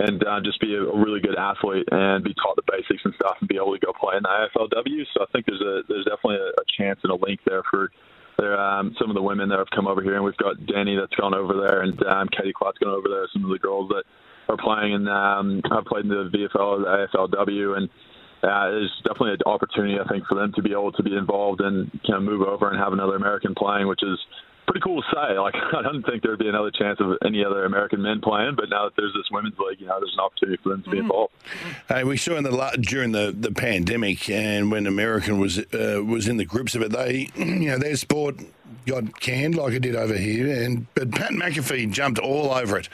[0.00, 3.14] and uh, just be a, a really good athlete and be taught the basics and
[3.14, 5.06] stuff and be able to go play in the AFLW.
[5.14, 7.88] So I think there's a there's definitely a, a chance and a link there for
[8.38, 10.96] there um, some of the women that have come over here, and we've got Danny
[10.96, 13.26] that's gone over there, and um, Katie Klatt's gone over there.
[13.32, 14.04] Some of the girls that
[14.48, 17.88] are playing and um, have played in the VFL the AFLW, and
[18.42, 21.60] uh, there's definitely an opportunity I think for them to be able to be involved
[21.60, 24.18] and kind of move over and have another American playing, which is
[24.66, 25.38] pretty cool to say.
[25.38, 28.68] Like I don't think there'd be another chance of any other American men playing, but
[28.68, 30.98] now that there's this women's league, you know, there's an opportunity for them to be
[30.98, 31.32] involved.
[31.88, 36.28] Hey, we saw in the during the, the pandemic and when American was uh, was
[36.28, 38.36] in the grips of it, they you know their sport
[38.86, 42.88] got canned like it did over here, and but Pat McAfee jumped all over it,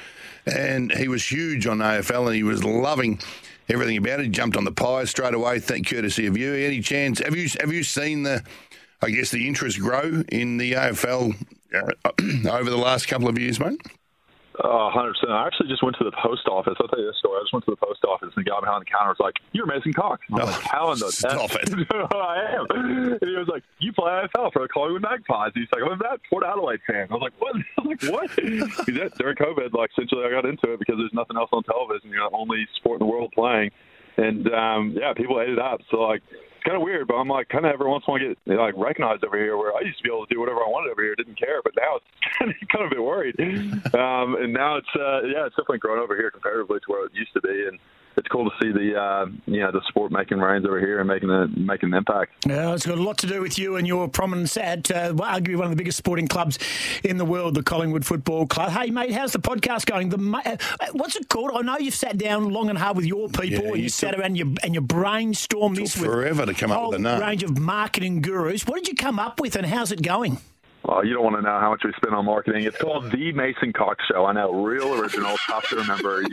[0.47, 3.21] and he was huge on AFL, and he was loving
[3.69, 4.25] everything about it.
[4.25, 6.55] He jumped on the pie straight away, thank courtesy of you.
[6.55, 7.21] Any chance?
[7.21, 8.45] Have you have you seen the?
[9.03, 11.35] I guess the interest grow in the AFL
[12.51, 13.81] over the last couple of years, mate.
[14.59, 15.15] Uh, 100%.
[15.31, 16.75] I actually just went to the post office.
[16.81, 17.39] I'll tell you this story.
[17.39, 19.37] I just went to the post office and the guy behind the counter was like,
[19.53, 20.21] You're Mason Cox.
[20.29, 21.71] I'm like, How in the Stop it.
[22.13, 22.67] I am.
[22.69, 25.53] And he was like, You play AFL for the Collingwood Magpies.
[25.55, 27.07] He's like, I'm that Port Adelaide fan.
[27.11, 27.57] I was like, What?
[27.79, 28.37] I was like, What?
[28.37, 32.11] During COVID, like, essentially, I got into it because there's nothing else on television.
[32.11, 33.71] You're the only sport in the world playing.
[34.19, 35.81] And, um, yeah, people ate it up.
[35.91, 36.21] So, like,
[36.61, 38.59] it's kind of weird, but I'm like kind of every once in a while get
[38.61, 39.57] like recognized over here.
[39.57, 41.65] Where I used to be able to do whatever I wanted over here, didn't care,
[41.65, 42.05] but now it's
[42.39, 43.37] kind of, kind of a bit worried.
[43.91, 47.13] Um, and now it's uh, yeah, it's definitely grown over here comparatively to where it
[47.15, 47.79] used to be, and
[48.17, 51.09] it's cool to see the uh, you know the sport making rains over here and
[51.09, 52.33] making a making an impact.
[52.47, 55.57] Yeah, it's got a lot to do with you and your prominence at uh, arguably
[55.57, 56.59] one of the biggest sporting clubs
[57.05, 58.71] in the world, the Collingwood Football Club.
[58.71, 60.09] Hey, mate, how's the podcast going?
[60.09, 61.51] The uh, what's it called?
[61.55, 63.89] I know you've sat down long and hard with your people, Yeah, and you, you
[63.89, 67.03] sat took- around your, and you brainstormed this with forever to come up with a
[67.03, 67.21] name.
[67.21, 68.67] range of marketing gurus.
[68.67, 70.39] What did you come up with, and how's it going?
[70.83, 72.65] Oh, you don't want to know how much we spend on marketing.
[72.65, 74.25] It's called the Mason Cox Show.
[74.25, 76.23] I know, real original, tough to remember.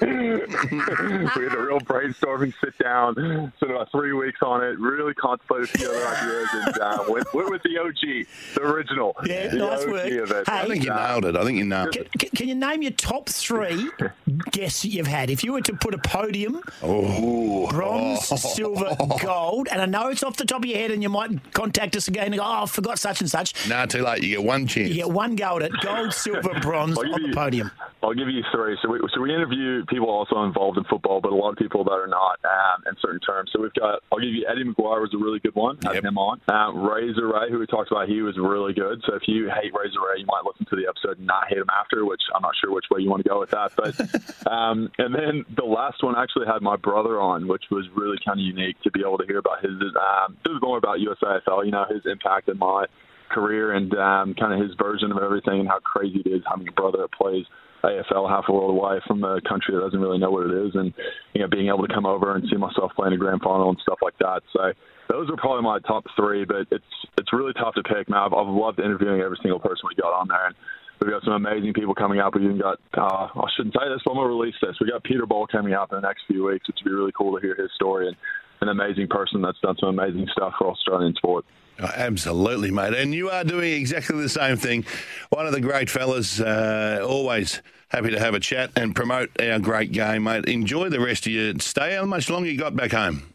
[0.00, 3.14] we had a real brainstorming sit down,
[3.56, 7.34] spent about three weeks on it, really contemplated a few other ideas, and uh, went,
[7.34, 9.14] went with the OG, the original.
[9.26, 10.12] Yeah, the nice OG work.
[10.12, 10.48] Of it.
[10.48, 11.36] I think you nailed it.
[11.36, 12.12] I think you nailed Can, it.
[12.18, 13.90] can- can you name your top three
[14.50, 15.28] guests that you've had?
[15.30, 20.22] If you were to put a podium, Oh, bronze, silver, gold, and I know it's
[20.22, 22.62] off the top of your head, and you might contact us again and go, "Oh,
[22.62, 23.68] I forgot to say such and such.
[23.68, 24.22] Nah, too late.
[24.22, 24.88] You get one chance.
[24.88, 27.70] You get one go at it: gold, silver, bronze on the you- podium.
[28.02, 28.78] I'll give you three.
[28.82, 31.84] So we, so we interview people also involved in football, but a lot of people
[31.84, 33.50] that are not um, in certain terms.
[33.52, 35.78] So we've got, I'll give you Eddie McGuire was a really good one.
[35.82, 36.40] Had him on.
[36.48, 39.02] Um, Razor Ray, who we talked about, he was really good.
[39.06, 41.58] So if you hate Razor Ray, you might listen to the episode and not hate
[41.58, 43.72] him after, which I'm not sure which way you want to go with that.
[43.76, 44.00] But
[44.50, 48.40] um, and then the last one actually had my brother on, which was really kind
[48.40, 49.72] of unique to be able to hear about his.
[49.72, 52.86] Um, this is more about USAFL, you know, his impact in my
[53.30, 56.68] career and um, kind of his version of everything and how crazy it is having
[56.68, 57.46] a brother that plays
[57.82, 60.74] AFL half a world away from a country that doesn't really know what it is,
[60.74, 60.92] and
[61.34, 63.78] you know being able to come over and see myself playing a grand final and
[63.80, 64.42] stuff like that.
[64.52, 64.72] So
[65.08, 68.08] those are probably my top three, but it's it's really tough to pick.
[68.08, 70.54] Now I've, I've loved interviewing every single person we got on there, and
[71.00, 72.34] we've got some amazing people coming up.
[72.34, 74.76] We even got uh, I shouldn't say this, but I'm gonna release this.
[74.80, 77.12] We got Peter Bol coming up in the next few weeks, which would be really
[77.16, 78.16] cool to hear his story and
[78.60, 81.44] an amazing person that's done some amazing stuff for Australian sport.
[81.80, 82.94] Absolutely, mate.
[82.94, 84.84] And you are doing exactly the same thing.
[85.30, 89.58] One of the great fellas, uh, always happy to have a chat and promote our
[89.58, 90.46] great game, mate.
[90.46, 91.96] Enjoy the rest of your stay.
[91.96, 93.32] How much longer you got back home?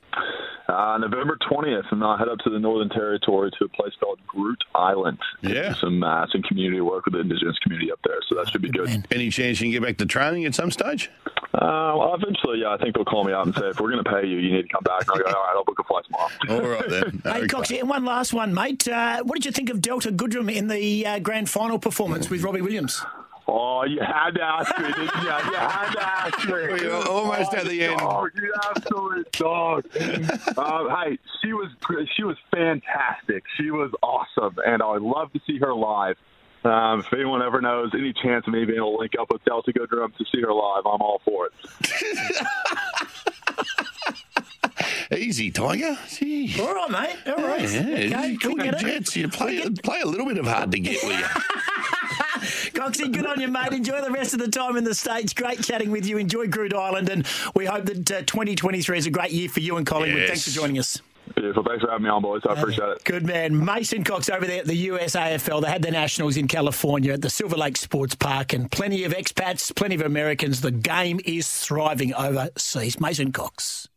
[0.67, 4.19] Uh, November 20th, and I head up to the Northern Territory to a place called
[4.27, 5.19] Groote Eylandt.
[5.41, 5.75] Yeah.
[5.75, 8.69] Some, uh, some community work with the Indigenous community up there, so that should be
[8.69, 9.05] good.
[9.11, 11.11] Any chance you can get back to training at some stage?
[11.53, 14.03] Uh, well, eventually, yeah, I think they'll call me up and say, if we're going
[14.03, 15.01] to pay you, you need to come back.
[15.01, 16.31] And I'll go, all right, I'll book a flight tomorrow.
[16.49, 17.21] All right, then.
[17.35, 18.87] Hey, Coxie, and one last one, mate.
[18.87, 22.41] Uh, what did you think of Delta Goodrum in the uh, grand final performance with
[22.43, 23.01] Robbie Williams?
[23.47, 25.05] Oh, you had to ask me, didn't you?
[25.21, 26.53] You had to ask me.
[26.81, 27.99] You're almost Oh, at the end.
[27.99, 29.85] Dog, you absolute dog.
[30.57, 31.69] um, hey, she was
[32.15, 33.43] she was fantastic.
[33.57, 36.17] She was awesome, and I would love to see her live.
[36.63, 39.45] Um, if anyone ever knows any chance of me being able to link up with
[39.45, 41.53] Delta Goodrum to see her live, I'm all for it.
[45.15, 45.95] Easy, Tiger.
[46.09, 46.55] Gee.
[46.59, 47.15] All right, mate.
[47.31, 47.61] All right.
[47.71, 47.81] Yeah,
[48.19, 48.79] okay, you we got get it.
[48.79, 49.15] Jets.
[49.15, 51.25] You play, play a little bit of hard to get, will you?
[52.75, 53.71] Coxie, good on you, mate.
[53.71, 55.33] Enjoy the rest of the time in the States.
[55.33, 56.17] Great chatting with you.
[56.17, 57.25] Enjoy Groote Eylandt, and
[57.55, 60.19] we hope that uh, 2023 is a great year for you and Collingwood.
[60.19, 60.29] Yes.
[60.29, 61.01] Thanks for joining us.
[61.35, 61.63] Beautiful.
[61.63, 62.41] Thanks for having me on, boys.
[62.47, 63.03] I appreciate it.
[63.03, 63.63] Good man.
[63.63, 65.61] Mason Cox over there at the USAFL.
[65.63, 69.13] They had the Nationals in California at the Silver Lake Sports Park, and plenty of
[69.13, 70.61] expats, plenty of Americans.
[70.61, 72.99] The game is thriving overseas.
[72.99, 73.87] Mason Cox.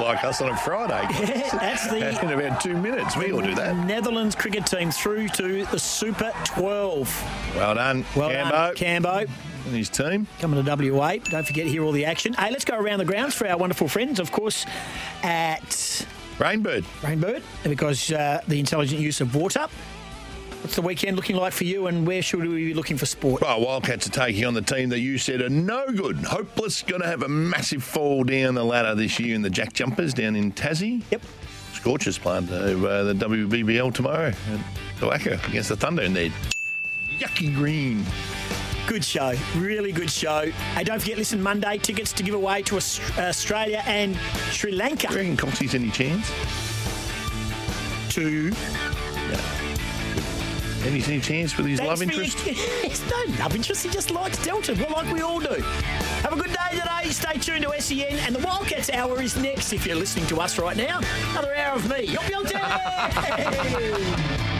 [0.00, 1.06] Like us on a Friday.
[1.30, 3.76] Yeah, that's the- In about two minutes, we all do that.
[3.86, 7.54] Netherlands cricket team through to the Super 12.
[7.56, 8.50] Well done, Well Cambo.
[8.50, 9.28] done, Cambo.
[9.66, 10.26] And his team.
[10.40, 11.16] Coming to WA.
[11.16, 12.32] Don't forget to hear all the action.
[12.34, 14.64] Hey, let's go around the grounds for our wonderful friends, of course,
[15.22, 15.60] at
[16.38, 16.82] Rainbird.
[17.02, 19.66] Rainbird, because uh, the intelligent use of water.
[20.62, 23.40] What's the weekend looking like for you, and where should we be looking for sport?
[23.40, 26.16] Well, Wildcats are taking on the team that you said are no good.
[26.18, 29.72] Hopeless, going to have a massive fall down the ladder this year in the Jack
[29.72, 31.02] Jumpers down in Tassie.
[31.10, 31.22] Yep.
[31.72, 36.30] Scorchers playing uh, the WBBL tomorrow at the WACA against the Thunder in their
[37.18, 38.04] yucky green.
[38.86, 40.50] Good show, really good show.
[40.74, 44.14] Hey, don't forget, listen, Monday tickets to give away to Australia and
[44.50, 45.06] Sri Lanka.
[45.08, 46.30] Do you reckon Coxie's any chance?
[48.10, 48.52] To
[49.32, 49.69] Any,
[50.82, 52.46] any chance with his Thanks love for your- interest?
[52.84, 53.84] It's no love interest.
[53.84, 55.60] He just likes Delta, well, like we all do.
[56.22, 57.10] Have a good day today.
[57.10, 59.72] Stay tuned to SEN, and the Wildcats Hour is next.
[59.72, 61.00] If you're listening to us right now,
[61.32, 62.04] another hour of me.
[62.04, 62.46] Yup, yup.